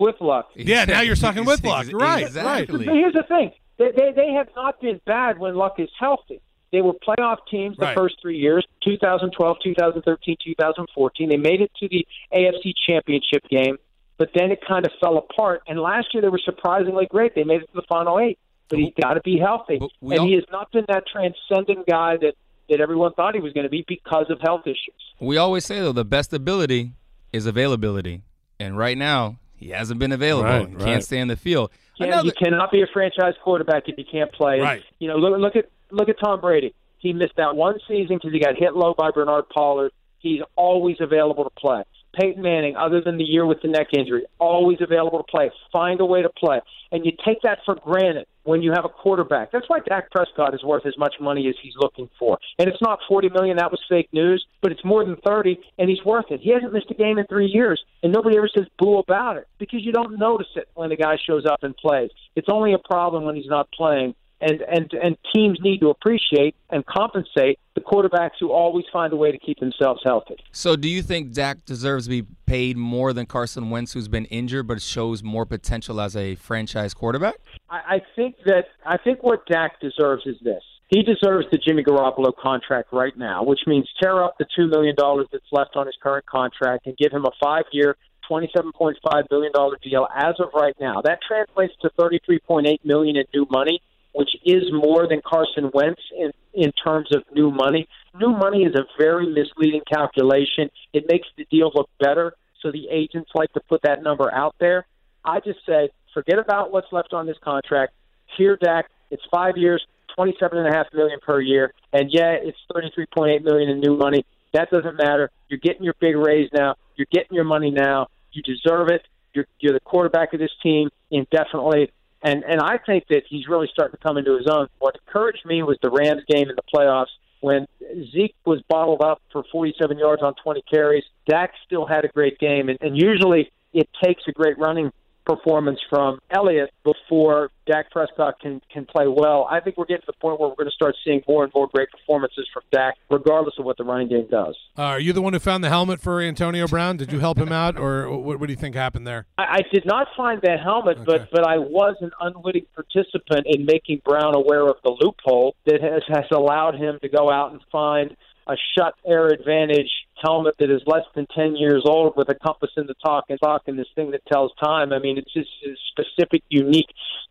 with 0.00 0.16
luck. 0.20 0.50
Yeah, 0.56 0.84
now 0.84 1.00
you're 1.02 1.16
sucking 1.16 1.44
with 1.44 1.64
luck. 1.64 1.86
Right, 1.92 2.26
exactly. 2.26 2.86
right. 2.86 2.96
Here's 2.96 3.14
the 3.14 3.22
thing: 3.24 3.52
they, 3.78 3.90
they 3.92 4.12
they 4.14 4.32
have 4.32 4.48
not 4.56 4.80
been 4.80 5.00
bad 5.06 5.38
when 5.38 5.54
luck 5.54 5.74
is 5.78 5.88
healthy. 5.98 6.40
They 6.70 6.82
were 6.82 6.92
playoff 6.92 7.38
teams 7.50 7.76
the 7.78 7.86
Right. 7.86 7.96
first 7.96 8.16
three 8.20 8.36
years 8.36 8.66
2012, 8.84 9.56
2013, 9.64 10.36
2014. 10.44 11.28
They 11.28 11.36
made 11.36 11.60
it 11.62 11.70
to 11.80 11.88
the 11.88 12.06
AFC 12.34 12.72
Championship 12.86 13.42
game, 13.48 13.78
but 14.18 14.30
then 14.34 14.50
it 14.50 14.60
kind 14.66 14.84
of 14.84 14.92
fell 15.00 15.16
apart. 15.16 15.62
And 15.66 15.80
last 15.80 16.08
year 16.12 16.20
they 16.20 16.28
were 16.28 16.40
surprisingly 16.44 17.06
great. 17.06 17.34
They 17.34 17.44
made 17.44 17.62
it 17.62 17.66
to 17.68 17.74
the 17.74 17.86
final 17.88 18.18
eight, 18.20 18.38
but 18.68 18.78
he's 18.78 18.92
got 19.00 19.14
to 19.14 19.20
be 19.22 19.38
healthy. 19.38 19.78
And 20.02 20.18
all- 20.20 20.26
he 20.26 20.34
has 20.34 20.44
not 20.52 20.70
been 20.70 20.84
that 20.88 21.04
transcendent 21.06 21.86
guy 21.86 22.18
that, 22.18 22.34
that 22.68 22.80
everyone 22.82 23.14
thought 23.14 23.34
he 23.34 23.40
was 23.40 23.54
going 23.54 23.64
to 23.64 23.70
be 23.70 23.82
because 23.88 24.26
of 24.28 24.38
health 24.42 24.66
issues. 24.66 25.00
We 25.20 25.38
always 25.38 25.64
say 25.64 25.80
though 25.80 25.92
the 25.92 26.04
best 26.04 26.34
ability 26.34 26.92
is 27.32 27.46
availability, 27.46 28.22
and 28.60 28.76
right 28.76 28.98
now 28.98 29.36
he 29.58 29.70
hasn't 29.70 29.98
been 29.98 30.12
available. 30.12 30.48
Right, 30.48 30.68
He 30.68 30.74
right. 30.76 30.84
Can't 30.84 31.04
stay 31.04 31.18
in 31.18 31.28
the 31.28 31.36
field. 31.36 31.70
Yeah, 31.96 32.06
Another- 32.06 32.26
you 32.26 32.32
cannot 32.32 32.70
be 32.70 32.82
a 32.82 32.86
franchise 32.92 33.34
quarterback 33.42 33.88
if 33.88 33.98
you 33.98 34.04
can't 34.10 34.32
play. 34.32 34.54
And, 34.54 34.62
Right. 34.62 34.82
You 35.00 35.08
know, 35.08 35.16
look, 35.16 35.38
look 35.38 35.56
at 35.56 35.68
look 35.90 36.08
at 36.08 36.16
Tom 36.22 36.40
Brady. 36.40 36.74
He 36.98 37.12
missed 37.12 37.34
that 37.36 37.56
one 37.56 37.78
season 37.88 38.16
because 38.16 38.32
he 38.32 38.40
got 38.40 38.56
hit 38.56 38.74
low 38.74 38.94
by 38.94 39.10
Bernard 39.10 39.48
Pollard. 39.48 39.92
He's 40.18 40.40
always 40.56 40.96
available 41.00 41.44
to 41.44 41.50
play. 41.50 41.82
Peyton 42.18 42.42
Manning, 42.42 42.76
other 42.76 43.00
than 43.00 43.18
the 43.18 43.24
year 43.24 43.46
with 43.46 43.62
the 43.62 43.68
neck 43.68 43.88
injury, 43.96 44.24
always 44.38 44.78
available 44.80 45.18
to 45.18 45.24
play. 45.24 45.50
Find 45.72 46.00
a 46.00 46.04
way 46.04 46.22
to 46.22 46.28
play, 46.28 46.60
and 46.90 47.04
you 47.04 47.12
take 47.24 47.42
that 47.42 47.58
for 47.64 47.74
granted 47.76 48.26
when 48.44 48.62
you 48.62 48.72
have 48.72 48.84
a 48.84 48.88
quarterback. 48.88 49.52
That's 49.52 49.68
why 49.68 49.80
Dak 49.86 50.10
Prescott 50.10 50.54
is 50.54 50.64
worth 50.64 50.86
as 50.86 50.96
much 50.98 51.14
money 51.20 51.48
as 51.48 51.54
he's 51.62 51.74
looking 51.76 52.08
for. 52.18 52.38
And 52.58 52.68
it's 52.68 52.82
not 52.82 52.98
forty 53.08 53.28
million. 53.28 53.56
That 53.58 53.70
was 53.70 53.80
fake 53.88 54.08
news, 54.12 54.44
but 54.62 54.72
it's 54.72 54.84
more 54.84 55.04
than 55.04 55.16
thirty, 55.24 55.58
and 55.78 55.88
he's 55.88 56.04
worth 56.04 56.26
it. 56.30 56.40
He 56.40 56.52
hasn't 56.52 56.72
missed 56.72 56.90
a 56.90 56.94
game 56.94 57.18
in 57.18 57.26
three 57.26 57.46
years, 57.46 57.82
and 58.02 58.12
nobody 58.12 58.36
ever 58.36 58.48
says 58.48 58.66
boo 58.78 58.98
about 58.98 59.36
it 59.36 59.46
because 59.58 59.84
you 59.84 59.92
don't 59.92 60.18
notice 60.18 60.48
it 60.56 60.68
when 60.74 60.88
the 60.88 60.96
guy 60.96 61.16
shows 61.24 61.44
up 61.46 61.62
and 61.62 61.76
plays. 61.76 62.10
It's 62.34 62.48
only 62.50 62.72
a 62.74 62.78
problem 62.78 63.24
when 63.24 63.36
he's 63.36 63.46
not 63.46 63.70
playing. 63.72 64.14
And, 64.40 64.60
and 64.60 64.92
and 64.92 65.16
teams 65.34 65.58
need 65.60 65.80
to 65.80 65.90
appreciate 65.90 66.54
and 66.70 66.86
compensate 66.86 67.58
the 67.74 67.80
quarterbacks 67.80 68.38
who 68.38 68.52
always 68.52 68.84
find 68.92 69.12
a 69.12 69.16
way 69.16 69.32
to 69.32 69.38
keep 69.38 69.58
themselves 69.58 70.00
healthy. 70.04 70.36
So, 70.52 70.76
do 70.76 70.88
you 70.88 71.02
think 71.02 71.32
Dak 71.32 71.64
deserves 71.64 72.04
to 72.04 72.10
be 72.10 72.24
paid 72.46 72.76
more 72.76 73.12
than 73.12 73.26
Carson 73.26 73.68
Wentz, 73.70 73.94
who's 73.94 74.06
been 74.06 74.26
injured 74.26 74.68
but 74.68 74.80
shows 74.80 75.24
more 75.24 75.44
potential 75.44 76.00
as 76.00 76.14
a 76.14 76.36
franchise 76.36 76.94
quarterback? 76.94 77.34
I, 77.68 77.96
I 77.96 78.02
think 78.14 78.36
that 78.44 78.66
I 78.86 78.96
think 78.96 79.24
what 79.24 79.44
Dak 79.46 79.80
deserves 79.80 80.22
is 80.24 80.36
this. 80.40 80.62
He 80.86 81.02
deserves 81.02 81.46
the 81.50 81.58
Jimmy 81.58 81.82
Garoppolo 81.82 82.32
contract 82.40 82.92
right 82.92 83.16
now, 83.18 83.42
which 83.42 83.60
means 83.66 83.88
tear 84.00 84.22
up 84.22 84.36
the 84.38 84.46
two 84.56 84.68
million 84.68 84.94
dollars 84.94 85.26
that's 85.32 85.44
left 85.50 85.74
on 85.74 85.86
his 85.86 85.96
current 86.00 86.26
contract 86.26 86.86
and 86.86 86.96
give 86.96 87.12
him 87.12 87.24
a 87.24 87.30
five-year, 87.42 87.96
twenty-seven 88.26 88.72
point 88.72 88.96
five 89.02 89.24
billion 89.28 89.52
dollar 89.52 89.76
deal 89.82 90.06
as 90.16 90.36
of 90.38 90.48
right 90.54 90.74
now. 90.80 91.02
That 91.02 91.18
translates 91.26 91.74
to 91.82 91.90
thirty-three 91.98 92.38
point 92.38 92.66
eight 92.68 92.84
million 92.84 93.16
in 93.16 93.24
new 93.34 93.46
money, 93.50 93.82
which 94.18 94.30
is 94.44 94.64
more 94.72 95.06
than 95.06 95.20
Carson 95.24 95.70
Wentz 95.72 96.02
in 96.18 96.32
in 96.52 96.72
terms 96.72 97.08
of 97.14 97.22
new 97.32 97.52
money. 97.52 97.86
New 98.18 98.32
money 98.32 98.64
is 98.64 98.74
a 98.74 98.84
very 99.00 99.28
misleading 99.28 99.82
calculation. 99.88 100.68
It 100.92 101.04
makes 101.08 101.28
the 101.36 101.46
deal 101.52 101.70
look 101.72 101.88
better, 102.00 102.32
so 102.60 102.72
the 102.72 102.88
agents 102.90 103.30
like 103.32 103.52
to 103.52 103.60
put 103.68 103.80
that 103.82 104.02
number 104.02 104.28
out 104.34 104.56
there. 104.58 104.86
I 105.24 105.38
just 105.38 105.60
say, 105.64 105.90
forget 106.12 106.38
about 106.40 106.72
what's 106.72 106.88
left 106.90 107.12
on 107.12 107.26
this 107.26 107.36
contract. 107.44 107.92
Here, 108.36 108.58
Dak, 108.60 108.86
it's 109.12 109.22
five 109.30 109.56
years, 109.56 109.86
twenty-seven 110.16 110.58
and 110.58 110.66
a 110.66 110.76
half 110.76 110.88
million 110.92 111.20
per 111.24 111.40
year, 111.40 111.72
and 111.92 112.10
yeah, 112.10 112.32
it's 112.32 112.58
thirty-three 112.74 113.06
point 113.16 113.30
eight 113.30 113.44
million 113.44 113.68
in 113.70 113.78
new 113.78 113.96
money. 113.96 114.26
That 114.52 114.68
doesn't 114.70 114.96
matter. 114.96 115.30
You're 115.48 115.60
getting 115.60 115.84
your 115.84 115.94
big 116.00 116.16
raise 116.16 116.50
now. 116.52 116.74
You're 116.96 117.12
getting 117.12 117.36
your 117.36 117.44
money 117.44 117.70
now. 117.70 118.08
You 118.32 118.42
deserve 118.42 118.88
it. 118.88 119.02
You're, 119.34 119.46
you're 119.60 119.74
the 119.74 119.80
quarterback 119.80 120.32
of 120.32 120.40
this 120.40 120.50
team 120.62 120.88
indefinitely, 121.10 121.92
and 122.22 122.44
and 122.44 122.60
I 122.60 122.78
think 122.78 123.04
that 123.08 123.22
he's 123.28 123.48
really 123.48 123.68
starting 123.72 123.96
to 123.96 124.02
come 124.02 124.16
into 124.16 124.36
his 124.36 124.46
own. 124.46 124.68
What 124.78 124.96
encouraged 125.06 125.44
me 125.44 125.62
was 125.62 125.78
the 125.82 125.90
Rams 125.90 126.22
game 126.28 126.48
in 126.48 126.56
the 126.56 126.62
playoffs 126.74 127.12
when 127.40 127.66
Zeke 128.12 128.34
was 128.44 128.60
bottled 128.68 129.02
up 129.02 129.22
for 129.30 129.44
47 129.52 129.98
yards 129.98 130.22
on 130.22 130.34
20 130.42 130.62
carries. 130.62 131.04
Dak 131.28 131.52
still 131.64 131.86
had 131.86 132.04
a 132.04 132.08
great 132.08 132.38
game, 132.38 132.68
and, 132.68 132.78
and 132.80 133.00
usually 133.00 133.50
it 133.72 133.88
takes 134.02 134.22
a 134.26 134.32
great 134.32 134.58
running 134.58 134.90
performance 135.28 135.78
from 135.90 136.18
Elliott 136.30 136.70
before 136.84 137.50
Dak 137.66 137.90
Prescott 137.90 138.40
can 138.40 138.62
can 138.72 138.86
play 138.86 139.06
well. 139.06 139.46
I 139.50 139.60
think 139.60 139.76
we're 139.76 139.84
getting 139.84 140.00
to 140.02 140.06
the 140.06 140.12
point 140.20 140.40
where 140.40 140.48
we're 140.48 140.54
going 140.54 140.70
to 140.70 140.74
start 140.74 140.96
seeing 141.04 141.22
more 141.28 141.44
and 141.44 141.52
more 141.54 141.68
great 141.72 141.90
performances 141.90 142.48
from 142.52 142.62
Dak, 142.72 142.94
regardless 143.10 143.54
of 143.58 143.64
what 143.66 143.76
the 143.76 143.84
running 143.84 144.08
game 144.08 144.26
does. 144.30 144.56
Uh, 144.76 144.82
are 144.82 145.00
you 145.00 145.12
the 145.12 145.20
one 145.22 145.34
who 145.34 145.38
found 145.38 145.62
the 145.62 145.68
helmet 145.68 146.00
for 146.00 146.20
Antonio 146.20 146.66
Brown? 146.66 146.96
Did 146.96 147.12
you 147.12 147.18
help 147.20 147.36
him 147.38 147.52
out, 147.52 147.78
or 147.78 148.08
what, 148.10 148.40
what 148.40 148.46
do 148.46 148.52
you 148.52 148.56
think 148.58 148.74
happened 148.74 149.06
there? 149.06 149.26
I, 149.36 149.58
I 149.58 149.60
did 149.72 149.84
not 149.84 150.08
find 150.16 150.40
the 150.42 150.56
helmet, 150.56 150.98
Okay. 150.98 151.04
but 151.06 151.28
but 151.30 151.46
I 151.46 151.58
was 151.58 151.96
an 152.00 152.10
unwitting 152.20 152.66
participant 152.74 153.46
in 153.46 153.66
making 153.66 154.00
Brown 154.04 154.34
aware 154.34 154.66
of 154.66 154.76
the 154.82 154.96
loophole 154.98 155.54
that 155.66 155.82
has, 155.82 156.02
has 156.08 156.24
allowed 156.32 156.74
him 156.76 156.98
to 157.02 157.08
go 157.08 157.30
out 157.30 157.52
and 157.52 157.60
find 157.70 158.16
a 158.46 158.56
Schutt 158.72 158.92
Air 159.06 159.26
Advantage 159.26 159.90
helmet 160.22 160.54
that 160.58 160.70
is 160.70 160.82
less 160.86 161.04
than 161.14 161.26
10 161.34 161.56
years 161.56 161.82
old 161.84 162.16
with 162.16 162.28
a 162.28 162.34
compass 162.34 162.70
in 162.76 162.86
the 162.86 162.94
talk 162.94 163.24
and 163.28 163.38
talk 163.40 163.62
and 163.66 163.78
this 163.78 163.86
thing 163.94 164.10
that 164.12 164.24
tells 164.26 164.52
time. 164.62 164.92
I 164.92 164.98
mean, 164.98 165.18
it's 165.18 165.32
just 165.32 165.48
a 165.66 165.74
specific, 165.92 166.42
unique 166.48 166.88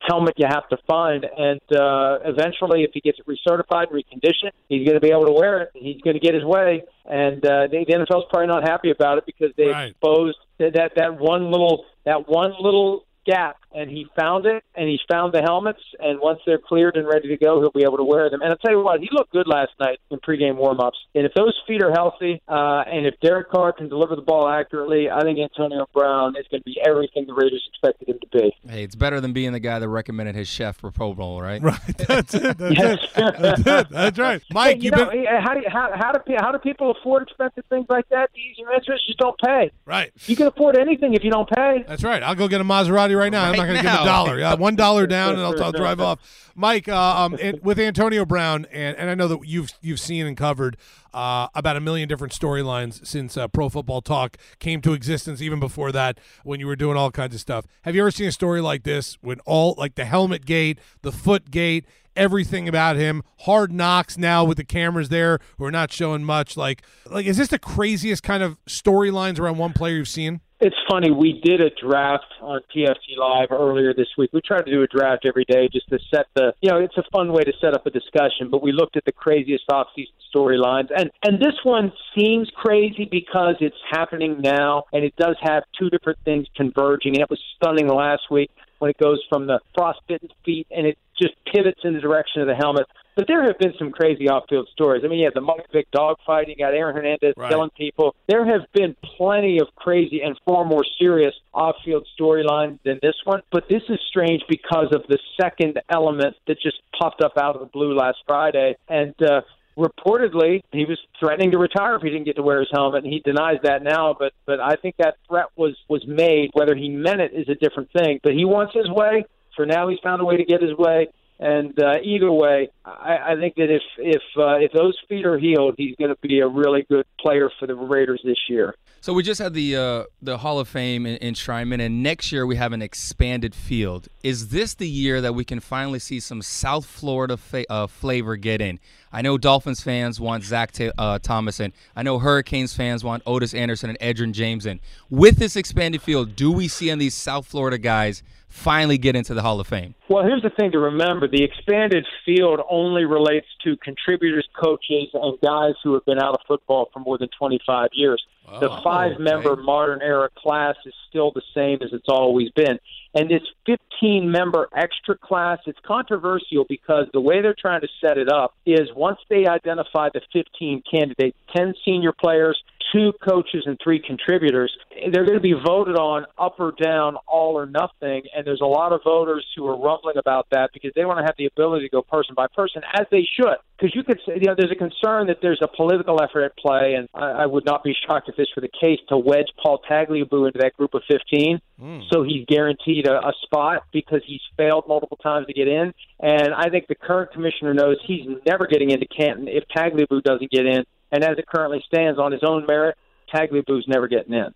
helmet 0.08 0.36
you 0.38 0.46
have 0.48 0.68
to 0.70 0.78
find. 0.88 1.26
And 1.26 1.62
uh, 1.72 2.20
eventually, 2.26 2.84
if 2.84 2.92
he 2.94 3.02
gets 3.02 3.20
it 3.20 3.26
recertified, 3.28 3.88
reconditioned, 3.92 4.52
he's 4.70 4.86
going 4.88 4.96
to 4.96 5.02
be 5.02 5.10
able 5.12 5.26
to 5.26 5.32
wear 5.34 5.62
it. 5.62 5.72
He's 5.74 6.02
going 6.02 6.16
to 6.16 6.20
get 6.20 6.34
his 6.34 6.44
way. 6.44 6.84
And 7.06 7.44
uh, 7.46 7.68
the 7.72 7.86
the 7.88 7.94
NFL's 7.94 8.26
probably 8.30 8.48
not 8.48 8.68
happy 8.68 8.92
about 8.92 9.18
it 9.18 9.26
because 9.26 9.52
they 9.58 9.68
Right. 9.68 9.92
exposed 9.92 10.38
that, 10.60 10.74
that 10.74 10.92
that 10.96 11.20
one 11.20 11.52
little 11.52 11.86
that 12.06 12.28
one 12.28 12.54
little 12.60 13.06
gap, 13.28 13.58
and 13.74 13.90
he 13.90 14.08
found 14.20 14.46
it, 14.46 14.64
and 14.76 14.88
he's 14.90 15.02
found 15.12 15.34
the 15.34 15.42
helmets, 15.42 15.82
and 16.00 16.20
once 16.22 16.40
they're 16.46 16.58
cleared 16.58 16.96
and 16.96 17.08
ready 17.08 17.28
to 17.28 17.38
go, 17.38 17.60
he'll 17.60 17.72
be 17.72 17.84
able 17.84 17.98
to 17.98 18.04
wear 18.04 18.30
them. 18.30 18.42
And 18.42 18.50
I'll 18.52 18.58
tell 18.58 18.72
you 18.72 18.84
what, 18.84 19.00
he 19.02 19.10
looked 19.12 19.32
good 19.34 19.48
last 19.48 19.72
night 19.80 20.00
in 20.10 20.20
pregame 20.20 20.56
warmups. 20.58 20.98
And 21.14 21.26
if 21.26 21.34
those 21.36 21.54
feet 21.68 21.84
are 21.84 21.92
healthy, 21.92 22.42
uh, 22.48 22.84
and 22.88 23.06
if 23.06 23.16
Derek 23.22 23.50
Carr 23.52 23.74
can 23.74 23.90
deliver 23.90 24.16
the 24.16 24.22
ball 24.22 24.48
accurately, 24.48 25.10
I 25.10 25.22
think 25.22 25.40
Antonio 25.40 25.86
Brown 25.94 26.36
is 26.38 26.46
going 26.50 26.62
to 26.62 26.66
be 26.66 26.78
everything 26.88 27.26
the 27.28 27.34
Raiders 27.34 27.64
expected 27.70 28.08
him 28.10 28.20
to 28.22 28.28
be. 28.40 28.56
Hey, 28.70 28.84
it's 28.84 28.96
better 28.96 29.20
than 29.22 29.34
being 29.34 29.52
the 29.52 29.60
guy 29.60 29.80
that 29.80 29.90
recommended 29.90 30.36
his 30.36 30.48
chef 30.48 30.78
for 30.78 30.90
Pro 30.92 31.14
Bowl, 31.14 31.42
right? 31.42 31.62
Right. 31.62 31.80
That's 32.08 32.34
it. 32.34 32.58
That's 32.58 32.76
Yes. 32.80 33.00
it. 33.16 33.36
That's 33.40 33.60
it. 33.62 33.90
That's 33.90 34.18
right. 34.20 34.42
Mike, 34.52 34.76
Hey, 34.76 34.78
you 34.78 34.84
you've 34.86 34.96
know, 34.96 35.10
been 35.10 35.26
how 35.26 35.54
do 35.54 35.60
you, 35.60 35.66
how, 35.70 35.90
how 35.96 36.12
do 36.14 36.20
how 36.40 36.52
do 36.52 36.58
people 36.60 36.92
afford 36.92 37.24
expensive 37.24 37.64
things 37.70 37.86
like 37.90 38.08
that? 38.10 38.30
The 38.34 38.40
easy 38.40 38.64
answer 38.74 38.94
is 38.94 39.02
just 39.06 39.18
don't 39.20 39.38
pay. 39.40 39.72
right. 39.86 40.12
You 40.28 40.36
can 40.36 40.48
afford 40.48 40.78
anything 40.78 41.14
if 41.14 41.24
you 41.24 41.32
don't 41.32 41.50
pay. 41.50 41.84
That's 41.88 42.04
right. 42.04 42.22
I'll 42.24 42.36
go 42.36 42.48
get 42.48 42.62
a 42.62 42.64
Maserati 42.64 43.17
right 43.18 43.32
now. 43.32 43.44
I'm 43.44 43.58
not 43.58 43.66
going 43.66 43.78
to 43.78 43.84
give 43.84 43.92
him 43.92 44.02
a 44.02 44.06
dollar. 44.06 44.40
Yeah, 44.40 44.54
one 44.56 44.76
dollar 44.76 45.08
down, 45.08 45.34
and 45.34 45.42
I'll, 45.42 45.64
I'll 45.64 45.72
drive 45.72 46.00
off. 46.00 46.20
Mike, 46.56 46.88
uh, 46.88 46.96
um, 46.98 47.38
and 47.42 47.60
with 47.64 47.80
Antonio 47.80 48.26
Brown, 48.26 48.66
and, 48.72 48.98
and 48.98 49.10
I 49.10 49.16
know 49.16 49.28
that 49.28 49.46
you've 49.46 49.72
you've 49.82 50.00
seen 50.00 50.26
and 50.26 50.36
covered 50.36 50.78
uh, 51.14 51.48
about 51.54 51.76
a 51.76 51.80
million 51.80 52.08
different 52.08 52.34
storylines 52.34 53.06
since 53.06 53.38
uh, 53.38 53.48
Pro 53.48 53.70
Football 53.70 54.02
Talk 54.02 54.38
came 54.60 54.82
to 54.82 54.94
existence. 54.94 55.42
Even 55.42 55.60
before 55.60 55.92
that, 55.92 56.20
when 56.44 56.60
you 56.60 56.68
were 56.68 56.76
doing 56.76 56.98
all 56.98 57.12
kinds 57.12 57.36
of 57.36 57.42
stuff, 57.42 57.66
have 57.84 57.96
you 57.96 58.02
ever 58.02 58.12
seen 58.12 58.28
a 58.28 58.32
story 58.32 58.62
like 58.62 58.84
this? 58.84 59.18
When 59.22 59.40
all 59.42 59.76
like 59.78 59.96
the 59.96 60.06
helmet 60.06 60.46
gate, 60.46 60.80
the 61.02 61.12
foot 61.12 61.52
gate, 61.52 61.86
everything 62.16 62.68
about 62.68 62.96
him, 62.96 63.24
hard 63.42 63.72
knocks 63.72 64.18
now 64.18 64.44
with 64.44 64.58
the 64.58 64.66
cameras 64.66 65.10
there, 65.10 65.40
who 65.58 65.66
are 65.66 65.72
not 65.72 65.92
showing 65.92 66.24
much. 66.24 66.58
Like, 66.58 66.82
like 67.06 67.26
is 67.26 67.38
this 67.38 67.50
the 67.50 67.60
craziest 67.60 68.24
kind 68.24 68.44
of 68.44 68.58
storylines 68.66 69.40
around 69.40 69.58
one 69.58 69.74
player 69.74 69.98
you've 69.98 70.08
seen? 70.08 70.42
It's 70.60 70.76
funny. 70.90 71.12
We 71.12 71.40
did 71.44 71.62
a 71.62 71.70
draft 71.70 72.26
on 72.42 72.62
PFT 72.76 73.16
Live 73.16 73.50
earlier 73.52 73.94
this 73.94 74.08
week. 74.18 74.32
We 74.34 74.42
try 74.42 74.60
to 74.60 74.72
do 74.72 74.82
a 74.82 74.88
draft 74.88 75.24
every 75.24 75.46
day 75.46 75.70
just 75.72 75.88
to 75.90 76.00
set 76.12 76.26
the, 76.36 76.54
you 76.62 76.72
know, 76.72 76.80
it's 76.80 76.98
a 76.98 77.04
fun 77.12 77.32
way 77.32 77.44
to 77.44 77.54
set 77.62 77.76
up 77.76 77.86
a 77.86 77.92
discussion. 77.92 78.50
But 78.50 78.64
we 78.64 78.72
looked 78.72 78.98
at 78.98 79.06
the 79.06 79.12
craziest 79.12 79.66
offseason 79.70 80.18
storylines, 80.36 80.88
and 80.96 81.12
and 81.24 81.40
this 81.40 81.54
one 81.64 81.94
seems 82.18 82.50
crazy 82.56 83.08
because 83.10 83.56
it's 83.60 83.78
happening 83.92 84.42
now, 84.42 84.86
and 84.92 85.04
it 85.06 85.16
does 85.16 85.36
have 85.42 85.64
two 85.80 85.92
different 85.92 86.18
things 86.26 86.48
converging. 86.56 87.14
And 87.14 87.22
it 87.22 87.30
was 87.30 87.40
stunning 87.56 87.88
last 87.88 88.24
week 88.32 88.50
when 88.80 88.90
it 88.90 88.98
goes 88.98 89.24
from 89.30 89.46
the 89.46 89.60
frostbitten 89.76 90.30
feet 90.44 90.68
and 90.72 90.86
it 90.88 90.98
just 91.20 91.34
pivots 91.54 91.82
in 91.84 91.94
the 91.94 92.00
direction 92.00 92.42
of 92.42 92.48
the 92.48 92.56
helmet. 92.56 92.86
But 93.18 93.26
there 93.28 93.44
have 93.44 93.58
been 93.58 93.74
some 93.80 93.92
crazy 93.92 94.30
off-field 94.30 94.70
stories. 94.72 95.02
I 95.04 95.08
mean, 95.08 95.18
you 95.18 95.26
had 95.26 95.34
the 95.34 95.42
Mike 95.42 95.66
Vick 95.74 95.90
dogfight. 95.92 96.50
You 96.50 96.56
got 96.56 96.76
Aaron 96.76 96.96
Hernandez 96.96 97.34
Right. 97.36 97.50
killing 97.50 97.72
people. 97.72 98.14
There 98.28 98.46
have 98.46 98.62
been 98.74 98.96
plenty 99.18 99.58
of 99.60 99.68
crazy 99.76 100.22
and 100.22 100.38
far 100.46 100.64
more 100.64 100.84
serious 101.00 101.34
off-field 101.52 102.08
storylines 102.18 102.78
than 102.86 103.00
this 103.02 103.16
one. 103.26 103.42
But 103.52 103.68
this 103.70 103.82
is 103.90 104.00
strange 104.08 104.44
because 104.48 104.94
of 104.94 105.02
the 105.10 105.18
second 105.42 105.82
element 105.90 106.36
that 106.46 106.62
just 106.62 106.78
popped 106.98 107.24
up 107.24 107.34
out 107.40 107.56
of 107.56 107.62
the 107.62 107.68
blue 107.68 107.96
last 107.96 108.20
Friday. 108.28 108.76
And 108.88 109.16
uh, 109.24 109.42
reportedly, 109.76 110.62
he 110.72 110.86
was 110.86 111.00
threatening 111.20 111.50
to 111.52 111.58
retire 111.58 111.96
if 111.96 112.04
he 112.04 112.10
didn't 112.10 112.26
get 112.26 112.36
to 112.36 112.44
wear 112.44 112.60
his 112.60 112.70
helmet, 112.72 113.04
and 113.04 113.12
he 113.12 113.20
denies 113.20 113.58
that 113.64 113.82
now. 113.82 114.16
But 114.18 114.34
but 114.46 114.60
I 114.60 114.76
think 114.76 114.96
that 114.98 115.16
threat 115.28 115.48
was 115.56 115.76
was 115.88 116.06
made. 116.06 116.52
Whether 116.54 116.76
he 116.76 116.90
meant 116.90 117.22
it 117.22 117.32
is 117.34 117.50
a 117.50 117.56
different 117.56 117.90
thing. 117.94 118.20
But 118.22 118.34
he 118.34 118.46
wants 118.46 118.76
his 118.76 118.90
way. 118.90 119.26
For 119.56 119.66
now, 119.66 119.88
he's 119.90 120.00
found 120.04 120.22
a 120.22 120.26
way 120.26 120.38
to 120.38 120.46
get 120.46 120.62
his 120.62 120.78
way. 120.78 121.08
And 121.40 121.80
uh, 121.80 121.98
either 122.04 122.32
way, 122.32 122.70
I, 122.84 123.34
I 123.34 123.36
think 123.36 123.56
that 123.56 123.70
if 123.70 123.84
if 123.98 124.24
uh, 124.36 124.56
if 124.56 124.72
those 124.72 124.98
feet 125.08 125.24
are 125.26 125.38
healed, 125.38 125.76
he's 125.78 125.96
going 125.96 126.10
to 126.10 126.18
be 126.28 126.40
a 126.40 126.48
really 126.48 126.84
good 126.90 127.06
player 127.20 127.52
for 127.60 127.68
the 127.68 127.76
Raiders 127.76 128.22
this 128.24 128.40
year. 128.50 128.76
So 129.02 129.14
we 129.14 129.22
just 129.22 129.40
had 129.40 129.54
the 129.54 129.76
uh, 129.76 130.04
the 130.20 130.40
Hall 130.40 130.60
of 130.60 130.68
Fame 130.68 131.06
enshrinement, 131.06 131.80
and 131.80 132.02
next 132.02 132.32
year 132.32 132.48
we 132.48 132.56
have 132.56 132.74
an 132.74 132.82
expanded 132.82 133.54
field. 133.54 134.08
Is 134.24 134.50
this 134.50 134.74
the 134.74 134.90
year 134.90 135.22
that 135.22 135.36
we 135.36 135.46
can 135.46 135.60
finally 135.60 136.00
see 136.00 136.20
some 136.20 136.42
South 136.42 136.88
Florida 136.88 137.38
fa- 137.38 137.72
uh, 137.72 137.86
flavor 137.86 138.36
get 138.36 138.60
in? 138.60 138.80
I 139.14 139.22
know 139.22 139.38
Dolphins 139.38 139.82
fans 139.82 140.20
want 140.20 140.44
Zach 140.44 140.72
Ta- 140.72 140.92
uh, 140.98 141.20
Thomas, 141.20 141.60
and 141.60 141.72
I 141.96 142.02
know 142.02 142.18
Hurricanes 142.18 142.74
fans 142.74 143.04
want 143.04 143.24
Ottis 143.26 143.54
Anderson 143.54 143.92
and 143.92 144.00
Edgerrin 144.00 144.32
James 144.32 144.66
in. 144.66 144.80
With 145.12 145.38
this 145.38 145.56
expanded 145.56 146.02
field, 146.02 146.36
do 146.36 146.52
we 146.52 146.68
see 146.68 146.90
on 146.90 146.98
these 146.98 147.14
South 147.14 147.46
Florida 147.46 147.78
guys 147.78 148.24
finally 148.58 148.98
get 148.98 149.16
into 149.16 149.34
the 149.34 149.42
Hall 149.42 149.60
of 149.60 149.68
Fame? 149.68 149.94
Well, 150.10 150.24
here's 150.24 150.42
the 150.42 150.50
thing 150.50 150.72
to 150.72 150.80
remember: 150.80 151.28
the 151.28 151.44
expanded 151.44 152.06
field 152.26 152.60
only 152.70 153.06
relates 153.06 153.48
to 153.64 153.78
contributors, 153.78 154.48
coaches, 154.60 155.10
and 155.14 155.40
guys 155.42 155.76
who 155.84 155.94
have 155.94 156.06
been 156.06 156.20
out 156.20 156.34
of 156.34 156.40
football 156.48 156.90
for 156.92 157.00
more 157.00 157.18
than 157.18 157.30
25 157.38 157.90
years. 157.94 158.22
the 158.60 158.70
oh, 158.70 158.82
five-member 158.84 159.52
okay. 159.52 159.62
modern 159.62 160.02
era 160.02 160.30
class 160.36 160.76
is 160.86 160.94
still 161.10 161.32
the 161.32 161.42
same 161.54 161.80
as 161.82 161.90
it's 161.94 162.08
always 162.10 162.50
been. 162.52 162.80
And 163.14 163.30
this 163.30 163.42
15-member 163.68 164.70
extra 164.76 165.18
class, 165.18 165.60
it's 165.66 165.80
controversial 165.86 166.66
because 166.68 167.08
the 167.14 167.22
way 167.22 167.42
they're 167.42 167.56
trying 167.60 167.82
to 167.82 167.88
set 168.02 168.18
it 168.18 168.30
up 168.32 168.54
is 168.66 168.90
once 168.96 169.20
they 169.30 169.46
identify 169.48 170.10
the 170.14 170.22
15 170.34 170.84
candidates, 170.90 171.38
10 171.56 171.74
senior 171.84 172.14
players, 172.14 172.62
two 172.92 173.14
coaches, 173.28 173.64
and 173.66 173.78
three 173.84 174.00
contributors, 174.00 174.76
they're 175.12 175.26
going 175.26 175.38
to 175.38 175.40
be 175.40 175.54
voted 175.54 175.96
on 175.96 176.26
up 176.38 176.60
or 176.60 176.72
down, 176.72 177.16
all 177.28 177.58
or 177.58 177.66
nothing. 177.66 178.24
And 178.36 178.46
there's 178.46 178.62
a 178.62 178.66
lot 178.66 178.94
of 178.94 179.02
voters 179.04 179.46
who 179.56 179.66
are 179.68 179.78
rumbling 179.78 180.18
about 180.18 180.48
that 180.52 180.70
because 180.74 180.92
they 180.96 181.06
want 181.06 181.20
to 181.20 181.26
have 181.26 181.36
the 181.38 181.46
ability 181.46 181.88
to 181.88 181.92
go 181.92 182.02
person 182.02 182.36
by 182.36 182.48
person, 182.48 182.82
as 182.94 183.06
they 183.12 183.28
should. 183.36 183.58
Because 183.78 183.96
you 183.96 184.04
could 184.04 184.20
say, 184.26 184.34
you 184.36 184.48
know, 184.48 184.56
there's 184.58 184.72
a 184.72 184.76
concern 184.76 185.28
that 185.28 185.38
there's 185.42 185.60
a 185.62 185.68
political 185.68 186.22
effort 186.22 186.44
at 186.44 186.58
play, 186.58 186.96
and 186.98 187.08
I, 187.14 187.44
I 187.44 187.46
would 187.46 187.66
not 187.66 187.84
be 187.84 187.94
shocked 188.06 188.30
if 188.30 188.36
this 188.36 188.48
were 188.56 188.62
the 188.62 188.70
case 188.70 189.00
to 189.10 189.18
wedge 189.18 189.48
Paul 189.62 189.80
Tagliabue 189.90 190.48
into 190.48 190.60
that 190.60 190.74
group 190.78 190.94
of 190.94 191.04
15, 191.10 191.60
hmm. 191.80 192.00
so 192.12 192.24
he's 192.24 192.46
guaranteed 192.48 193.08
a, 193.08 193.20
a 193.20 193.34
spot 193.44 193.84
because 193.92 194.22
he's 194.26 194.42
failed 194.58 194.86
multiple 194.88 195.18
times 195.18 195.48
to 195.48 195.54
get 195.54 195.68
in. 195.68 195.94
And 196.20 196.54
I 196.56 196.70
think 196.70 196.88
the 196.88 196.96
current 196.96 197.32
commissioner 197.32 197.74
knows 197.74 197.98
he's 198.08 198.26
never 198.46 198.66
getting 198.66 198.90
into 198.90 199.06
Canton 199.06 199.48
if 199.48 199.64
Tagliabue 199.76 200.24
doesn't 200.24 200.50
get 200.50 200.66
in. 200.66 200.84
And 201.12 201.24
as 201.24 201.38
it 201.38 201.46
currently 201.48 201.84
stands, 201.88 202.20
on 202.20 202.32
his 202.32 202.42
own 202.44 202.66
merit, 202.66 202.98
Tagliabue's 203.34 203.86
never 203.88 204.08
getting 204.08 204.34
in. 204.34 204.54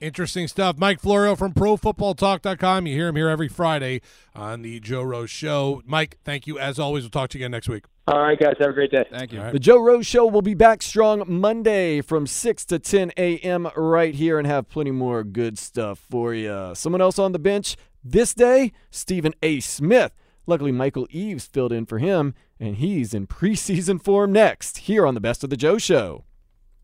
Interesting 0.00 0.46
stuff. 0.46 0.76
Mike 0.78 1.00
Florio 1.00 1.34
from 1.34 1.52
ProFootballTalk.com. 1.54 2.86
You 2.86 2.94
hear 2.94 3.08
him 3.08 3.16
here 3.16 3.28
every 3.28 3.48
Friday 3.48 4.02
on 4.34 4.62
the 4.62 4.78
Joe 4.80 5.02
Rose 5.02 5.30
Show. 5.30 5.82
Mike, 5.86 6.18
thank 6.24 6.46
you 6.46 6.58
as 6.58 6.78
always. 6.78 7.04
We'll 7.04 7.10
talk 7.10 7.30
to 7.30 7.38
you 7.38 7.44
again 7.44 7.52
next 7.52 7.68
week. 7.68 7.84
All 8.06 8.20
right, 8.20 8.38
guys, 8.38 8.54
have 8.58 8.70
a 8.70 8.72
great 8.72 8.90
day. 8.90 9.04
Thank 9.10 9.32
you. 9.32 9.38
All 9.38 9.44
right. 9.44 9.52
The 9.52 9.58
Joe 9.58 9.80
Rose 9.80 10.06
Show 10.06 10.26
will 10.26 10.42
be 10.42 10.54
back 10.54 10.82
strong 10.82 11.22
Monday 11.28 12.00
from 12.00 12.26
6 12.26 12.64
to 12.66 12.78
10 12.78 13.12
a.m. 13.16 13.68
right 13.76 14.14
here 14.14 14.38
and 14.38 14.46
have 14.46 14.68
plenty 14.68 14.90
more 14.90 15.22
good 15.22 15.58
stuff 15.58 15.98
for 16.10 16.34
you. 16.34 16.72
Someone 16.74 17.00
else 17.00 17.18
on 17.18 17.32
the 17.32 17.38
bench 17.38 17.76
this 18.02 18.34
day, 18.34 18.72
Stephen 18.90 19.32
A. 19.42 19.60
Smith. 19.60 20.12
Luckily, 20.46 20.72
Michael 20.72 21.06
Eaves 21.10 21.46
filled 21.46 21.72
in 21.72 21.86
for 21.86 21.98
him, 21.98 22.34
and 22.60 22.76
he's 22.76 23.14
in 23.14 23.26
preseason 23.26 24.00
form 24.00 24.30
next 24.30 24.78
here 24.78 25.06
on 25.06 25.14
the 25.14 25.20
Best 25.20 25.42
of 25.42 25.50
the 25.50 25.56
Joe 25.56 25.78
Show. 25.78 26.24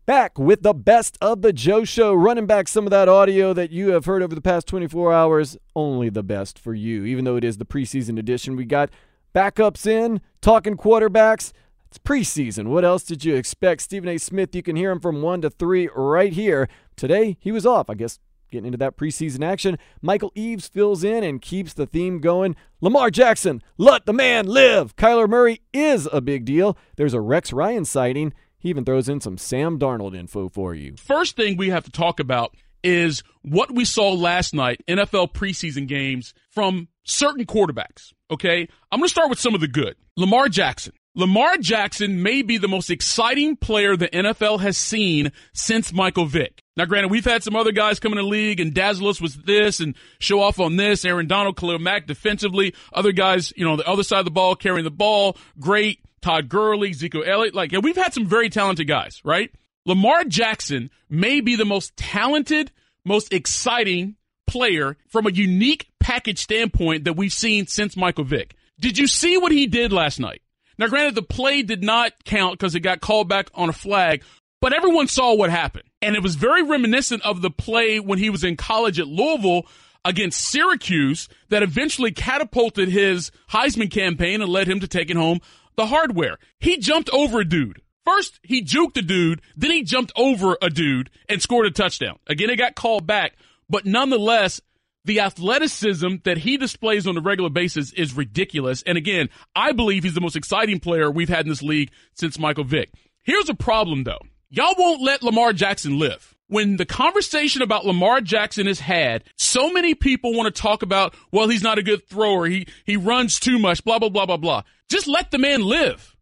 Back 0.07 0.39
with 0.39 0.63
the 0.63 0.73
Best 0.73 1.17
of 1.21 1.41
the 1.41 1.53
Joe 1.53 1.83
Show, 1.83 2.13
running 2.13 2.47
back 2.47 2.67
some 2.67 2.85
of 2.85 2.91
that 2.91 3.07
audio 3.07 3.53
that 3.53 3.71
you 3.71 3.89
have 3.89 4.05
heard 4.05 4.23
over 4.23 4.33
the 4.33 4.41
past 4.41 4.65
24 4.67 5.13
hours. 5.13 5.57
Only 5.75 6.09
the 6.09 6.23
best 6.23 6.57
for 6.57 6.73
you, 6.73 7.05
even 7.05 7.25
though 7.25 7.35
it 7.35 7.43
is 7.43 7.57
the 7.57 7.65
preseason 7.65 8.17
edition. 8.17 8.55
We 8.55 8.65
got 8.65 8.89
backups 9.35 9.85
in, 9.85 10.21
talking 10.41 10.77
quarterbacks. 10.77 11.51
It's 11.85 11.99
preseason. 11.99 12.67
What 12.67 12.83
else 12.83 13.03
did 13.03 13.23
you 13.23 13.35
expect? 13.35 13.81
Stephen 13.81 14.09
A. 14.09 14.17
Smith, 14.17 14.55
you 14.55 14.63
can 14.63 14.75
hear 14.75 14.91
him 14.91 14.99
from 14.99 15.21
1 15.21 15.41
to 15.41 15.49
3 15.49 15.89
right 15.95 16.33
here. 16.33 16.67
Today, 16.95 17.37
he 17.39 17.51
was 17.51 17.65
off. 17.65 17.89
I 17.89 17.93
guess 17.93 18.19
getting 18.49 18.67
into 18.67 18.77
that 18.77 18.97
preseason 18.97 19.43
action. 19.45 19.77
Michael 20.01 20.31
Eaves 20.35 20.67
fills 20.67 21.03
in 21.03 21.23
and 21.23 21.41
keeps 21.41 21.73
the 21.73 21.85
theme 21.85 22.19
going. 22.19 22.55
Lamar 22.81 23.09
Jackson, 23.09 23.61
let 23.77 24.05
the 24.05 24.13
man 24.13 24.47
live. 24.47 24.95
Kyler 24.95 25.27
Murray 25.27 25.61
is 25.73 26.07
a 26.11 26.21
big 26.21 26.45
deal. 26.45 26.77
There's 26.95 27.13
a 27.13 27.21
Rex 27.21 27.51
Ryan 27.53 27.85
sighting. 27.85 28.33
He 28.59 28.69
even 28.69 28.85
throws 28.85 29.09
in 29.09 29.21
some 29.21 29.37
Sam 29.37 29.77
Darnold 29.79 30.15
info 30.15 30.49
for 30.49 30.73
you. 30.73 30.95
First 30.97 31.35
thing 31.35 31.57
we 31.57 31.69
have 31.69 31.83
to 31.85 31.91
talk 31.91 32.19
about 32.19 32.55
is 32.83 33.23
what 33.41 33.71
we 33.71 33.85
saw 33.85 34.11
last 34.13 34.53
night, 34.53 34.81
NFL 34.87 35.33
preseason 35.33 35.87
games 35.87 36.33
from 36.51 36.87
certain 37.03 37.45
quarterbacks. 37.45 38.13
Okay. 38.31 38.67
I'm 38.91 38.99
going 38.99 39.07
to 39.07 39.09
start 39.09 39.29
with 39.29 39.39
some 39.39 39.55
of 39.55 39.61
the 39.61 39.67
good. 39.67 39.95
Lamar 40.15 40.49
Jackson. 40.49 40.93
Lamar 41.15 41.57
Jackson 41.57 42.21
may 42.21 42.43
be 42.43 42.57
the 42.57 42.67
most 42.67 42.91
exciting 42.91 43.55
player 43.55 43.95
the 43.97 44.07
NFL 44.07 44.59
has 44.59 44.77
seen 44.77 45.31
since 45.53 45.91
Michael 45.91 46.25
Vick. 46.25 46.61
Now, 46.77 46.85
granted, 46.85 47.09
we've 47.09 47.25
had 47.25 47.43
some 47.43 47.55
other 47.55 47.71
guys 47.71 47.99
come 47.99 48.13
in 48.13 48.17
the 48.17 48.23
league 48.23 48.59
and 48.59 48.71
dazzle 48.71 49.07
us 49.07 49.19
with 49.19 49.43
this 49.45 49.79
and 49.79 49.95
show 50.19 50.41
off 50.41 50.59
on 50.59 50.75
this. 50.75 51.03
Aaron 51.03 51.25
Donald, 51.25 51.57
Khalil 51.57 51.79
Mack 51.79 52.05
defensively. 52.05 52.75
Other 52.93 53.11
guys, 53.11 53.51
you 53.57 53.65
know, 53.65 53.75
the 53.75 53.87
other 53.87 54.03
side 54.03 54.19
of 54.19 54.25
the 54.25 54.31
ball, 54.31 54.55
carrying 54.55 54.83
the 54.83 54.91
ball. 54.91 55.37
Great. 55.59 55.99
Todd 56.21 56.49
Gurley, 56.49 56.93
Zeke 56.93 57.15
Elliott. 57.15 57.55
Like, 57.55 57.71
yeah, 57.71 57.79
we've 57.79 57.95
had 57.95 58.13
some 58.13 58.27
very 58.27 58.49
talented 58.49 58.87
guys, 58.87 59.21
right? 59.25 59.51
Lamar 59.87 60.23
Jackson 60.25 60.91
may 61.09 61.41
be 61.41 61.55
the 61.55 61.65
most 61.65 61.97
talented, 61.97 62.71
most 63.03 63.33
exciting 63.33 64.15
player 64.45 64.97
from 65.07 65.25
a 65.25 65.31
unique 65.31 65.89
package 65.99 66.39
standpoint 66.39 67.05
that 67.05 67.13
we've 67.13 67.33
seen 67.33 67.65
since 67.65 67.97
Michael 67.97 68.23
Vick. 68.23 68.55
Did 68.79 68.99
you 68.99 69.07
see 69.07 69.37
what 69.37 69.51
he 69.51 69.65
did 69.65 69.91
last 69.91 70.19
night? 70.19 70.43
Now, 70.77 70.87
granted, 70.87 71.15
the 71.15 71.23
play 71.23 71.63
did 71.63 71.83
not 71.83 72.13
count 72.23 72.59
because 72.59 72.75
it 72.75 72.81
got 72.81 73.01
called 73.01 73.27
back 73.27 73.49
on 73.55 73.69
a 73.69 73.73
flag, 73.73 74.23
but 74.61 74.73
everyone 74.73 75.07
saw 75.07 75.33
what 75.33 75.49
happened. 75.49 75.86
And 76.01 76.15
it 76.15 76.23
was 76.23 76.35
very 76.35 76.63
reminiscent 76.63 77.25
of 77.25 77.41
the 77.41 77.49
play 77.49 77.99
when 77.99 78.19
he 78.19 78.29
was 78.29 78.43
in 78.43 78.55
college 78.55 78.99
at 78.99 79.07
Louisville 79.07 79.63
against 80.05 80.41
Syracuse 80.41 81.27
that 81.49 81.63
eventually 81.63 82.11
catapulted 82.11 82.89
his 82.89 83.31
Heisman 83.51 83.91
campaign 83.91 84.41
and 84.41 84.51
led 84.51 84.67
him 84.67 84.79
to 84.79 84.87
taking 84.87 85.17
home 85.17 85.39
the 85.75 85.87
hardware. 85.87 86.37
He 86.59 86.77
jumped 86.77 87.09
over 87.11 87.39
a 87.39 87.45
dude. 87.45 87.81
First, 88.05 88.39
he 88.41 88.63
juked 88.63 88.95
a 88.95 89.01
dude, 89.01 89.41
then 89.57 89.71
he 89.71 89.83
jumped 89.83 90.13
over 90.15 90.57
a 90.61 90.69
dude 90.69 91.09
and 91.27 91.41
scored 91.41 91.65
a 91.65 91.71
touchdown. 91.71 92.17
Again, 92.27 92.49
it 92.49 92.55
got 92.55 92.73
called 92.73 93.05
back, 93.05 93.33
but 93.69 93.85
nonetheless, 93.85 94.61
the 95.03 95.19
athleticism 95.19 96.15
that 96.23 96.37
he 96.37 96.55
displays 96.57 97.05
on 97.05 97.17
a 97.17 97.21
regular 97.21 97.49
basis 97.49 97.91
is 97.93 98.15
ridiculous. 98.15 98.81
And 98.83 98.97
again, 98.97 99.29
I 99.55 99.73
believe 99.73 100.03
he's 100.03 100.13
the 100.13 100.21
most 100.21 100.37
exciting 100.37 100.79
player 100.79 101.11
we've 101.11 101.27
had 101.27 101.45
in 101.45 101.49
this 101.49 101.61
league 101.61 101.91
since 102.13 102.39
Michael 102.39 102.63
Vick. 102.63 102.91
Here's 103.23 103.49
a 103.49 103.53
problem 103.53 104.03
though. 104.03 104.21
Y'all 104.49 104.75
won't 104.77 105.01
let 105.01 105.23
Lamar 105.23 105.53
Jackson 105.53 105.99
live. 105.99 106.35
When 106.47 106.77
the 106.77 106.85
conversation 106.85 107.61
about 107.61 107.85
Lamar 107.85 108.21
Jackson 108.21 108.67
is 108.67 108.79
had, 108.79 109.25
so 109.35 109.69
many 109.69 109.93
people 109.93 110.33
want 110.33 110.53
to 110.53 110.61
talk 110.61 110.81
about, 110.81 111.13
well, 111.31 111.49
he's 111.49 111.63
not 111.63 111.77
a 111.77 111.83
good 111.83 112.07
thrower. 112.07 112.45
He, 112.45 112.67
he 112.85 112.95
runs 112.95 113.39
too 113.39 113.59
much, 113.59 113.83
blah, 113.83 113.99
blah, 113.99 114.07
blah, 114.07 114.25
blah, 114.25 114.37
blah. 114.37 114.63
Just 114.89 115.07
let 115.07 115.31
the 115.31 115.37
man 115.37 115.61
live. 115.61 116.15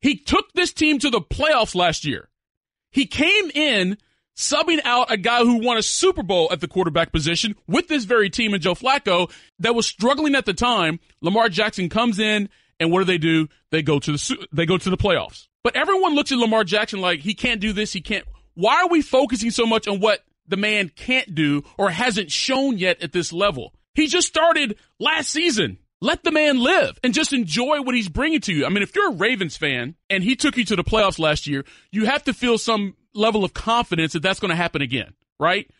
He 0.00 0.16
took 0.16 0.52
this 0.52 0.72
team 0.72 1.00
to 1.00 1.10
the 1.10 1.20
playoffs 1.20 1.74
last 1.74 2.04
year. 2.04 2.28
He 2.92 3.06
came 3.06 3.50
in 3.54 3.98
subbing 4.36 4.80
out 4.84 5.10
a 5.10 5.16
guy 5.16 5.40
who 5.40 5.64
won 5.64 5.76
a 5.76 5.82
Super 5.82 6.22
Bowl 6.22 6.48
at 6.52 6.60
the 6.60 6.68
quarterback 6.68 7.10
position 7.10 7.56
with 7.66 7.88
this 7.88 8.04
very 8.04 8.30
team 8.30 8.54
and 8.54 8.62
Joe 8.62 8.74
Flacco 8.74 9.32
that 9.58 9.74
was 9.74 9.86
struggling 9.86 10.36
at 10.36 10.46
the 10.46 10.54
time. 10.54 11.00
Lamar 11.20 11.48
Jackson 11.48 11.88
comes 11.88 12.20
in 12.20 12.48
and 12.78 12.92
what 12.92 13.00
do 13.00 13.04
they 13.04 13.18
do? 13.18 13.48
They 13.70 13.82
go 13.82 13.98
to 13.98 14.12
the 14.12 14.46
they 14.52 14.66
go 14.66 14.78
to 14.78 14.90
the 14.90 14.96
playoffs. 14.96 15.48
But 15.64 15.74
everyone 15.74 16.14
looks 16.14 16.30
at 16.30 16.38
Lamar 16.38 16.62
Jackson 16.62 17.00
like 17.00 17.20
he 17.20 17.34
can't 17.34 17.60
do 17.60 17.72
this, 17.72 17.92
he 17.92 18.00
can't. 18.00 18.24
Why 18.54 18.82
are 18.82 18.88
we 18.88 19.02
focusing 19.02 19.50
so 19.50 19.66
much 19.66 19.88
on 19.88 19.98
what 19.98 20.20
the 20.46 20.56
man 20.56 20.90
can't 20.90 21.34
do 21.34 21.64
or 21.76 21.90
hasn't 21.90 22.30
shown 22.30 22.78
yet 22.78 23.02
at 23.02 23.12
this 23.12 23.32
level? 23.32 23.74
He 23.94 24.06
just 24.06 24.28
started 24.28 24.76
last 25.00 25.30
season. 25.30 25.78
Let 26.00 26.22
the 26.22 26.32
man 26.32 26.58
live 26.58 26.98
and 27.02 27.14
just 27.14 27.32
enjoy 27.32 27.80
what 27.80 27.94
he's 27.94 28.10
bringing 28.10 28.40
to 28.42 28.52
you. 28.52 28.66
I 28.66 28.68
mean, 28.68 28.82
if 28.82 28.94
you're 28.94 29.10
a 29.10 29.14
Ravens 29.14 29.56
fan 29.56 29.94
and 30.10 30.22
he 30.22 30.36
took 30.36 30.56
you 30.56 30.64
to 30.66 30.76
the 30.76 30.84
playoffs 30.84 31.18
last 31.18 31.46
year, 31.46 31.64
you 31.90 32.04
have 32.04 32.24
to 32.24 32.34
feel 32.34 32.58
some 32.58 32.94
level 33.14 33.42
of 33.42 33.54
confidence 33.54 34.12
that 34.12 34.20
that's 34.20 34.40
going 34.40 34.50
to 34.50 34.56
happen 34.56 34.82
again, 34.82 35.14
right? 35.40 35.70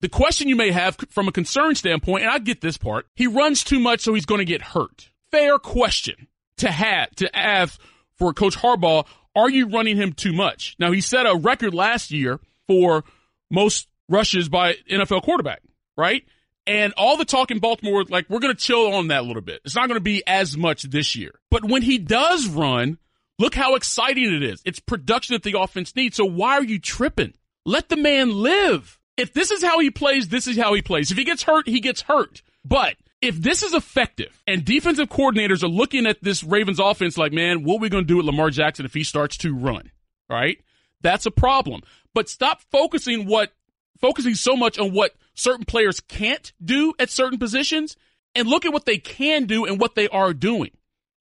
The 0.00 0.08
question 0.08 0.48
you 0.48 0.56
may 0.56 0.70
have 0.70 0.96
from 1.10 1.28
a 1.28 1.32
concern 1.32 1.74
standpoint, 1.74 2.22
and 2.22 2.32
I 2.32 2.38
get 2.38 2.62
this 2.62 2.78
part, 2.78 3.06
he 3.14 3.26
runs 3.26 3.62
too 3.62 3.78
much, 3.78 4.00
so 4.00 4.14
he's 4.14 4.26
going 4.26 4.38
to 4.38 4.44
get 4.46 4.62
hurt. 4.62 5.10
Fair 5.30 5.58
question 5.58 6.28
to 6.58 6.70
have 6.70 7.10
to 7.16 7.28
have 7.34 7.78
for 8.16 8.32
Coach 8.32 8.56
Harbaugh. 8.56 9.06
Are 9.36 9.50
you 9.50 9.68
running 9.68 9.96
him 9.96 10.12
too 10.12 10.32
much? 10.32 10.76
Now 10.78 10.92
he 10.92 11.00
set 11.00 11.26
a 11.26 11.34
record 11.34 11.74
last 11.74 12.10
year 12.10 12.40
for 12.66 13.04
most 13.50 13.88
rushes 14.08 14.48
by 14.48 14.74
NFL 14.90 15.22
quarterback, 15.22 15.62
right? 15.96 16.24
And 16.66 16.94
all 16.96 17.16
the 17.16 17.24
talk 17.24 17.50
in 17.50 17.58
Baltimore, 17.58 18.04
like 18.08 18.30
we're 18.30 18.38
going 18.38 18.54
to 18.54 18.60
chill 18.60 18.94
on 18.94 19.08
that 19.08 19.20
a 19.20 19.26
little 19.26 19.42
bit. 19.42 19.60
It's 19.64 19.74
not 19.74 19.88
going 19.88 19.98
to 19.98 20.04
be 20.04 20.22
as 20.26 20.56
much 20.56 20.84
this 20.84 21.14
year. 21.14 21.38
But 21.50 21.64
when 21.64 21.82
he 21.82 21.98
does 21.98 22.46
run, 22.46 22.98
Look 23.38 23.54
how 23.54 23.74
exciting 23.74 24.32
it 24.32 24.42
is. 24.42 24.62
It's 24.64 24.80
production 24.80 25.34
that 25.34 25.42
the 25.42 25.58
offense 25.58 25.94
needs. 25.96 26.16
So 26.16 26.24
why 26.24 26.54
are 26.54 26.64
you 26.64 26.78
tripping? 26.78 27.34
Let 27.64 27.88
the 27.88 27.96
man 27.96 28.30
live. 28.30 28.98
If 29.16 29.32
this 29.32 29.50
is 29.50 29.62
how 29.62 29.80
he 29.80 29.90
plays, 29.90 30.28
this 30.28 30.46
is 30.46 30.56
how 30.56 30.74
he 30.74 30.82
plays. 30.82 31.10
If 31.10 31.18
he 31.18 31.24
gets 31.24 31.42
hurt, 31.42 31.68
he 31.68 31.80
gets 31.80 32.02
hurt. 32.02 32.42
But 32.64 32.94
if 33.24 33.40
this 33.40 33.62
is 33.62 33.72
effective 33.72 34.42
and 34.46 34.64
defensive 34.64 35.08
coordinators 35.08 35.62
are 35.62 35.68
looking 35.68 36.06
at 36.06 36.22
this 36.22 36.44
Ravens 36.44 36.78
offense 36.78 37.16
like, 37.16 37.32
man, 37.32 37.64
what 37.64 37.76
are 37.76 37.80
we 37.80 37.88
going 37.88 38.04
to 38.04 38.08
do 38.08 38.18
with 38.18 38.26
Lamar 38.26 38.50
Jackson 38.50 38.84
if 38.84 38.92
he 38.92 39.02
starts 39.02 39.38
to 39.38 39.54
run? 39.54 39.90
Right? 40.28 40.58
That's 41.00 41.26
a 41.26 41.30
problem. 41.30 41.80
But 42.12 42.28
stop 42.28 42.60
focusing 42.70 43.26
what, 43.26 43.52
focusing 43.98 44.34
so 44.34 44.56
much 44.56 44.78
on 44.78 44.92
what 44.92 45.14
certain 45.34 45.64
players 45.64 46.00
can't 46.00 46.52
do 46.62 46.92
at 46.98 47.08
certain 47.08 47.38
positions 47.38 47.96
and 48.34 48.46
look 48.46 48.66
at 48.66 48.72
what 48.72 48.84
they 48.84 48.98
can 48.98 49.46
do 49.46 49.64
and 49.64 49.80
what 49.80 49.94
they 49.94 50.08
are 50.08 50.34
doing. 50.34 50.70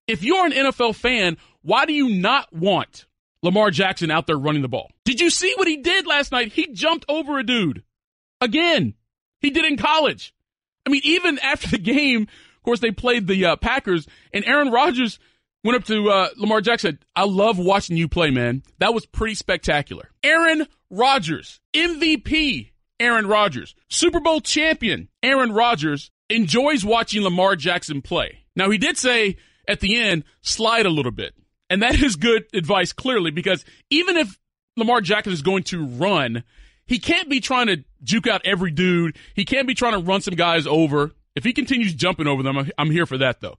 If 0.08 0.24
you're 0.24 0.46
an 0.46 0.54
NFL 0.54 0.96
fan, 0.96 1.38
why 1.62 1.86
do 1.86 1.94
you 1.94 2.10
not 2.10 2.52
want 2.54 3.06
Lamar 3.44 3.72
Jackson 3.72 4.10
out 4.10 4.26
there 4.26 4.38
running 4.38 4.62
the 4.62 4.68
ball? 4.68 4.90
Did 5.06 5.20
you 5.20 5.30
see 5.30 5.54
what 5.58 5.68
he 5.68 5.78
did 5.78 6.08
last 6.08 6.32
night? 6.32 6.54
He 6.54 6.68
jumped 6.74 7.06
over 7.10 7.38
a 7.38 7.46
dude. 7.46 7.84
Again, 8.42 8.94
he 9.42 9.50
did 9.50 9.66
in 9.66 9.78
college. 9.78 10.34
I 10.86 10.90
mean, 10.90 11.02
even 11.04 11.40
after 11.40 11.68
the 11.70 11.78
game, 11.78 12.24
of 12.24 12.64
course, 12.64 12.80
they 12.80 12.92
played 12.92 13.28
the 13.28 13.46
uh, 13.46 13.56
Packers, 13.56 14.08
and 14.34 14.46
Aaron 14.46 14.72
Rodgers 14.72 15.20
went 15.64 15.78
up 15.78 15.86
to 15.86 16.10
uh, 16.10 16.30
Lamar 16.38 16.62
Jackson. 16.62 17.00
I 17.16 17.26
love 17.26 17.58
watching 17.58 17.98
you 17.98 18.08
play, 18.08 18.32
man. 18.32 18.64
That 18.80 18.94
was 18.94 19.06
pretty 19.06 19.36
spectacular. 19.36 20.10
Aaron 20.24 20.68
Rodgers, 20.90 21.60
MVP 21.74 22.72
Aaron 23.00 23.28
Rodgers, 23.28 23.76
Super 23.90 24.20
Bowl 24.20 24.42
champion 24.42 25.10
Aaron 25.24 25.52
Rodgers 25.52 26.12
enjoys 26.30 26.84
watching 26.84 27.24
Lamar 27.24 27.56
Jackson 27.56 28.02
play. 28.02 28.40
Now, 28.56 28.70
he 28.70 28.78
did 28.78 28.98
say 28.98 29.38
at 29.70 29.80
the 29.80 30.02
end, 30.02 30.24
slide 30.42 30.86
a 30.86 30.90
little 30.90 31.12
bit. 31.12 31.34
And 31.70 31.84
that 31.84 32.02
is 32.02 32.16
good 32.16 32.46
advice, 32.54 32.92
clearly, 32.92 33.32
because 33.32 33.64
even 33.92 34.18
if 34.18 34.40
Lamar 34.76 35.00
Jackson 35.00 35.32
is 35.32 35.44
going 35.44 35.64
to 35.66 35.86
run, 35.86 36.44
he 36.90 37.00
can't 37.00 37.30
be 37.30 37.40
trying 37.40 37.68
to 37.68 37.84
juke 38.04 38.28
out 38.28 38.42
every 38.44 38.72
dude. 38.72 39.18
He 39.34 39.46
can't 39.46 39.68
be 39.68 39.74
trying 39.74 39.94
to 39.94 40.06
run 40.06 40.22
some 40.22 40.36
guys 40.36 40.68
over. 40.68 41.12
If 41.36 41.44
he 41.44 41.54
continues 41.54 41.94
jumping 41.94 42.28
over 42.28 42.44
them, 42.44 42.70
I'm 42.78 42.92
here 42.92 43.06
for 43.06 43.18
that, 43.20 43.40
though. 43.40 43.58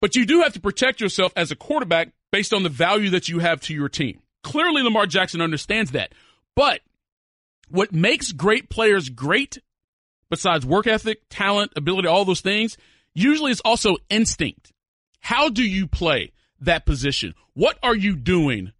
But 0.00 0.16
you 0.16 0.26
do 0.26 0.40
have 0.40 0.54
to 0.54 0.60
protect 0.60 1.00
yourself 1.00 1.32
as 1.36 1.50
a 1.52 1.56
quarterback 1.56 2.08
based 2.32 2.52
on 2.52 2.64
the 2.64 2.68
value 2.68 3.10
that 3.10 3.28
you 3.28 3.38
have 3.38 3.60
to 3.62 3.74
your 3.74 3.88
team. 3.88 4.20
Clearly, 4.42 4.82
Lamar 4.82 5.06
Jackson 5.06 5.40
understands 5.40 5.92
that. 5.92 6.12
But 6.56 6.80
what 7.68 7.92
makes 7.92 8.32
great 8.32 8.68
players 8.68 9.08
great, 9.08 9.58
besides 10.30 10.66
work 10.66 10.88
ethic, 10.88 11.20
talent, 11.30 11.72
ability, 11.76 12.08
all 12.08 12.24
those 12.24 12.40
things, 12.40 12.76
usually 13.14 13.52
is 13.52 13.60
also 13.60 13.98
instinct. 14.10 14.72
How 15.20 15.48
do 15.48 15.62
you 15.62 15.86
play? 15.86 16.32
that 16.62 16.86
position? 16.86 17.34
What 17.54 17.78
are 17.82 17.94
you 17.94 18.16
doing 18.16 18.72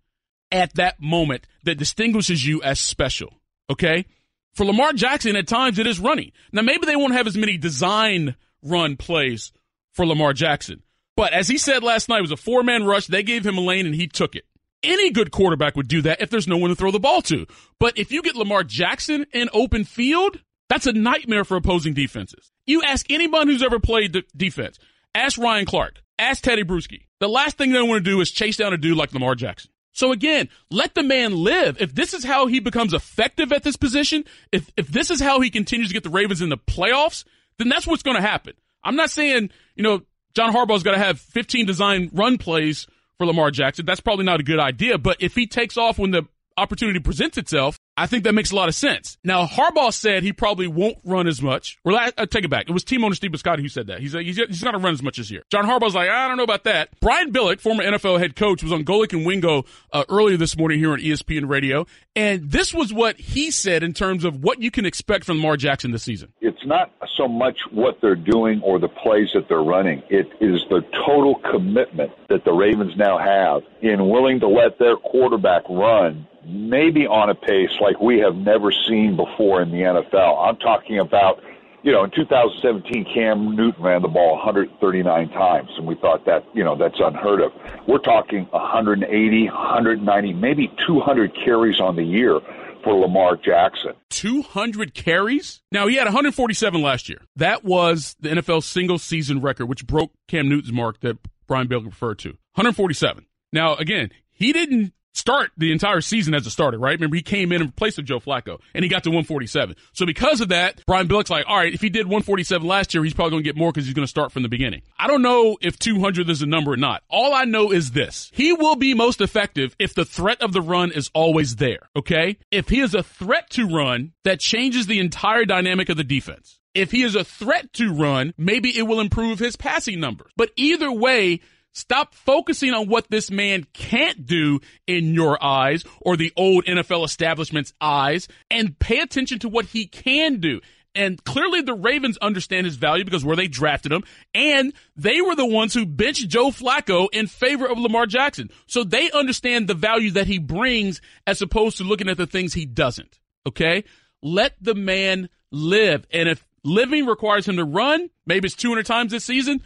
at 0.50 0.74
that 0.74 1.00
moment 1.00 1.46
that 1.64 1.76
distinguishes 1.78 2.46
you 2.46 2.62
as 2.62 2.80
special? 2.80 3.34
Okay. 3.70 4.06
For 4.54 4.66
Lamar 4.66 4.92
Jackson, 4.92 5.36
at 5.36 5.48
times 5.48 5.78
it 5.78 5.86
is 5.86 5.98
running. 5.98 6.32
Now, 6.52 6.62
maybe 6.62 6.84
they 6.84 6.96
won't 6.96 7.14
have 7.14 7.26
as 7.26 7.36
many 7.36 7.56
design 7.56 8.36
run 8.62 8.96
plays 8.96 9.52
for 9.92 10.06
Lamar 10.06 10.32
Jackson. 10.34 10.82
But 11.16 11.32
as 11.32 11.48
he 11.48 11.58
said 11.58 11.82
last 11.82 12.08
night, 12.08 12.18
it 12.18 12.22
was 12.22 12.32
a 12.32 12.36
four 12.36 12.62
man 12.62 12.84
rush. 12.84 13.06
They 13.06 13.22
gave 13.22 13.46
him 13.46 13.58
a 13.58 13.62
lane 13.62 13.86
and 13.86 13.94
he 13.94 14.06
took 14.06 14.34
it. 14.34 14.44
Any 14.82 15.10
good 15.10 15.30
quarterback 15.30 15.76
would 15.76 15.88
do 15.88 16.02
that 16.02 16.20
if 16.20 16.30
there's 16.30 16.48
no 16.48 16.56
one 16.56 16.70
to 16.70 16.76
throw 16.76 16.90
the 16.90 16.98
ball 16.98 17.22
to. 17.22 17.46
But 17.78 17.96
if 17.98 18.10
you 18.10 18.22
get 18.22 18.34
Lamar 18.34 18.64
Jackson 18.64 19.26
in 19.32 19.48
open 19.52 19.84
field, 19.84 20.40
that's 20.68 20.86
a 20.86 20.92
nightmare 20.92 21.44
for 21.44 21.56
opposing 21.56 21.94
defenses. 21.94 22.50
You 22.66 22.82
ask 22.82 23.10
anyone 23.10 23.46
who's 23.46 23.62
ever 23.62 23.78
played 23.78 24.24
defense. 24.36 24.78
Ask 25.14 25.38
Ryan 25.38 25.66
Clark. 25.66 26.02
Ask 26.18 26.42
Tedy 26.42 26.64
Bruschi. 26.64 27.06
The 27.20 27.28
last 27.28 27.58
thing 27.58 27.72
they 27.72 27.82
want 27.82 28.04
to 28.04 28.10
do 28.10 28.20
is 28.20 28.30
chase 28.30 28.56
down 28.56 28.72
a 28.72 28.76
dude 28.76 28.96
like 28.96 29.12
Lamar 29.12 29.34
Jackson. 29.34 29.70
So 29.92 30.12
again, 30.12 30.48
let 30.70 30.94
the 30.94 31.02
man 31.02 31.36
live. 31.36 31.80
If 31.80 31.94
this 31.94 32.14
is 32.14 32.24
how 32.24 32.46
he 32.46 32.60
becomes 32.60 32.94
effective 32.94 33.52
at 33.52 33.62
this 33.62 33.76
position, 33.76 34.24
if 34.50 34.70
if 34.76 34.88
this 34.88 35.10
is 35.10 35.20
how 35.20 35.40
he 35.40 35.50
continues 35.50 35.88
to 35.88 35.94
get 35.94 36.02
the 36.02 36.10
Ravens 36.10 36.40
in 36.40 36.48
the 36.48 36.56
playoffs, 36.56 37.24
then 37.58 37.68
that's 37.68 37.86
what's 37.86 38.02
going 38.02 38.16
to 38.16 38.22
happen. 38.22 38.54
I'm 38.82 38.96
not 38.96 39.10
saying, 39.10 39.50
you 39.76 39.82
know, 39.82 40.02
John 40.34 40.52
Harbaugh's 40.52 40.82
got 40.82 40.92
to 40.92 40.98
have 40.98 41.20
15 41.20 41.66
design 41.66 42.10
run 42.12 42.38
plays 42.38 42.86
for 43.18 43.26
Lamar 43.26 43.50
Jackson. 43.50 43.84
That's 43.84 44.00
probably 44.00 44.24
not 44.24 44.40
a 44.40 44.42
good 44.42 44.58
idea, 44.58 44.98
but 44.98 45.18
if 45.20 45.34
he 45.34 45.46
takes 45.46 45.76
off 45.76 45.98
when 45.98 46.10
the 46.10 46.26
opportunity 46.56 46.98
presents 46.98 47.38
itself, 47.38 47.78
I 47.94 48.06
think 48.06 48.24
that 48.24 48.32
makes 48.32 48.52
a 48.52 48.56
lot 48.56 48.68
of 48.68 48.74
sense. 48.74 49.18
Now, 49.22 49.44
Harbaugh 49.44 49.92
said 49.92 50.22
he 50.22 50.32
probably 50.32 50.66
won't 50.66 50.96
run 51.04 51.26
as 51.26 51.42
much. 51.42 51.78
I, 51.86 52.10
I 52.16 52.24
take 52.24 52.44
it 52.44 52.48
back. 52.48 52.68
It 52.68 52.72
was 52.72 52.84
team 52.84 53.04
owner 53.04 53.14
Steve 53.14 53.32
Bisciotti 53.32 53.60
who 53.60 53.68
said 53.68 53.88
that. 53.88 54.00
He's 54.00 54.14
like, 54.14 54.24
he's, 54.24 54.36
he's 54.36 54.62
not 54.62 54.72
going 54.72 54.80
to 54.80 54.86
run 54.86 54.94
as 54.94 55.02
much 55.02 55.18
this 55.18 55.30
year. 55.30 55.42
John 55.50 55.66
Harbaugh's 55.66 55.94
like, 55.94 56.08
I 56.08 56.26
don't 56.26 56.38
know 56.38 56.42
about 56.42 56.64
that. 56.64 56.88
Brian 57.00 57.32
Billick, 57.32 57.60
former 57.60 57.84
NFL 57.84 58.18
head 58.18 58.34
coach, 58.34 58.62
was 58.62 58.72
on 58.72 58.84
Golic 58.84 59.12
and 59.12 59.26
Wingo 59.26 59.64
uh, 59.92 60.04
earlier 60.08 60.38
this 60.38 60.56
morning 60.56 60.78
here 60.78 60.92
on 60.92 61.00
ESPN 61.00 61.48
Radio. 61.48 61.86
And 62.16 62.50
this 62.50 62.72
was 62.72 62.94
what 62.94 63.18
he 63.18 63.50
said 63.50 63.82
in 63.82 63.92
terms 63.92 64.24
of 64.24 64.42
what 64.42 64.62
you 64.62 64.70
can 64.70 64.86
expect 64.86 65.24
from 65.24 65.36
Lamar 65.36 65.58
Jackson 65.58 65.90
this 65.90 66.02
season. 66.02 66.32
It's 66.40 66.64
not 66.64 66.92
so 67.16 67.28
much 67.28 67.58
what 67.72 67.98
they're 68.00 68.16
doing 68.16 68.62
or 68.62 68.78
the 68.78 68.88
plays 68.88 69.28
that 69.34 69.48
they're 69.48 69.62
running. 69.62 70.02
It 70.08 70.28
is 70.40 70.64
the 70.70 70.80
total 71.06 71.40
commitment 71.50 72.12
that 72.30 72.44
the 72.44 72.52
Ravens 72.52 72.94
now 72.96 73.18
have 73.18 73.62
in 73.82 74.08
willing 74.08 74.40
to 74.40 74.48
let 74.48 74.78
their 74.78 74.96
quarterback 74.96 75.62
run 75.68 76.26
maybe 76.44 77.06
on 77.06 77.30
a 77.30 77.34
pace 77.34 77.70
like 77.80 78.00
we 78.00 78.18
have 78.18 78.34
never 78.36 78.72
seen 78.88 79.16
before 79.16 79.62
in 79.62 79.70
the 79.70 79.78
NFL. 79.78 80.48
I'm 80.48 80.56
talking 80.56 80.98
about, 80.98 81.42
you 81.82 81.92
know, 81.92 82.04
in 82.04 82.10
2017, 82.10 83.06
Cam 83.12 83.56
Newton 83.56 83.82
ran 83.82 84.02
the 84.02 84.08
ball 84.08 84.36
139 84.36 85.28
times, 85.30 85.70
and 85.76 85.86
we 85.86 85.94
thought 85.96 86.24
that, 86.26 86.44
you 86.54 86.64
know, 86.64 86.76
that's 86.76 86.96
unheard 86.98 87.40
of. 87.40 87.52
We're 87.86 87.98
talking 87.98 88.46
180, 88.50 89.46
190, 89.46 90.32
maybe 90.34 90.72
200 90.86 91.32
carries 91.44 91.80
on 91.80 91.96
the 91.96 92.04
year 92.04 92.40
for 92.84 92.94
Lamar 92.98 93.36
Jackson. 93.36 93.92
200 94.10 94.94
carries? 94.94 95.62
Now, 95.70 95.86
he 95.86 95.96
had 95.96 96.04
147 96.04 96.82
last 96.82 97.08
year. 97.08 97.22
That 97.36 97.64
was 97.64 98.16
the 98.20 98.30
NFL 98.30 98.62
single 98.62 98.98
season 98.98 99.40
record, 99.40 99.66
which 99.66 99.86
broke 99.86 100.12
Cam 100.28 100.48
Newton's 100.48 100.72
mark 100.72 101.00
that 101.00 101.18
Brian 101.46 101.68
Bale 101.68 101.82
referred 101.82 102.18
to. 102.20 102.30
147. 102.54 103.26
Now, 103.52 103.74
again, 103.76 104.10
he 104.30 104.52
didn't 104.52 104.92
start 105.12 105.50
the 105.56 105.72
entire 105.72 106.00
season 106.00 106.34
as 106.34 106.46
a 106.46 106.50
starter, 106.50 106.78
right? 106.78 106.92
Remember, 106.98 107.16
he 107.16 107.22
came 107.22 107.52
in 107.52 107.62
in 107.62 107.70
place 107.72 107.98
of 107.98 108.04
Joe 108.04 108.20
Flacco, 108.20 108.60
and 108.74 108.82
he 108.82 108.88
got 108.88 109.04
to 109.04 109.10
147. 109.10 109.76
So 109.92 110.06
because 110.06 110.40
of 110.40 110.48
that, 110.48 110.82
Brian 110.86 111.06
Billick's 111.06 111.30
like, 111.30 111.44
all 111.48 111.56
right, 111.56 111.72
if 111.72 111.80
he 111.80 111.88
did 111.88 112.06
147 112.06 112.66
last 112.66 112.94
year, 112.94 113.04
he's 113.04 113.14
probably 113.14 113.32
going 113.32 113.42
to 113.42 113.48
get 113.48 113.56
more 113.56 113.70
because 113.70 113.86
he's 113.86 113.94
going 113.94 114.06
to 114.06 114.10
start 114.10 114.32
from 114.32 114.42
the 114.42 114.48
beginning. 114.48 114.82
I 114.98 115.06
don't 115.06 115.22
know 115.22 115.56
if 115.60 115.78
200 115.78 116.28
is 116.28 116.42
a 116.42 116.46
number 116.46 116.72
or 116.72 116.76
not. 116.76 117.02
All 117.08 117.34
I 117.34 117.44
know 117.44 117.72
is 117.72 117.92
this. 117.92 118.30
He 118.34 118.52
will 118.52 118.76
be 118.76 118.94
most 118.94 119.20
effective 119.20 119.76
if 119.78 119.94
the 119.94 120.04
threat 120.04 120.42
of 120.42 120.52
the 120.52 120.62
run 120.62 120.92
is 120.92 121.10
always 121.14 121.56
there, 121.56 121.88
okay? 121.96 122.38
If 122.50 122.68
he 122.68 122.80
is 122.80 122.94
a 122.94 123.02
threat 123.02 123.50
to 123.50 123.66
run, 123.66 124.12
that 124.24 124.40
changes 124.40 124.86
the 124.86 124.98
entire 124.98 125.44
dynamic 125.44 125.88
of 125.88 125.96
the 125.96 126.04
defense. 126.04 126.58
If 126.74 126.90
he 126.90 127.02
is 127.02 127.14
a 127.14 127.24
threat 127.24 127.72
to 127.74 127.92
run, 127.92 128.32
maybe 128.38 128.76
it 128.76 128.84
will 128.84 129.00
improve 129.00 129.38
his 129.38 129.56
passing 129.56 130.00
numbers. 130.00 130.32
But 130.36 130.52
either 130.56 130.90
way, 130.90 131.40
Stop 131.72 132.14
focusing 132.14 132.72
on 132.72 132.88
what 132.88 133.10
this 133.10 133.30
man 133.30 133.64
can't 133.72 134.26
do 134.26 134.60
in 134.86 135.14
your 135.14 135.42
eyes 135.42 135.84
or 136.00 136.16
the 136.16 136.32
old 136.36 136.66
NFL 136.66 137.04
establishment's 137.04 137.72
eyes 137.80 138.28
and 138.50 138.78
pay 138.78 139.00
attention 139.00 139.38
to 139.40 139.48
what 139.48 139.66
he 139.66 139.86
can 139.86 140.38
do. 140.38 140.60
And 140.94 141.22
clearly 141.24 141.62
the 141.62 141.74
Ravens 141.74 142.18
understand 142.18 142.66
his 142.66 142.76
value 142.76 143.04
because 143.04 143.24
where 143.24 143.36
they 143.36 143.48
drafted 143.48 143.92
him 143.92 144.04
and 144.34 144.74
they 144.96 145.22
were 145.22 145.34
the 145.34 145.46
ones 145.46 145.72
who 145.72 145.86
benched 145.86 146.28
Joe 146.28 146.50
Flacco 146.50 147.08
in 147.12 147.26
favor 147.26 147.66
of 147.66 147.78
Lamar 147.78 148.04
Jackson. 148.06 148.50
So 148.66 148.84
they 148.84 149.10
understand 149.10 149.68
the 149.68 149.74
value 149.74 150.10
that 150.12 150.26
he 150.26 150.38
brings 150.38 151.00
as 151.26 151.40
opposed 151.40 151.78
to 151.78 151.84
looking 151.84 152.08
at 152.08 152.18
the 152.18 152.26
things 152.26 152.52
he 152.52 152.66
doesn't. 152.66 153.18
Okay. 153.46 153.84
Let 154.22 154.54
the 154.60 154.74
man 154.74 155.30
live. 155.50 156.06
And 156.12 156.28
if 156.28 156.46
living 156.62 157.06
requires 157.06 157.48
him 157.48 157.56
to 157.56 157.64
run, 157.64 158.10
maybe 158.26 158.46
it's 158.46 158.56
200 158.56 158.84
times 158.84 159.12
this 159.12 159.24
season, 159.24 159.62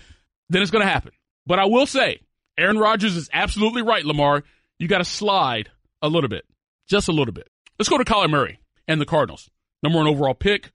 then 0.48 0.62
it's 0.62 0.70
going 0.70 0.84
to 0.84 0.90
happen. 0.90 1.12
But 1.46 1.58
I 1.58 1.66
will 1.66 1.86
say, 1.86 2.20
Aaron 2.58 2.78
Rodgers 2.78 3.16
is 3.16 3.30
absolutely 3.32 3.82
right, 3.82 4.04
Lamar. 4.04 4.42
You 4.78 4.88
got 4.88 4.98
to 4.98 5.04
slide 5.04 5.70
a 6.02 6.08
little 6.08 6.28
bit, 6.28 6.44
just 6.88 7.08
a 7.08 7.12
little 7.12 7.32
bit. 7.32 7.48
Let's 7.78 7.88
go 7.88 7.98
to 7.98 8.04
Kyler 8.04 8.30
Murray 8.30 8.60
and 8.88 9.00
the 9.00 9.06
Cardinals. 9.06 9.50
Number 9.82 9.98
one 9.98 10.08
overall 10.08 10.34
pick. 10.34 10.70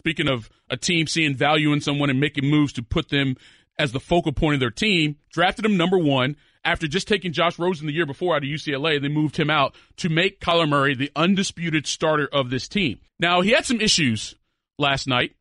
Speaking 0.00 0.28
of 0.28 0.50
a 0.68 0.76
team 0.76 1.06
seeing 1.06 1.34
value 1.34 1.72
in 1.72 1.80
someone 1.80 2.10
and 2.10 2.20
making 2.20 2.48
moves 2.48 2.72
to 2.74 2.82
put 2.82 3.08
them 3.08 3.36
as 3.78 3.92
the 3.92 4.00
focal 4.00 4.32
point 4.32 4.54
of 4.54 4.60
their 4.60 4.70
team, 4.70 5.16
drafted 5.30 5.64
him 5.64 5.76
number 5.76 5.98
one 5.98 6.36
after 6.64 6.86
just 6.86 7.08
taking 7.08 7.32
Josh 7.32 7.58
Rosen 7.58 7.86
the 7.86 7.92
year 7.92 8.06
before 8.06 8.36
out 8.36 8.42
of 8.42 8.48
UCLA. 8.48 9.00
They 9.00 9.08
moved 9.08 9.36
him 9.36 9.50
out 9.50 9.74
to 9.98 10.08
make 10.08 10.40
Kyler 10.40 10.68
Murray 10.68 10.94
the 10.94 11.10
undisputed 11.16 11.86
starter 11.86 12.28
of 12.30 12.50
this 12.50 12.68
team. 12.68 13.00
Now, 13.18 13.40
he 13.40 13.50
had 13.50 13.64
some 13.64 13.80
issues 13.80 14.34
last 14.78 15.06
night. 15.06 15.34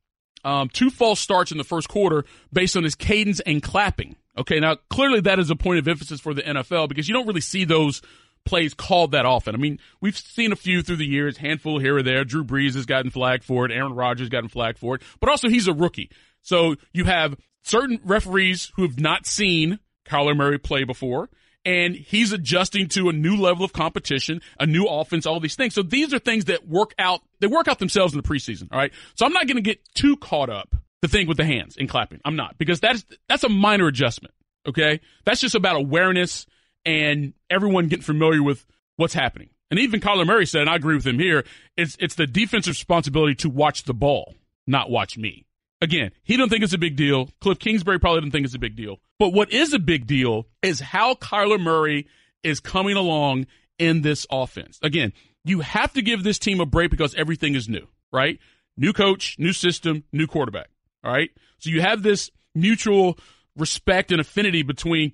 Um, 0.43 0.69
two 0.69 0.89
false 0.89 1.19
starts 1.19 1.51
in 1.51 1.57
the 1.57 1.63
first 1.63 1.87
quarter 1.87 2.25
based 2.51 2.75
on 2.75 2.83
his 2.83 2.95
cadence 2.95 3.39
and 3.41 3.61
clapping. 3.61 4.15
Okay, 4.41 4.59
now 4.59 4.75
clearly 4.89 5.21
that 5.21 5.37
is 5.39 5.51
a 5.51 5.55
point 5.55 5.79
of 5.79 5.87
emphasis 5.87 6.19
for 6.19 6.33
the 6.33 6.41
NFL 6.41 6.89
because 6.89 7.07
you 7.07 7.13
don't 7.13 7.27
really 7.27 7.41
see 7.41 7.63
those 7.63 8.01
plays 8.43 8.73
called 8.73 9.11
that 9.11 9.23
often. 9.23 9.53
I 9.53 9.59
mean, 9.59 9.77
we've 10.01 10.17
seen 10.17 10.51
a 10.51 10.55
few 10.55 10.81
through 10.81 10.95
the 10.95 11.05
years, 11.05 11.37
handful 11.37 11.77
here 11.77 11.97
or 11.97 12.03
there. 12.03 12.23
Drew 12.23 12.43
Brees 12.43 12.73
has 12.73 12.87
gotten 12.87 13.11
flagged 13.11 13.43
for 13.43 13.65
it. 13.65 13.71
Aaron 13.71 13.93
Rodgers 13.93 14.29
gotten 14.29 14.49
flagged 14.49 14.79
for 14.79 14.95
it. 14.95 15.03
But 15.19 15.29
also, 15.29 15.47
he's 15.47 15.67
a 15.67 15.73
rookie. 15.73 16.09
So 16.41 16.75
you 16.91 17.05
have 17.05 17.37
certain 17.61 17.99
referees 18.03 18.71
who 18.75 18.81
have 18.81 18.99
not 18.99 19.27
seen 19.27 19.77
Kyler 20.07 20.35
Murray 20.35 20.57
play 20.57 20.85
before, 20.85 21.29
and 21.63 21.95
he's 21.95 22.31
adjusting 22.31 22.87
to 22.89 23.09
a 23.09 23.13
new 23.13 23.35
level 23.35 23.63
of 23.63 23.73
competition, 23.73 24.41
a 24.59 24.65
new 24.65 24.85
offense, 24.85 25.27
all 25.27 25.39
these 25.39 25.55
things. 25.55 25.75
So 25.75 25.83
these 25.83 26.11
are 26.11 26.19
things 26.19 26.45
that 26.45 26.67
work 26.67 26.95
out. 26.97 27.21
They 27.41 27.47
work 27.47 27.67
out 27.67 27.77
themselves 27.77 28.13
in 28.13 28.19
the 28.19 28.27
preseason. 28.27 28.69
All 28.71 28.79
right. 28.79 28.91
So 29.13 29.27
I'm 29.27 29.33
not 29.33 29.45
going 29.45 29.57
to 29.57 29.61
get 29.61 29.79
too 29.93 30.17
caught 30.17 30.49
up 30.49 30.75
the 31.01 31.07
thing 31.07 31.27
with 31.27 31.37
the 31.37 31.45
hands 31.45 31.77
and 31.77 31.89
clapping. 31.89 32.19
I'm 32.25 32.35
not 32.35 32.57
because 32.57 32.79
that's 32.79 33.05
that's 33.27 33.43
a 33.43 33.49
minor 33.49 33.87
adjustment. 33.87 34.33
Okay, 34.67 35.01
that's 35.25 35.41
just 35.41 35.55
about 35.55 35.75
awareness 35.75 36.45
and 36.85 37.33
everyone 37.49 37.87
getting 37.87 38.03
familiar 38.03 38.43
with 38.43 38.65
what's 38.95 39.13
happening. 39.13 39.49
And 39.69 39.79
even 39.79 40.01
Kyler 40.01 40.25
Murray 40.25 40.45
said, 40.45 40.61
and 40.61 40.69
I 40.69 40.75
agree 40.75 40.95
with 40.95 41.07
him 41.07 41.19
here, 41.19 41.43
it's 41.77 41.95
it's 41.99 42.15
the 42.15 42.27
defensive 42.27 42.71
responsibility 42.71 43.35
to 43.35 43.49
watch 43.49 43.83
the 43.83 43.93
ball, 43.93 44.35
not 44.67 44.89
watch 44.89 45.17
me. 45.17 45.45
Again, 45.81 46.11
he 46.21 46.37
don't 46.37 46.49
think 46.49 46.63
it's 46.63 46.73
a 46.73 46.77
big 46.77 46.95
deal. 46.95 47.29
Cliff 47.39 47.57
Kingsbury 47.57 47.99
probably 47.99 48.21
didn't 48.21 48.33
think 48.33 48.45
it's 48.45 48.53
a 48.53 48.59
big 48.59 48.75
deal. 48.75 48.99
But 49.17 49.33
what 49.33 49.51
is 49.51 49.73
a 49.73 49.79
big 49.79 50.05
deal 50.05 50.45
is 50.61 50.79
how 50.79 51.15
Kyler 51.15 51.59
Murray 51.59 52.07
is 52.43 52.59
coming 52.59 52.97
along 52.97 53.47
in 53.79 54.01
this 54.01 54.27
offense. 54.29 54.77
Again, 54.83 55.13
you 55.43 55.61
have 55.61 55.93
to 55.93 56.03
give 56.03 56.23
this 56.23 56.37
team 56.37 56.59
a 56.59 56.67
break 56.67 56.91
because 56.91 57.15
everything 57.15 57.55
is 57.55 57.67
new, 57.67 57.87
right? 58.11 58.37
New 58.77 58.93
coach, 58.93 59.37
new 59.39 59.53
system, 59.53 60.03
new 60.11 60.27
quarterback. 60.27 60.69
All 61.03 61.11
right. 61.11 61.29
So 61.59 61.69
you 61.69 61.81
have 61.81 62.03
this 62.03 62.31
mutual 62.55 63.17
respect 63.55 64.11
and 64.11 64.21
affinity 64.21 64.63
between 64.63 65.13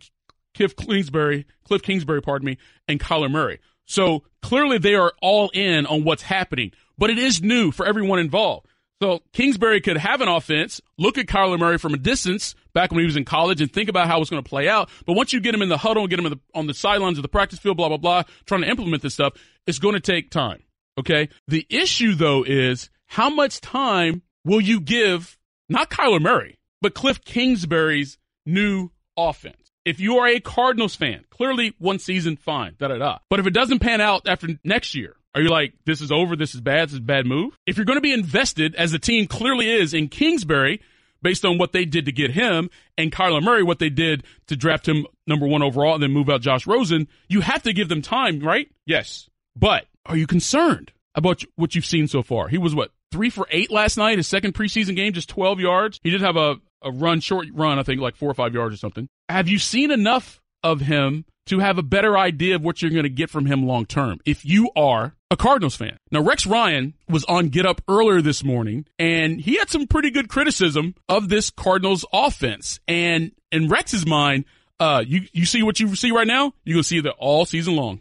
Cliff 0.56 0.76
Kingsbury, 0.76 1.46
Cliff 1.66 1.82
Kingsbury, 1.82 2.22
pardon 2.22 2.46
me, 2.46 2.58
and 2.88 3.00
Kyler 3.00 3.30
Murray. 3.30 3.60
So 3.86 4.24
clearly 4.42 4.78
they 4.78 4.96
are 4.96 5.14
all 5.22 5.50
in 5.54 5.86
on 5.86 6.04
what's 6.04 6.24
happening, 6.24 6.72
but 6.98 7.10
it 7.10 7.18
is 7.18 7.42
new 7.42 7.72
for 7.72 7.86
everyone 7.86 8.20
involved. 8.20 8.68
So 9.02 9.22
Kingsbury 9.32 9.80
could 9.80 9.98
have 9.98 10.22
an 10.22 10.28
offense, 10.28 10.82
look 10.98 11.20
at 11.20 11.28
Kyler 11.28 11.60
Murray 11.60 11.78
from 11.78 11.94
a 11.94 11.98
distance 11.98 12.56
back 12.74 12.92
when 12.92 13.00
he 13.00 13.06
was 13.06 13.16
in 13.16 13.26
college 13.26 13.62
and 13.62 13.72
think 13.72 13.90
about 13.90 14.08
how 14.08 14.20
it's 14.20 14.30
going 14.30 14.44
to 14.44 14.50
play 14.50 14.68
out. 14.68 14.90
But 15.06 15.14
once 15.14 15.34
you 15.34 15.40
get 15.40 15.54
him 15.54 15.62
in 15.62 15.70
the 15.70 15.78
huddle 15.78 16.04
and 16.04 16.10
get 16.10 16.20
him 16.20 16.30
the, 16.30 16.40
on 16.56 16.66
the 16.66 16.74
sidelines 16.74 17.20
of 17.20 17.22
the 17.22 17.28
practice 17.28 17.60
field, 17.60 17.78
blah, 17.78 17.90
blah, 17.90 17.98
blah, 17.98 18.24
trying 18.46 18.62
to 18.62 18.68
implement 18.68 19.04
this 19.04 19.14
stuff, 19.14 19.34
it's 19.68 19.80
going 19.80 19.94
to 19.94 20.00
take 20.00 20.32
time. 20.32 20.64
Okay. 20.98 21.30
The 21.48 21.66
issue 21.70 22.16
though 22.16 22.44
is 22.44 22.90
how 23.06 23.30
much 23.30 23.62
time 23.62 24.24
will 24.44 24.62
you 24.62 24.80
give 24.82 25.38
not 25.70 25.90
Kyler 25.90 26.22
Murray, 26.22 26.60
but 26.82 26.94
Cliff 26.94 27.24
Kingsbury's 27.24 28.18
new 28.46 28.90
offense. 29.18 29.72
If 29.86 30.00
you 30.00 30.18
are 30.18 30.28
a 30.28 30.40
Cardinals 30.40 30.96
fan, 30.96 31.24
clearly 31.30 31.74
one 31.80 32.00
season, 32.00 32.36
fine, 32.36 32.76
da 32.78 32.90
da 32.90 32.98
da. 32.98 33.18
But 33.30 33.40
if 33.40 33.48
it 33.48 33.54
doesn't 33.54 33.80
pan 33.80 34.02
out 34.02 34.28
after 34.28 34.48
next 34.64 34.96
year, 34.96 35.16
are 35.34 35.42
you 35.42 35.50
like, 35.50 35.74
this 35.86 36.02
is 36.02 36.12
over, 36.12 36.36
this 36.36 36.56
is 36.56 36.62
bad, 36.62 36.90
this 36.90 36.94
is 36.94 37.00
a 37.00 37.04
bad 37.04 37.26
move? 37.26 37.58
If 37.66 37.78
you're 37.78 37.86
going 37.86 37.98
to 37.98 38.02
be 38.02 38.12
invested, 38.12 38.76
as 38.76 38.92
the 38.92 39.00
team 39.00 39.28
clearly 39.28 39.70
is 39.70 39.94
in 39.94 40.10
Kingsbury, 40.10 40.82
based 41.22 41.46
on 41.46 41.58
what 41.58 41.72
they 41.72 41.86
did 41.86 42.06
to 42.06 42.12
get 42.12 42.32
him, 42.32 42.70
and 42.98 43.12
Kyler 43.12 43.42
Murray, 43.42 43.64
what 43.64 43.80
they 43.80 43.90
did 43.90 44.24
to 44.48 44.56
draft 44.56 44.88
him 44.88 45.06
number 45.26 45.48
one 45.48 45.64
overall 45.64 45.94
and 45.94 46.04
then 46.04 46.12
move 46.12 46.30
out 46.30 46.42
Josh 46.42 46.68
Rosen, 46.68 47.08
you 47.30 47.42
have 47.42 47.64
to 47.64 47.74
give 47.74 47.90
them 47.90 48.02
time, 48.02 48.40
right? 48.40 48.70
Yes. 48.86 49.30
But 49.56 49.86
are 50.06 50.18
you 50.18 50.28
concerned 50.28 50.92
about 51.16 51.44
what 51.56 51.76
you've 51.76 51.86
seen 51.86 52.08
so 52.08 52.22
far? 52.24 52.48
He 52.48 52.58
was 52.58 52.76
what, 52.76 52.92
three 53.12 53.30
for 53.30 53.48
eight 53.52 53.72
last 53.72 53.98
night, 53.98 54.18
his 54.18 54.28
second 54.28 54.54
preseason 54.54 54.96
game, 54.96 55.14
just 55.14 55.30
12 55.30 55.60
yards. 55.60 56.00
He 56.04 56.10
did 56.10 56.22
have 56.22 56.38
a, 56.38 56.56
a 56.82 56.92
run, 56.92 57.20
short 57.20 57.48
run, 57.54 57.80
I 57.80 57.84
think 57.84 58.02
like 58.02 58.16
four 58.16 58.30
or 58.30 58.34
five 58.34 58.54
yards 58.54 58.76
or 58.76 58.78
something. 58.78 59.08
Have 59.30 59.48
you 59.48 59.60
seen 59.60 59.92
enough 59.92 60.42
of 60.64 60.82
him 60.82 61.26
to 61.48 61.60
have 61.60 61.78
a 61.78 61.84
better 61.84 62.18
idea 62.18 62.56
of 62.56 62.62
what 62.62 62.82
you're 62.82 62.92
going 62.92 63.04
to 63.04 63.10
get 63.10 63.30
from 63.30 63.46
him 63.46 63.66
long 63.66 63.86
term 63.86 64.20
if 64.26 64.46
you 64.46 64.70
are 64.76 65.16
a 65.30 65.36
Cardinals 65.36 65.76
fan. 65.76 65.98
Now, 66.12 66.22
Rex 66.22 66.46
Ryan 66.46 66.94
was 67.10 67.24
on 67.26 67.50
Get 67.50 67.66
Up 67.66 67.82
earlier 67.88 68.22
this 68.22 68.44
morning, 68.44 68.86
and 68.98 69.42
he 69.42 69.58
had 69.58 69.70
some 69.70 69.88
pretty 69.88 70.10
good 70.10 70.30
criticism 70.30 70.96
of 71.10 71.30
this 71.30 71.50
Cardinals 71.50 72.06
offense. 72.14 72.80
And 72.88 73.32
in 73.52 73.68
Rex's 73.68 74.06
mind, 74.06 74.46
uh, 74.80 75.04
you, 75.06 75.28
you 75.34 75.46
see 75.46 75.64
what 75.64 75.80
you 75.80 75.96
see 75.96 76.12
right 76.12 76.28
now? 76.28 76.54
You're 76.64 76.76
going 76.76 76.84
to 76.84 76.88
see 76.88 77.02
that 77.02 77.16
all 77.18 77.46
season 77.46 77.76
long. 77.76 78.00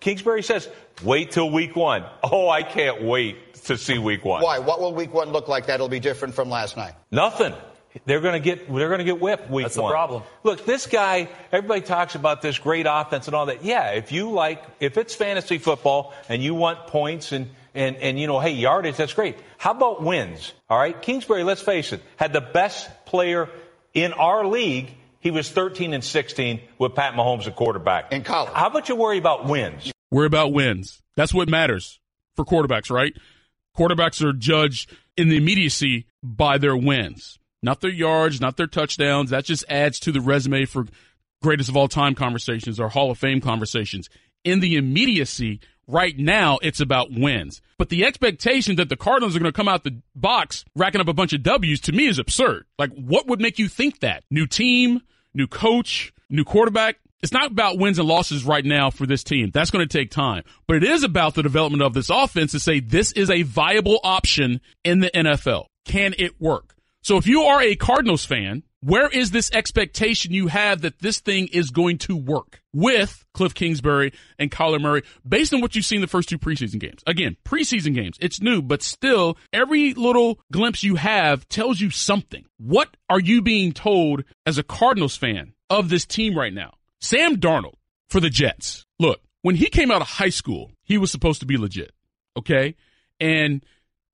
Kingsbury 0.00 0.42
says, 0.42 0.68
wait 1.02 1.30
till 1.30 1.50
week 1.50 1.74
one. 1.74 2.04
Oh, 2.22 2.48
I 2.48 2.62
can't 2.62 3.02
wait 3.02 3.45
to 3.66 3.78
see 3.78 3.98
week 3.98 4.24
one. 4.24 4.42
Why? 4.42 4.58
What 4.58 4.80
will 4.80 4.94
week 4.94 5.12
one 5.14 5.30
look 5.30 5.48
like 5.48 5.66
that'll 5.66 5.88
be 5.88 6.00
different 6.00 6.34
from 6.34 6.50
last 6.50 6.76
night? 6.76 6.94
Nothing. 7.10 7.54
They're 8.04 8.20
going 8.20 8.34
to 8.34 8.40
get 8.40 8.72
they're 8.72 8.88
going 8.88 8.98
to 8.98 9.04
get 9.04 9.20
whipped 9.20 9.50
week 9.50 9.64
That's 9.64 9.78
one. 9.78 9.88
the 9.90 9.94
problem. 9.94 10.22
Look, 10.42 10.66
this 10.66 10.86
guy. 10.86 11.28
Everybody 11.50 11.80
talks 11.80 12.14
about 12.14 12.42
this 12.42 12.58
great 12.58 12.86
offense 12.88 13.26
and 13.26 13.34
all 13.34 13.46
that. 13.46 13.64
Yeah, 13.64 13.92
if 13.92 14.12
you 14.12 14.30
like, 14.32 14.62
if 14.80 14.98
it's 14.98 15.14
fantasy 15.14 15.58
football 15.58 16.12
and 16.28 16.42
you 16.42 16.54
want 16.54 16.88
points 16.88 17.32
and 17.32 17.48
and, 17.76 17.96
and, 17.96 18.18
you 18.18 18.26
know, 18.26 18.40
hey, 18.40 18.52
yardage, 18.52 18.96
that's 18.96 19.12
great. 19.12 19.36
How 19.58 19.72
about 19.72 20.02
wins? 20.02 20.54
All 20.70 20.78
right. 20.78 21.00
Kingsbury, 21.00 21.44
let's 21.44 21.60
face 21.60 21.92
it, 21.92 22.02
had 22.16 22.32
the 22.32 22.40
best 22.40 22.88
player 23.04 23.50
in 23.92 24.14
our 24.14 24.46
league. 24.46 24.88
He 25.20 25.30
was 25.30 25.50
13 25.50 25.92
and 25.92 26.02
16 26.02 26.60
with 26.78 26.94
Pat 26.94 27.14
Mahomes 27.14 27.46
at 27.46 27.54
quarterback. 27.54 28.12
In 28.12 28.22
college. 28.22 28.52
How 28.54 28.68
about 28.68 28.88
you 28.88 28.96
worry 28.96 29.18
about 29.18 29.46
wins? 29.46 29.92
Worry 30.10 30.26
about 30.26 30.52
wins. 30.52 31.02
That's 31.16 31.34
what 31.34 31.48
matters 31.48 32.00
for 32.34 32.44
quarterbacks, 32.44 32.90
right? 32.90 33.12
Quarterbacks 33.76 34.22
are 34.22 34.32
judged 34.32 34.90
in 35.16 35.28
the 35.28 35.36
immediacy 35.36 36.06
by 36.22 36.58
their 36.58 36.76
wins, 36.76 37.38
not 37.62 37.80
their 37.80 37.90
yards, 37.90 38.40
not 38.40 38.56
their 38.56 38.66
touchdowns. 38.66 39.30
That 39.30 39.44
just 39.44 39.64
adds 39.68 40.00
to 40.00 40.12
the 40.12 40.20
resume 40.20 40.64
for 40.64 40.86
greatest 41.42 41.68
of 41.68 41.76
all 41.76 41.88
time 41.88 42.14
conversations 42.14 42.80
or 42.80 42.88
Hall 42.88 43.10
of 43.10 43.18
Fame 43.18 43.40
conversations. 43.40 44.08
In 44.44 44.60
the 44.60 44.76
immediacy, 44.76 45.60
right 45.86 46.16
now, 46.16 46.58
it's 46.62 46.80
about 46.80 47.12
wins. 47.12 47.60
But 47.78 47.88
the 47.88 48.04
expectation 48.04 48.76
that 48.76 48.88
the 48.88 48.96
Cardinals 48.96 49.36
are 49.36 49.40
going 49.40 49.52
to 49.52 49.56
come 49.56 49.68
out 49.68 49.84
the 49.84 50.00
box 50.14 50.64
racking 50.74 51.00
up 51.00 51.08
a 51.08 51.12
bunch 51.12 51.32
of 51.32 51.42
W's 51.42 51.80
to 51.82 51.92
me 51.92 52.06
is 52.06 52.18
absurd. 52.18 52.64
Like, 52.78 52.92
what 52.92 53.26
would 53.26 53.40
make 53.40 53.58
you 53.58 53.68
think 53.68 54.00
that? 54.00 54.24
New 54.30 54.46
team, 54.46 55.02
new 55.34 55.46
coach, 55.46 56.12
new 56.30 56.44
quarterback. 56.44 56.96
It's 57.22 57.32
not 57.32 57.50
about 57.50 57.78
wins 57.78 57.98
and 57.98 58.06
losses 58.06 58.44
right 58.44 58.64
now 58.64 58.90
for 58.90 59.06
this 59.06 59.24
team. 59.24 59.50
That's 59.50 59.70
going 59.70 59.86
to 59.86 59.98
take 59.98 60.10
time. 60.10 60.44
But 60.66 60.76
it 60.76 60.84
is 60.84 61.02
about 61.02 61.34
the 61.34 61.42
development 61.42 61.82
of 61.82 61.94
this 61.94 62.10
offense 62.10 62.52
to 62.52 62.60
say 62.60 62.80
this 62.80 63.12
is 63.12 63.30
a 63.30 63.42
viable 63.42 64.00
option 64.04 64.60
in 64.84 65.00
the 65.00 65.10
NFL. 65.10 65.66
Can 65.86 66.14
it 66.18 66.40
work? 66.40 66.74
So 67.02 67.16
if 67.16 67.26
you 67.26 67.42
are 67.42 67.62
a 67.62 67.76
Cardinals 67.76 68.24
fan, 68.24 68.64
where 68.80 69.08
is 69.08 69.30
this 69.30 69.50
expectation 69.52 70.32
you 70.32 70.48
have 70.48 70.82
that 70.82 70.98
this 70.98 71.20
thing 71.20 71.48
is 71.48 71.70
going 71.70 71.98
to 71.98 72.16
work 72.16 72.60
with 72.72 73.24
Cliff 73.32 73.54
Kingsbury 73.54 74.12
and 74.38 74.50
Kyler 74.50 74.80
Murray 74.80 75.02
based 75.26 75.54
on 75.54 75.60
what 75.60 75.74
you've 75.74 75.84
seen 75.84 76.00
the 76.00 76.06
first 76.06 76.28
two 76.28 76.38
preseason 76.38 76.78
games? 76.78 77.02
Again, 77.06 77.36
preseason 77.44 77.94
games, 77.94 78.16
it's 78.20 78.40
new, 78.40 78.60
but 78.60 78.82
still, 78.82 79.38
every 79.52 79.94
little 79.94 80.40
glimpse 80.52 80.84
you 80.84 80.96
have 80.96 81.48
tells 81.48 81.80
you 81.80 81.90
something. 81.90 82.44
What 82.58 82.96
are 83.08 83.20
you 83.20 83.40
being 83.40 83.72
told 83.72 84.24
as 84.44 84.58
a 84.58 84.62
Cardinals 84.62 85.16
fan 85.16 85.54
of 85.70 85.88
this 85.88 86.04
team 86.04 86.36
right 86.36 86.52
now? 86.52 86.74
Sam 87.06 87.36
Darnold 87.36 87.76
for 88.08 88.20
the 88.20 88.30
Jets. 88.30 88.84
Look, 88.98 89.20
when 89.42 89.54
he 89.54 89.66
came 89.66 89.92
out 89.92 90.02
of 90.02 90.08
high 90.08 90.30
school, 90.30 90.72
he 90.82 90.98
was 90.98 91.12
supposed 91.12 91.38
to 91.40 91.46
be 91.46 91.56
legit. 91.56 91.92
Okay. 92.36 92.74
And 93.20 93.64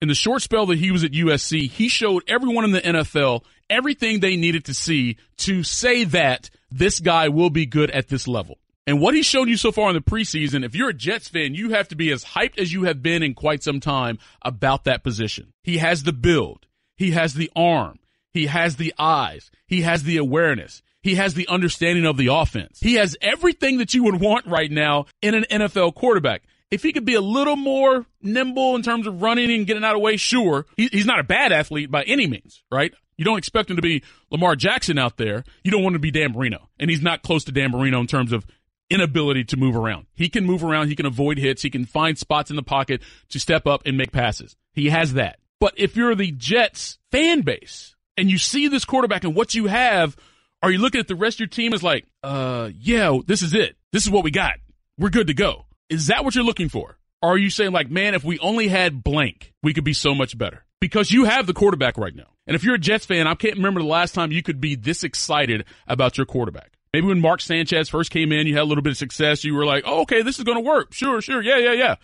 in 0.02 0.09
the 0.09 0.14
short 0.14 0.42
spell 0.42 0.66
that 0.66 0.78
he 0.78 0.90
was 0.90 1.02
at 1.02 1.12
USC, 1.12 1.70
he 1.70 1.88
showed 1.88 2.22
everyone 2.28 2.64
in 2.64 2.72
the 2.72 2.83
NFL 2.83 3.44
everything 3.70 4.20
they 4.20 4.37
needed 4.37 4.66
to 4.66 4.74
see 4.74 5.16
to 5.38 5.62
say 5.62 6.05
that 6.05 6.50
this 6.70 7.00
guy 7.00 7.28
will 7.28 7.48
be 7.48 7.64
good 7.64 7.90
at 7.90 8.09
this 8.09 8.28
level. 8.28 8.59
And 8.87 9.00
what 9.00 9.14
he's 9.14 9.26
shown 9.26 9.48
you 9.48 9.57
so 9.57 9.72
far 9.72 9.88
in 9.88 9.94
the 9.94 10.02
preseason, 10.02 10.62
if 10.62 10.74
you're 10.74 10.90
a 10.90 10.94
Jets 10.94 11.28
fan, 11.28 11.55
you 11.55 11.70
have 11.70 11.88
to 11.88 11.96
be 11.96 12.11
as 12.11 12.24
hyped 12.24 12.59
as 12.59 12.72
you 12.72 12.85
have 12.85 13.02
been 13.02 13.22
in 13.22 13.33
quite 13.33 13.62
some 13.62 13.81
time 13.81 14.18
about 14.42 14.85
that 14.85 15.02
position. 15.02 15.52
He 15.62 15.78
has 15.78 16.02
the 16.02 16.12
build. 16.12 16.66
He 16.96 17.12
has 17.12 17.33
the 17.33 17.50
arm. 17.57 18.00
He 18.33 18.46
has 18.46 18.76
the 18.76 18.92
eyes. 18.98 19.50
He 19.66 19.81
has 19.83 20.02
the 20.02 20.18
awareness. 20.18 20.83
He 21.02 21.16
has 21.16 21.34
the 21.34 21.48
understanding 21.48 22.06
of 22.06 22.16
the 22.16 22.28
offense. 22.28 22.78
He 22.80 22.94
has 22.94 23.16
everything 23.20 23.78
that 23.78 23.92
you 23.92 24.04
would 24.04 24.20
want 24.20 24.46
right 24.46 24.70
now 24.70 25.06
in 25.20 25.34
an 25.34 25.44
NFL 25.50 25.94
quarterback. 25.94 26.42
If 26.70 26.82
he 26.82 26.92
could 26.92 27.04
be 27.04 27.14
a 27.14 27.20
little 27.20 27.56
more 27.56 28.06
nimble 28.22 28.76
in 28.76 28.82
terms 28.82 29.06
of 29.06 29.20
running 29.20 29.52
and 29.52 29.66
getting 29.66 29.84
out 29.84 29.94
of 29.94 29.96
the 29.96 30.04
way, 30.04 30.16
sure. 30.16 30.64
He, 30.76 30.88
he's 30.90 31.04
not 31.04 31.18
a 31.18 31.24
bad 31.24 31.52
athlete 31.52 31.90
by 31.90 32.02
any 32.04 32.26
means, 32.26 32.62
right? 32.70 32.94
You 33.18 33.24
don't 33.24 33.36
expect 33.36 33.68
him 33.68 33.76
to 33.76 33.82
be 33.82 34.02
Lamar 34.30 34.56
Jackson 34.56 34.98
out 34.98 35.16
there. 35.16 35.44
You 35.62 35.70
don't 35.70 35.82
want 35.82 35.94
him 35.94 36.00
to 36.00 36.02
be 36.02 36.10
Dan 36.10 36.32
Marino. 36.32 36.70
And 36.78 36.88
he's 36.88 37.02
not 37.02 37.22
close 37.22 37.44
to 37.44 37.52
Dan 37.52 37.72
Marino 37.72 38.00
in 38.00 38.06
terms 38.06 38.32
of 38.32 38.46
inability 38.88 39.44
to 39.44 39.56
move 39.56 39.76
around. 39.76 40.06
He 40.14 40.28
can 40.28 40.44
move 40.44 40.64
around. 40.64 40.88
He 40.88 40.96
can 40.96 41.06
avoid 41.06 41.38
hits. 41.38 41.62
He 41.62 41.70
can 41.70 41.84
find 41.84 42.16
spots 42.16 42.50
in 42.50 42.56
the 42.56 42.62
pocket 42.62 43.02
to 43.30 43.40
step 43.40 43.66
up 43.66 43.82
and 43.84 43.96
make 43.96 44.12
passes. 44.12 44.56
He 44.72 44.88
has 44.88 45.14
that. 45.14 45.38
But 45.60 45.74
if 45.76 45.96
you're 45.96 46.14
the 46.14 46.32
Jets 46.32 46.98
fan 47.10 47.42
base 47.42 47.94
and 48.16 48.30
you 48.30 48.38
see 48.38 48.68
this 48.68 48.84
quarterback 48.84 49.24
and 49.24 49.34
what 49.34 49.54
you 49.54 49.66
have, 49.66 50.16
are 50.62 50.70
you 50.70 50.79
looking 50.79 51.01
at 51.01 51.09
the 51.09 51.14
rest 51.14 51.37
of 51.37 51.40
your 51.40 51.48
team 51.48 51.75
as 51.75 51.83
like, 51.83 52.07
uh, 52.22 52.70
yeah, 52.79 53.18
this 53.27 53.42
is 53.42 53.55
it. 53.55 53.77
This 53.92 54.05
is 54.05 54.11
what 54.11 54.25
we 54.25 54.31
got. 54.31 54.55
We're 54.98 55.11
good 55.11 55.27
to 55.27 55.35
go. 55.35 55.66
Is 55.88 56.07
that 56.07 56.25
what 56.25 56.35
you're 56.35 56.44
looking 56.44 56.68
for? 56.68 56.98
Or 57.20 57.31
are 57.31 57.38
you 57.38 57.51
saying 57.51 57.72
like, 57.72 57.90
man, 57.90 58.14
if 58.14 58.25
we 58.25 58.38
only 58.38 58.68
had 58.68 59.03
blank, 59.05 59.53
we 59.62 59.75
could 59.75 59.85
be 59.85 59.92
so 59.92 60.14
much 60.14 60.37
better? 60.38 60.64
Because 60.81 61.11
you 61.11 61.25
have 61.25 61.46
the 61.46 61.55
quarterback 61.55 61.96
right 61.98 62.14
now. 62.14 62.29
And 62.46 62.57
if 62.57 62.64
you're 62.64 62.75
a 62.75 62.79
Jets 62.79 63.07
fan, 63.07 63.27
I 63.27 63.35
can't 63.35 63.57
remember 63.57 63.81
the 63.81 63.87
last 63.87 64.14
time 64.14 64.33
you 64.33 64.42
could 64.42 64.61
be 64.61 64.75
this 64.75 65.05
excited 65.05 65.64
about 65.87 66.16
your 66.16 66.27
quarterback. 66.27 66.72
Maybe 66.92 67.07
when 67.07 67.20
Mark 67.20 67.40
Sanchez 67.40 67.88
first 67.88 68.11
came 68.11 68.33
in, 68.33 68.46
you 68.46 68.55
had 68.55 68.64
a 68.64 68.66
little 68.66 68.83
bit 68.83 68.90
of 68.90 68.96
success. 68.96 69.44
You 69.44 69.55
were 69.55 69.64
like, 69.64 69.85
oh, 69.87 70.03
okay, 70.03 70.22
this 70.22 70.38
is 70.38 70.44
going 70.44 70.59
to 70.59 70.68
work. 70.68 70.92
Sure, 70.92 71.20
sure. 71.20 71.40
Yeah, 71.40 71.59
yeah, 71.59 71.72
yeah. 71.72 71.94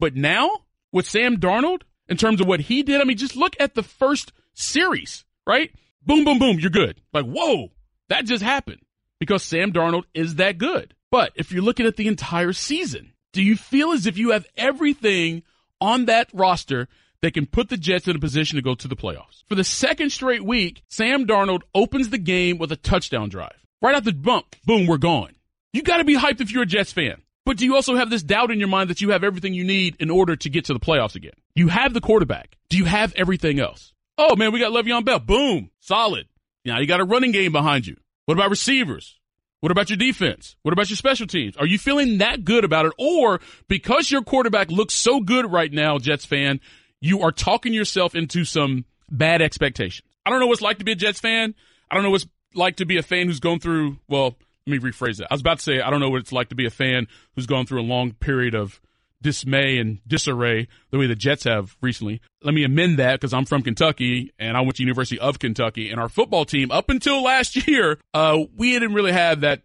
But 0.00 0.16
now 0.16 0.50
with 0.92 1.08
Sam 1.08 1.38
Darnold, 1.38 1.82
in 2.08 2.16
terms 2.16 2.40
of 2.40 2.46
what 2.46 2.60
he 2.60 2.82
did, 2.82 3.00
I 3.00 3.04
mean, 3.04 3.16
just 3.16 3.36
look 3.36 3.56
at 3.58 3.74
the 3.74 3.82
first 3.82 4.32
series, 4.52 5.24
right? 5.46 5.70
Boom, 6.04 6.24
boom, 6.24 6.38
boom. 6.38 6.58
You're 6.58 6.70
good. 6.70 7.00
Like, 7.12 7.24
whoa, 7.24 7.70
that 8.08 8.24
just 8.24 8.42
happened 8.42 8.80
because 9.20 9.42
Sam 9.42 9.72
Darnold 9.72 10.04
is 10.14 10.36
that 10.36 10.58
good. 10.58 10.94
But 11.10 11.32
if 11.36 11.52
you're 11.52 11.62
looking 11.62 11.86
at 11.86 11.96
the 11.96 12.08
entire 12.08 12.52
season, 12.52 13.12
do 13.32 13.42
you 13.42 13.56
feel 13.56 13.92
as 13.92 14.06
if 14.06 14.18
you 14.18 14.30
have 14.30 14.46
everything 14.56 15.42
on 15.80 16.06
that 16.06 16.28
roster 16.32 16.88
that 17.22 17.34
can 17.34 17.46
put 17.46 17.68
the 17.68 17.76
Jets 17.76 18.08
in 18.08 18.16
a 18.16 18.20
position 18.20 18.56
to 18.56 18.62
go 18.62 18.74
to 18.74 18.88
the 18.88 18.96
playoffs? 18.96 19.44
For 19.48 19.54
the 19.54 19.64
second 19.64 20.10
straight 20.10 20.44
week, 20.44 20.82
Sam 20.88 21.26
Darnold 21.26 21.62
opens 21.74 22.10
the 22.10 22.18
game 22.18 22.58
with 22.58 22.72
a 22.72 22.76
touchdown 22.76 23.28
drive. 23.28 23.64
Right 23.80 23.94
out 23.94 24.04
the 24.04 24.12
bump, 24.12 24.56
boom, 24.64 24.86
we're 24.86 24.98
gone. 24.98 25.34
You 25.72 25.82
got 25.82 25.98
to 25.98 26.04
be 26.04 26.16
hyped 26.16 26.40
if 26.40 26.52
you're 26.52 26.62
a 26.62 26.66
Jets 26.66 26.92
fan. 26.92 27.22
But 27.44 27.58
do 27.58 27.64
you 27.64 27.74
also 27.74 27.94
have 27.96 28.08
this 28.08 28.22
doubt 28.22 28.50
in 28.50 28.58
your 28.58 28.68
mind 28.68 28.88
that 28.90 29.00
you 29.00 29.10
have 29.10 29.22
everything 29.22 29.52
you 29.52 29.64
need 29.64 29.96
in 30.00 30.10
order 30.10 30.34
to 30.36 30.48
get 30.48 30.64
to 30.66 30.72
the 30.72 30.80
playoffs 30.80 31.14
again? 31.14 31.34
You 31.54 31.68
have 31.68 31.92
the 31.92 32.00
quarterback. 32.00 32.56
Do 32.70 32.78
you 32.78 32.86
have 32.86 33.12
everything 33.14 33.60
else? 33.60 33.92
Oh 34.16 34.36
man, 34.36 34.52
we 34.52 34.60
got 34.60 34.72
Le'Veon 34.72 35.04
Bell. 35.04 35.18
Boom, 35.18 35.70
solid. 35.80 36.26
Now 36.64 36.78
you 36.78 36.86
got 36.86 37.00
a 37.00 37.04
running 37.04 37.32
game 37.32 37.52
behind 37.52 37.86
you. 37.86 37.96
What 38.26 38.34
about 38.34 38.50
receivers? 38.50 39.18
What 39.60 39.70
about 39.70 39.88
your 39.88 39.96
defense? 39.96 40.56
What 40.62 40.72
about 40.72 40.90
your 40.90 40.96
special 40.96 41.26
teams? 41.26 41.56
Are 41.56 41.66
you 41.66 41.78
feeling 41.78 42.18
that 42.18 42.44
good 42.44 42.64
about 42.64 42.86
it? 42.86 42.92
Or 42.98 43.40
because 43.68 44.10
your 44.10 44.22
quarterback 44.22 44.70
looks 44.70 44.94
so 44.94 45.20
good 45.20 45.50
right 45.50 45.72
now, 45.72 45.98
Jets 45.98 46.26
fan, 46.26 46.60
you 47.00 47.22
are 47.22 47.32
talking 47.32 47.72
yourself 47.72 48.14
into 48.14 48.44
some 48.44 48.84
bad 49.10 49.40
expectations. 49.40 50.06
I 50.26 50.30
don't 50.30 50.40
know 50.40 50.46
what 50.46 50.54
it's 50.54 50.62
like 50.62 50.78
to 50.78 50.84
be 50.84 50.92
a 50.92 50.96
Jets 50.96 51.20
fan. 51.20 51.54
I 51.90 51.94
don't 51.94 52.04
know 52.04 52.10
what 52.10 52.22
it's 52.22 52.30
like 52.54 52.76
to 52.76 52.86
be 52.86 52.98
a 52.98 53.02
fan 53.02 53.26
who's 53.26 53.40
gone 53.40 53.58
through, 53.58 53.98
well, 54.08 54.36
let 54.66 54.82
me 54.82 54.90
rephrase 54.90 55.18
that. 55.18 55.28
I 55.30 55.34
was 55.34 55.40
about 55.40 55.58
to 55.58 55.62
say, 55.62 55.80
I 55.80 55.90
don't 55.90 56.00
know 56.00 56.10
what 56.10 56.20
it's 56.20 56.32
like 56.32 56.48
to 56.50 56.54
be 56.54 56.66
a 56.66 56.70
fan 56.70 57.06
who's 57.34 57.46
gone 57.46 57.66
through 57.66 57.80
a 57.80 57.84
long 57.84 58.12
period 58.12 58.54
of 58.54 58.80
dismay 59.24 59.78
and 59.78 59.98
disarray 60.06 60.68
the 60.90 60.98
way 60.98 61.08
the 61.08 61.16
Jets 61.16 61.44
have 61.44 61.76
recently. 61.80 62.20
Let 62.42 62.54
me 62.54 62.62
amend 62.62 62.98
that 62.98 63.14
because 63.14 63.32
I'm 63.32 63.46
from 63.46 63.62
Kentucky 63.62 64.32
and 64.38 64.56
I 64.56 64.60
went 64.60 64.76
to 64.76 64.82
University 64.82 65.18
of 65.18 65.40
Kentucky 65.40 65.90
and 65.90 65.98
our 65.98 66.10
football 66.10 66.44
team 66.44 66.70
up 66.70 66.90
until 66.90 67.22
last 67.22 67.66
year, 67.66 67.98
uh, 68.12 68.38
we 68.56 68.72
didn't 68.72 68.94
really 68.94 69.12
have 69.12 69.40
that 69.40 69.62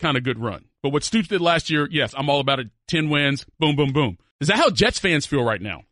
kind 0.00 0.16
of 0.16 0.24
good 0.24 0.40
run. 0.40 0.64
But 0.82 0.92
what 0.92 1.04
Stoops 1.04 1.28
did 1.28 1.40
last 1.40 1.70
year, 1.70 1.86
yes, 1.88 2.12
I'm 2.16 2.28
all 2.28 2.40
about 2.40 2.58
it. 2.58 2.70
10 2.88 3.10
wins, 3.10 3.46
boom, 3.60 3.76
boom, 3.76 3.92
boom. 3.92 4.18
Is 4.40 4.48
that 4.48 4.56
how 4.56 4.70
Jets 4.70 4.98
fans 4.98 5.26
feel 5.26 5.44
right 5.44 5.60
now? 5.60 5.84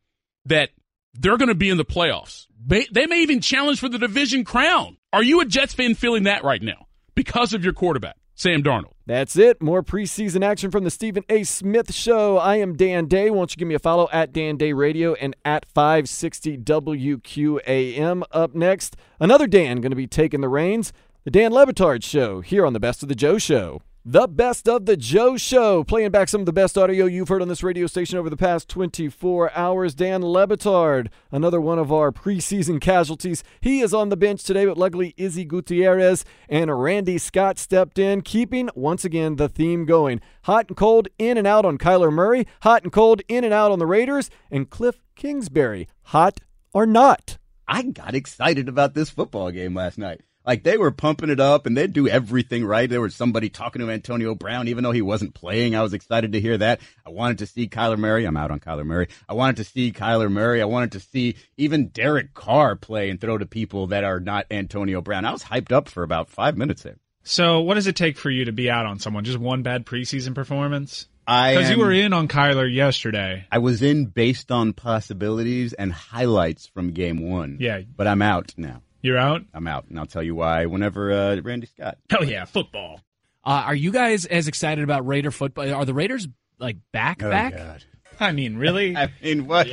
That 0.46 0.70
they're 1.14 1.36
going 1.36 1.48
to 1.48 1.54
be 1.54 1.68
in 1.68 1.76
the 1.76 1.84
playoffs. 1.84 2.46
They, 2.66 2.86
they 2.90 3.06
may 3.06 3.22
even 3.22 3.40
challenge 3.40 3.78
for 3.78 3.88
the 3.88 3.98
division 3.98 4.44
crown. 4.44 4.96
Are 5.12 5.22
you 5.22 5.40
a 5.40 5.44
Jets 5.44 5.74
fan 5.74 5.94
feeling 5.94 6.24
that 6.24 6.42
right 6.42 6.62
now 6.62 6.86
because 7.14 7.52
of 7.52 7.62
your 7.62 7.74
quarterback? 7.74 8.16
Sam 8.34 8.62
Darnold. 8.62 8.94
That's 9.10 9.34
it. 9.36 9.60
More 9.60 9.82
preseason 9.82 10.44
action 10.44 10.70
from 10.70 10.84
the 10.84 10.90
Stephen 10.90 11.24
A. 11.28 11.42
Smith 11.42 11.92
Show. 11.92 12.38
I 12.38 12.58
am 12.58 12.76
Dan 12.76 13.06
Day. 13.06 13.28
Won't 13.28 13.50
you 13.50 13.56
give 13.56 13.66
me 13.66 13.74
a 13.74 13.80
follow 13.80 14.08
at 14.12 14.32
Dan 14.32 14.56
Day 14.56 14.72
Radio 14.72 15.14
and 15.14 15.34
at 15.44 15.66
560 15.66 16.58
WQAM. 16.58 18.22
Up 18.30 18.54
next, 18.54 18.96
another 19.18 19.48
Dan 19.48 19.80
going 19.80 19.90
to 19.90 19.96
be 19.96 20.06
taking 20.06 20.42
the 20.42 20.48
reins. 20.48 20.92
The 21.24 21.32
Dan 21.32 21.50
Le 21.50 21.66
Batard 21.66 22.04
Show 22.04 22.40
here 22.40 22.64
on 22.64 22.72
the 22.72 22.78
Best 22.78 23.02
of 23.02 23.08
the 23.08 23.16
Joe 23.16 23.36
Show. 23.38 23.82
The 24.02 24.26
Best 24.26 24.66
of 24.66 24.86
the 24.86 24.96
Joe 24.96 25.36
Show, 25.36 25.84
playing 25.84 26.10
back 26.10 26.30
some 26.30 26.40
of 26.40 26.46
the 26.46 26.54
best 26.54 26.78
audio 26.78 27.04
you've 27.04 27.28
heard 27.28 27.42
on 27.42 27.48
this 27.48 27.62
radio 27.62 27.86
station 27.86 28.16
over 28.16 28.30
the 28.30 28.36
past 28.36 28.66
24 28.70 29.54
hours. 29.54 29.94
Dan 29.94 30.22
Le 30.22 30.46
Batard, 30.46 31.08
another 31.30 31.60
one 31.60 31.78
of 31.78 31.92
our 31.92 32.10
preseason 32.10 32.80
casualties. 32.80 33.44
He 33.60 33.80
is 33.82 33.92
on 33.92 34.08
the 34.08 34.16
bench 34.16 34.42
today, 34.42 34.64
but 34.64 34.78
luckily 34.78 35.12
Izzy 35.18 35.44
Gutierrez 35.44 36.24
and 36.48 36.82
Randy 36.82 37.18
Scott 37.18 37.58
stepped 37.58 37.98
in, 37.98 38.22
keeping, 38.22 38.70
once 38.74 39.04
again, 39.04 39.36
the 39.36 39.50
theme 39.50 39.84
going. 39.84 40.22
Hot 40.44 40.68
and 40.68 40.78
cold, 40.78 41.08
in 41.18 41.36
and 41.36 41.46
out 41.46 41.66
on 41.66 41.76
Kyler 41.76 42.10
Murray, 42.10 42.46
hot 42.62 42.82
and 42.82 42.92
cold, 42.92 43.20
in 43.28 43.44
and 43.44 43.52
out 43.52 43.70
on 43.70 43.78
the 43.78 43.86
Raiders, 43.86 44.30
and 44.50 44.70
Cliff 44.70 45.02
Kingsbury, 45.14 45.86
hot 46.04 46.40
or 46.72 46.86
not. 46.86 47.36
I 47.68 47.82
got 47.82 48.14
excited 48.14 48.66
about 48.66 48.94
this 48.94 49.10
football 49.10 49.50
game 49.50 49.74
last 49.74 49.98
night. 49.98 50.22
Like 50.44 50.62
they 50.62 50.78
were 50.78 50.90
pumping 50.90 51.30
it 51.30 51.40
up 51.40 51.66
and 51.66 51.76
they'd 51.76 51.92
do 51.92 52.08
everything 52.08 52.64
right. 52.64 52.88
There 52.88 53.00
was 53.00 53.14
somebody 53.14 53.50
talking 53.50 53.80
to 53.80 53.90
Antonio 53.90 54.34
Brown, 54.34 54.68
even 54.68 54.84
though 54.84 54.92
he 54.92 55.02
wasn't 55.02 55.34
playing. 55.34 55.74
I 55.74 55.82
was 55.82 55.92
excited 55.92 56.32
to 56.32 56.40
hear 56.40 56.56
that. 56.58 56.80
I 57.06 57.10
wanted 57.10 57.38
to 57.38 57.46
see 57.46 57.68
Kyler 57.68 57.98
Murray. 57.98 58.24
I'm 58.24 58.36
out 58.36 58.50
on 58.50 58.60
Kyler 58.60 58.86
Murray. 58.86 59.08
I 59.28 59.34
wanted 59.34 59.56
to 59.56 59.64
see 59.64 59.92
Kyler 59.92 60.30
Murray. 60.30 60.62
I 60.62 60.66
wanted 60.66 60.92
to 60.92 61.00
see 61.00 61.36
even 61.56 61.88
Derek 61.88 62.34
Carr 62.34 62.76
play 62.76 63.10
and 63.10 63.20
throw 63.20 63.36
to 63.36 63.46
people 63.46 63.88
that 63.88 64.04
are 64.04 64.20
not 64.20 64.46
Antonio 64.50 65.00
Brown. 65.00 65.24
I 65.24 65.32
was 65.32 65.44
hyped 65.44 65.72
up 65.72 65.88
for 65.88 66.02
about 66.02 66.30
five 66.30 66.56
minutes 66.56 66.82
there. 66.82 66.96
So, 67.22 67.60
what 67.60 67.74
does 67.74 67.86
it 67.86 67.96
take 67.96 68.16
for 68.16 68.30
you 68.30 68.46
to 68.46 68.52
be 68.52 68.70
out 68.70 68.86
on 68.86 68.98
someone? 68.98 69.24
Just 69.24 69.38
one 69.38 69.62
bad 69.62 69.84
preseason 69.84 70.34
performance? 70.34 71.06
Because 71.26 71.70
you 71.70 71.78
were 71.78 71.92
in 71.92 72.12
on 72.12 72.26
Kyler 72.26 72.72
yesterday. 72.72 73.46
I 73.52 73.58
was 73.58 73.82
in 73.82 74.06
based 74.06 74.50
on 74.50 74.72
possibilities 74.72 75.72
and 75.74 75.92
highlights 75.92 76.66
from 76.66 76.90
game 76.90 77.30
one. 77.30 77.58
Yeah. 77.60 77.82
But 77.96 78.08
I'm 78.08 78.22
out 78.22 78.54
now. 78.56 78.82
You're 79.02 79.18
out? 79.18 79.42
I'm 79.54 79.66
out, 79.66 79.86
and 79.88 79.98
I'll 79.98 80.06
tell 80.06 80.22
you 80.22 80.34
why 80.34 80.66
whenever 80.66 81.10
uh, 81.12 81.40
Randy 81.40 81.66
Scott. 81.66 81.98
Hell 82.10 82.24
yeah, 82.24 82.44
football. 82.44 83.00
Uh, 83.44 83.64
are 83.66 83.74
you 83.74 83.90
guys 83.92 84.26
as 84.26 84.48
excited 84.48 84.84
about 84.84 85.06
Raider 85.06 85.30
football? 85.30 85.72
Are 85.72 85.84
the 85.84 85.94
Raiders 85.94 86.28
like 86.58 86.76
back 86.92 87.22
Oh, 87.22 87.30
back? 87.30 87.56
God. 87.56 87.84
I 88.20 88.32
mean, 88.32 88.56
really? 88.56 88.94
I 88.98 89.10
mean, 89.22 89.46
what? 89.46 89.66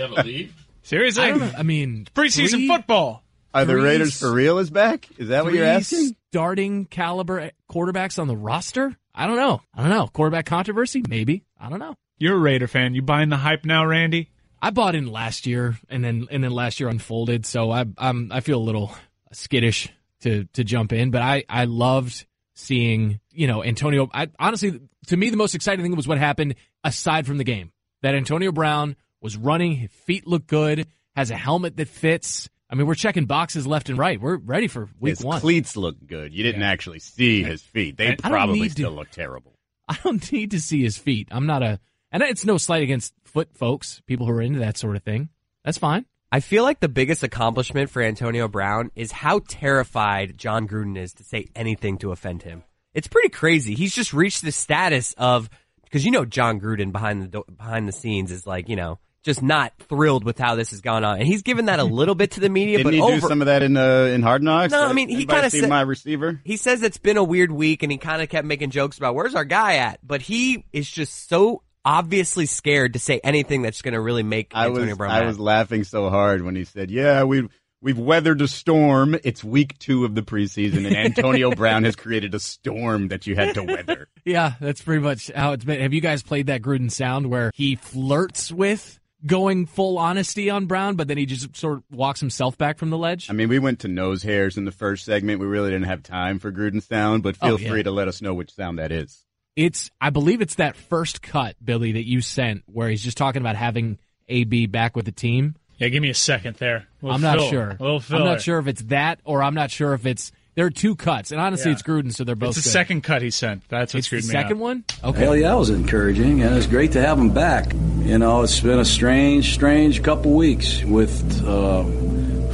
Seriously? 0.84 1.24
I 1.24 1.30
don't 1.30 1.40
know. 1.40 1.52
I 1.58 1.64
mean, 1.64 2.08
Preseason 2.16 2.50
three- 2.52 2.68
football. 2.68 3.24
Are 3.54 3.66
the 3.66 3.76
Raiders 3.76 4.20
for 4.20 4.32
real 4.32 4.60
is 4.60 4.70
back? 4.70 5.08
Is 5.18 5.30
that 5.30 5.44
what 5.44 5.54
you're 5.54 5.66
asking? 5.66 6.16
Starting 6.32 6.86
caliber 6.86 7.50
quarterbacks 7.72 8.20
on 8.20 8.28
the 8.28 8.36
roster? 8.38 8.96
I 9.16 9.26
don't 9.26 9.38
know. 9.38 9.62
I 9.74 9.82
don't 9.82 9.90
know. 9.90 10.08
Quarterback 10.08 10.46
controversy? 10.46 11.02
Maybe. 11.10 11.44
I 11.60 11.70
don't 11.70 11.80
know. 11.80 11.96
You're 12.20 12.36
a 12.36 12.40
Raider 12.40 12.68
fan. 12.68 12.94
You 12.94 13.02
buying 13.02 13.30
the 13.30 13.38
hype 13.38 13.66
now, 13.66 13.84
Randy? 13.86 14.30
I 14.62 14.70
bought 14.70 14.94
in 14.96 15.08
last 15.08 15.48
year, 15.48 15.78
and 15.90 16.04
then 16.04 16.28
and 16.30 16.44
then 16.44 16.52
last 16.52 16.80
year 16.80 16.88
unfolded. 16.90 17.46
So 17.48 17.72
I 17.72 17.86
I'm 17.98 18.32
I 18.32 18.42
feel 18.42 18.60
a 18.60 18.62
little 18.62 18.92
skittish 19.34 19.90
to 20.22 20.46
to 20.54 20.64
jump 20.64 20.94
in, 20.94 21.12
but 21.12 21.22
I 21.22 21.44
I 21.50 21.66
loved 21.66 22.26
seeing 22.56 23.20
you 23.32 23.48
know 23.48 23.64
Antonio. 23.64 24.10
I 24.14 24.28
honestly, 24.40 24.80
to 25.08 25.18
me, 25.18 25.30
the 25.30 25.38
most 25.38 25.56
exciting 25.56 25.84
thing 25.84 25.96
was 25.96 26.08
what 26.08 26.18
happened 26.18 26.56
aside 26.84 27.26
from 27.28 27.38
the 27.38 27.44
game. 27.44 27.72
That 28.04 28.16
Antonio 28.16 28.52
Brown 28.52 28.96
was 29.22 29.36
running, 29.38 29.76
his 29.76 29.92
feet 29.92 30.28
look 30.28 30.46
good, 30.48 30.88
has 31.16 31.32
a 31.32 31.36
helmet 31.36 31.78
that 31.78 31.88
fits. 31.88 32.50
I 32.70 32.76
mean, 32.76 32.86
we're 32.86 32.96
checking 32.96 33.26
boxes 33.26 33.66
left 33.66 33.90
and 33.90 33.98
right. 33.98 34.20
We're 34.20 34.36
ready 34.38 34.68
for 34.68 34.90
week 35.00 35.18
His 35.18 35.24
one. 35.26 35.40
cleats 35.40 35.78
look 35.78 35.96
good. 36.06 36.34
You 36.34 36.44
didn't 36.44 36.64
actually 36.64 37.00
see 37.00 37.42
his 37.42 37.62
feet. 37.62 37.96
They 37.98 38.10
I 38.10 38.16
probably 38.16 38.60
need 38.60 38.68
to- 38.68 38.72
still 38.74 38.92
look 38.92 39.10
terrible. 39.10 39.54
I 39.88 39.98
don't 40.04 40.30
need 40.34 40.52
to 40.52 40.60
see 40.60 40.84
his 40.84 40.98
feet. 40.98 41.30
I'm 41.32 41.46
not 41.46 41.64
a, 41.64 41.80
and 42.12 42.22
it's 42.24 42.44
no 42.44 42.58
slight 42.58 42.84
against 42.84 43.14
foot 43.24 43.54
folks, 43.54 44.02
people 44.06 44.26
who 44.26 44.34
are 44.34 44.42
into 44.42 44.60
that 44.60 44.78
sort 44.78 44.98
of 44.98 45.04
thing. 45.04 45.30
That's 45.64 45.78
fine. 45.78 46.06
I 46.32 46.42
feel 46.42 46.64
like 46.64 46.80
the 46.82 46.90
biggest 46.90 47.24
accomplishment 47.24 47.90
for 47.90 48.02
Antonio 48.02 48.48
Brown 48.48 48.92
is 48.96 49.12
how 49.12 49.40
terrified 49.48 50.38
Jon 50.38 50.68
Gruden 50.68 50.98
is 50.98 51.14
to 51.16 51.24
say 51.24 51.48
anything 51.56 51.98
to 52.00 52.12
offend 52.12 52.44
him. 52.44 52.64
It's 52.94 53.08
pretty 53.08 53.30
crazy. 53.30 53.76
He's 53.76 53.94
just 53.94 54.14
reached 54.14 54.42
the 54.42 54.52
status 54.52 55.14
of 55.18 55.50
because 55.84 56.06
you 56.06 56.12
know 56.12 56.26
Jon 56.26 56.60
Gruden 56.60 56.92
behind 56.92 57.32
the 57.32 57.44
behind 57.44 57.88
the 57.88 57.92
scenes 57.94 58.32
is 58.32 58.46
like 58.46 58.68
you 58.68 58.76
know 58.76 59.00
just 59.24 59.42
not 59.42 59.74
thrilled 59.90 60.24
with 60.24 60.38
how 60.38 60.56
this 60.56 60.72
has 60.72 60.82
gone 60.82 61.04
on, 61.04 61.20
and 61.20 61.28
he's 61.28 61.44
given 61.44 61.66
that 61.66 61.80
a 61.80 61.84
little 61.84 62.16
bit 62.16 62.32
to 62.32 62.40
the 62.40 62.50
media. 62.50 62.78
Didn't 62.78 62.86
but 62.86 62.94
he 62.94 63.02
over, 63.02 63.20
do 63.20 63.28
some 63.28 63.42
of 63.42 63.48
that 63.48 63.64
in 63.64 63.78
uh, 63.78 64.10
in 64.14 64.22
Hard 64.22 64.42
Knocks? 64.44 64.72
No, 64.72 64.86
I 64.86 64.94
mean, 64.94 65.10
he 65.10 65.26
kinda 65.26 65.50
said- 65.50 65.70
my 65.70 65.82
receiver. 65.82 66.42
He 66.44 66.58
says 66.58 66.82
it's 66.82 66.98
been 66.98 67.18
a 67.18 67.24
weird 67.24 67.52
week 67.52 67.84
and 67.84 67.92
he 67.92 67.98
kind 67.98 68.22
of 68.22 68.30
kept 68.30 68.48
making 68.48 68.72
jokes 68.72 68.98
about 68.98 69.16
where's 69.16 69.36
our 69.36 69.46
guy 69.46 69.76
at, 69.78 70.00
but 70.06 70.22
he 70.22 70.66
is 70.74 70.90
just 70.90 71.30
so 71.30 71.62
obviously 71.88 72.46
scared 72.46 72.94
to 72.94 73.00
say 73.00 73.20
anything 73.24 73.62
that's 73.62 73.82
going 73.82 73.94
to 73.94 74.02
really 74.02 74.24
make 74.24 74.52
I 74.54 74.66
Antonio 74.68 74.90
was 74.90 74.98
Brown 74.98 75.12
I 75.12 75.20
mad. 75.22 75.28
was 75.28 75.40
laughing 75.40 75.84
so 75.86 76.10
hard 76.10 76.42
when 76.44 76.56
he 76.56 76.66
said, 76.66 76.92
"Yeah, 76.92 77.24
we 77.24 77.48
we've 77.82 77.98
weathered 77.98 78.42
a 78.42 78.48
storm. 78.48 79.16
It's 79.24 79.44
week 79.44 79.78
two 79.80 80.04
of 80.04 80.14
the 80.16 80.22
preseason, 80.22 80.86
and 80.86 80.96
Antonio 80.96 81.52
Brown 81.56 81.84
has 81.86 81.96
created 81.96 82.36
a 82.36 82.40
storm 82.40 83.08
that 83.08 83.26
you 83.26 83.36
had 83.36 83.56
to 83.56 83.64
weather." 83.64 84.08
Yeah, 84.26 84.56
that's 84.60 84.82
pretty 84.82 85.02
much 85.02 85.32
how 85.34 85.54
it's 85.54 85.64
been. 85.64 85.80
Have 85.80 85.94
you 85.94 86.02
guys 86.02 86.22
played 86.22 86.48
that 86.48 86.62
Gruden 86.62 86.92
sound 86.92 87.30
where 87.30 87.50
he 87.56 87.76
flirts 87.78 88.52
with 88.52 89.00
going 89.26 89.66
full 89.66 89.98
honesty 89.98 90.50
on 90.50 90.66
Brown, 90.66 90.98
but 90.98 91.08
then 91.08 91.18
he 91.18 91.26
just 91.26 91.56
sort 91.56 91.78
of 91.78 91.84
walks 91.90 92.20
himself 92.20 92.58
back 92.58 92.78
from 92.78 92.90
the 92.90 92.98
ledge? 92.98 93.30
I 93.30 93.34
mean, 93.34 93.48
we 93.48 93.58
went 93.60 93.80
to 93.80 93.88
nose 93.88 94.24
hairs 94.24 94.58
in 94.58 94.66
the 94.66 94.74
first 94.74 95.06
segment. 95.06 95.40
We 95.40 95.46
really 95.48 95.72
didn't 95.72 95.88
have 95.88 96.04
time 96.04 96.40
for 96.40 96.52
Gruden 96.52 96.84
sound, 96.84 97.24
but 97.24 97.38
oh, 97.42 97.48
feel 97.48 97.56
Oh, 97.56 97.58
yeah. 97.58 97.70
free 97.70 97.84
to 97.84 97.92
let 97.92 98.10
us 98.10 98.22
know 98.22 98.34
which 98.34 98.54
sound 98.54 98.80
that 98.80 98.92
is. 98.92 99.24
It's, 99.58 99.90
I 100.00 100.12
believe 100.12 100.40
it's 100.42 100.56
that 100.56 100.76
first 100.78 101.22
cut, 101.22 101.56
Billy, 101.64 101.92
that 101.94 102.08
you 102.08 102.22
sent 102.22 102.64
where 102.68 102.88
he's 102.90 103.04
just 103.04 103.18
talking 103.18 103.42
about 103.42 103.56
having 103.58 103.98
AB 104.30 104.68
back 104.68 104.96
with 104.96 105.06
the 105.06 105.12
team. 105.12 105.56
Yeah, 105.80 105.90
give 105.90 106.02
me 106.02 106.10
a 106.10 106.14
second 106.14 106.56
there. 106.58 106.88
Little 107.02 107.16
I'm 107.16 107.22
not 107.22 107.38
fill- 107.40 107.50
sure. 107.50 107.78
little 107.80 108.02
I'm 108.12 108.24
not 108.24 108.42
sure 108.42 108.60
if 108.60 108.68
it's 108.68 108.84
that 108.84 109.20
or 109.26 109.42
I'm 109.44 109.56
not 109.56 109.72
sure 109.72 109.94
if 109.94 110.06
it's, 110.06 110.32
there 110.56 110.66
are 110.66 110.70
two 110.72 110.96
cuts. 110.96 111.32
And 111.32 111.42
honestly, 111.42 111.70
Yeah. 111.72 111.74
it's 111.74 111.82
Gruden, 111.84 112.14
so 112.14 112.24
they're 112.24 112.36
both 112.36 112.50
It's 112.58 112.58
the 112.66 112.70
good. 112.70 112.72
second 112.72 113.02
cut 113.02 113.22
he 113.24 113.30
sent. 113.32 113.68
That's 113.68 113.94
what 113.94 114.00
It's 114.00 114.08
screwed 114.08 114.24
the 114.24 114.28
me 114.28 114.32
second 114.32 114.54
up. 114.54 114.58
one? 114.60 114.84
Okay. 115.04 115.20
Hell 115.24 115.36
yeah, 115.36 115.54
it 115.56 115.58
was 115.58 115.70
encouraging, 115.72 116.42
and 116.44 116.56
it's 116.56 116.66
great 116.68 116.92
to 116.94 117.02
have 117.02 117.18
him 117.20 117.32
back. 117.32 117.74
You 118.04 118.18
know, 118.20 118.42
it's 118.44 118.60
been 118.60 118.80
a 118.80 118.86
strange, 118.86 119.54
strange 119.54 120.02
couple 120.04 120.34
weeks 120.34 120.84
with 120.84 121.44
uh, 121.46 121.84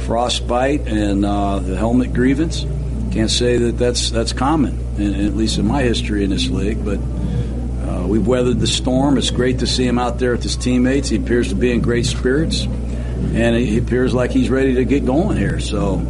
frostbite 0.00 0.86
and 0.86 1.24
uh, 1.24 1.58
the 1.60 1.76
helmet 1.76 2.12
grievance. 2.12 2.64
Can't 3.14 3.30
say 3.30 3.56
that 3.58 3.78
that's 3.78 4.10
that's 4.10 4.32
common, 4.32 4.78
in, 4.98 5.14
at 5.24 5.34
least 5.36 5.58
in 5.58 5.66
my 5.66 5.82
history 5.82 6.24
in 6.24 6.30
this 6.30 6.48
league. 6.50 6.84
But 6.84 6.98
uh, 6.98 8.06
we've 8.06 8.26
weathered 8.26 8.60
the 8.60 8.66
storm. 8.66 9.16
It's 9.16 9.30
great 9.30 9.60
to 9.60 9.66
see 9.66 9.86
him 9.86 9.98
out 9.98 10.18
there 10.18 10.32
with 10.32 10.42
his 10.42 10.56
teammates. 10.56 11.08
He 11.08 11.16
appears 11.16 11.48
to 11.50 11.54
be 11.54 11.70
in 11.70 11.80
great 11.80 12.06
spirits, 12.06 12.64
and 12.64 13.56
he 13.56 13.78
appears 13.78 14.12
like 14.12 14.32
he's 14.32 14.50
ready 14.50 14.74
to 14.74 14.84
get 14.84 15.06
going 15.06 15.36
here. 15.36 15.60
So. 15.60 16.02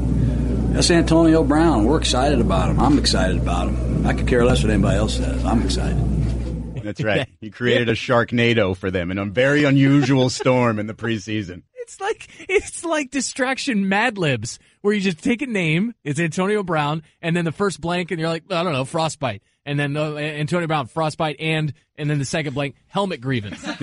That's 0.74 0.90
Antonio 0.90 1.44
Brown. 1.44 1.84
We're 1.84 2.00
excited 2.00 2.40
about 2.40 2.68
him. 2.68 2.80
I'm 2.80 2.98
excited 2.98 3.36
about 3.36 3.68
him. 3.68 4.04
I 4.04 4.12
could 4.12 4.26
care 4.26 4.44
less 4.44 4.64
what 4.64 4.72
anybody 4.72 4.98
else 4.98 5.14
says. 5.18 5.44
I'm 5.44 5.62
excited. 5.62 6.82
That's 6.82 7.00
right. 7.00 7.28
He 7.40 7.50
created 7.50 7.88
a 7.88 7.92
Sharknado 7.92 8.76
for 8.76 8.90
them 8.90 9.12
in 9.12 9.18
a 9.18 9.24
very 9.24 9.62
unusual 9.62 10.30
storm 10.30 10.80
in 10.80 10.88
the 10.88 10.94
preseason. 10.94 11.62
It's 11.84 12.00
like 12.00 12.28
it's 12.48 12.82
like 12.82 13.10
distraction 13.10 13.90
Mad 13.90 14.16
Libs, 14.16 14.58
where 14.80 14.94
you 14.94 15.02
just 15.02 15.22
take 15.22 15.42
a 15.42 15.46
name, 15.46 15.94
it's 16.02 16.18
Antonio 16.18 16.62
Brown, 16.62 17.02
and 17.20 17.36
then 17.36 17.44
the 17.44 17.52
first 17.52 17.78
blank, 17.78 18.10
and 18.10 18.18
you're 18.18 18.30
like, 18.30 18.44
I 18.50 18.62
don't 18.62 18.72
know, 18.72 18.86
frostbite, 18.86 19.42
and 19.66 19.78
then 19.78 19.94
uh, 19.94 20.14
Antonio 20.14 20.66
Brown, 20.66 20.86
frostbite, 20.86 21.36
and 21.40 21.74
and 21.96 22.08
then 22.08 22.18
the 22.18 22.24
second 22.24 22.54
blank, 22.54 22.76
helmet 22.86 23.20
grievance. 23.20 23.62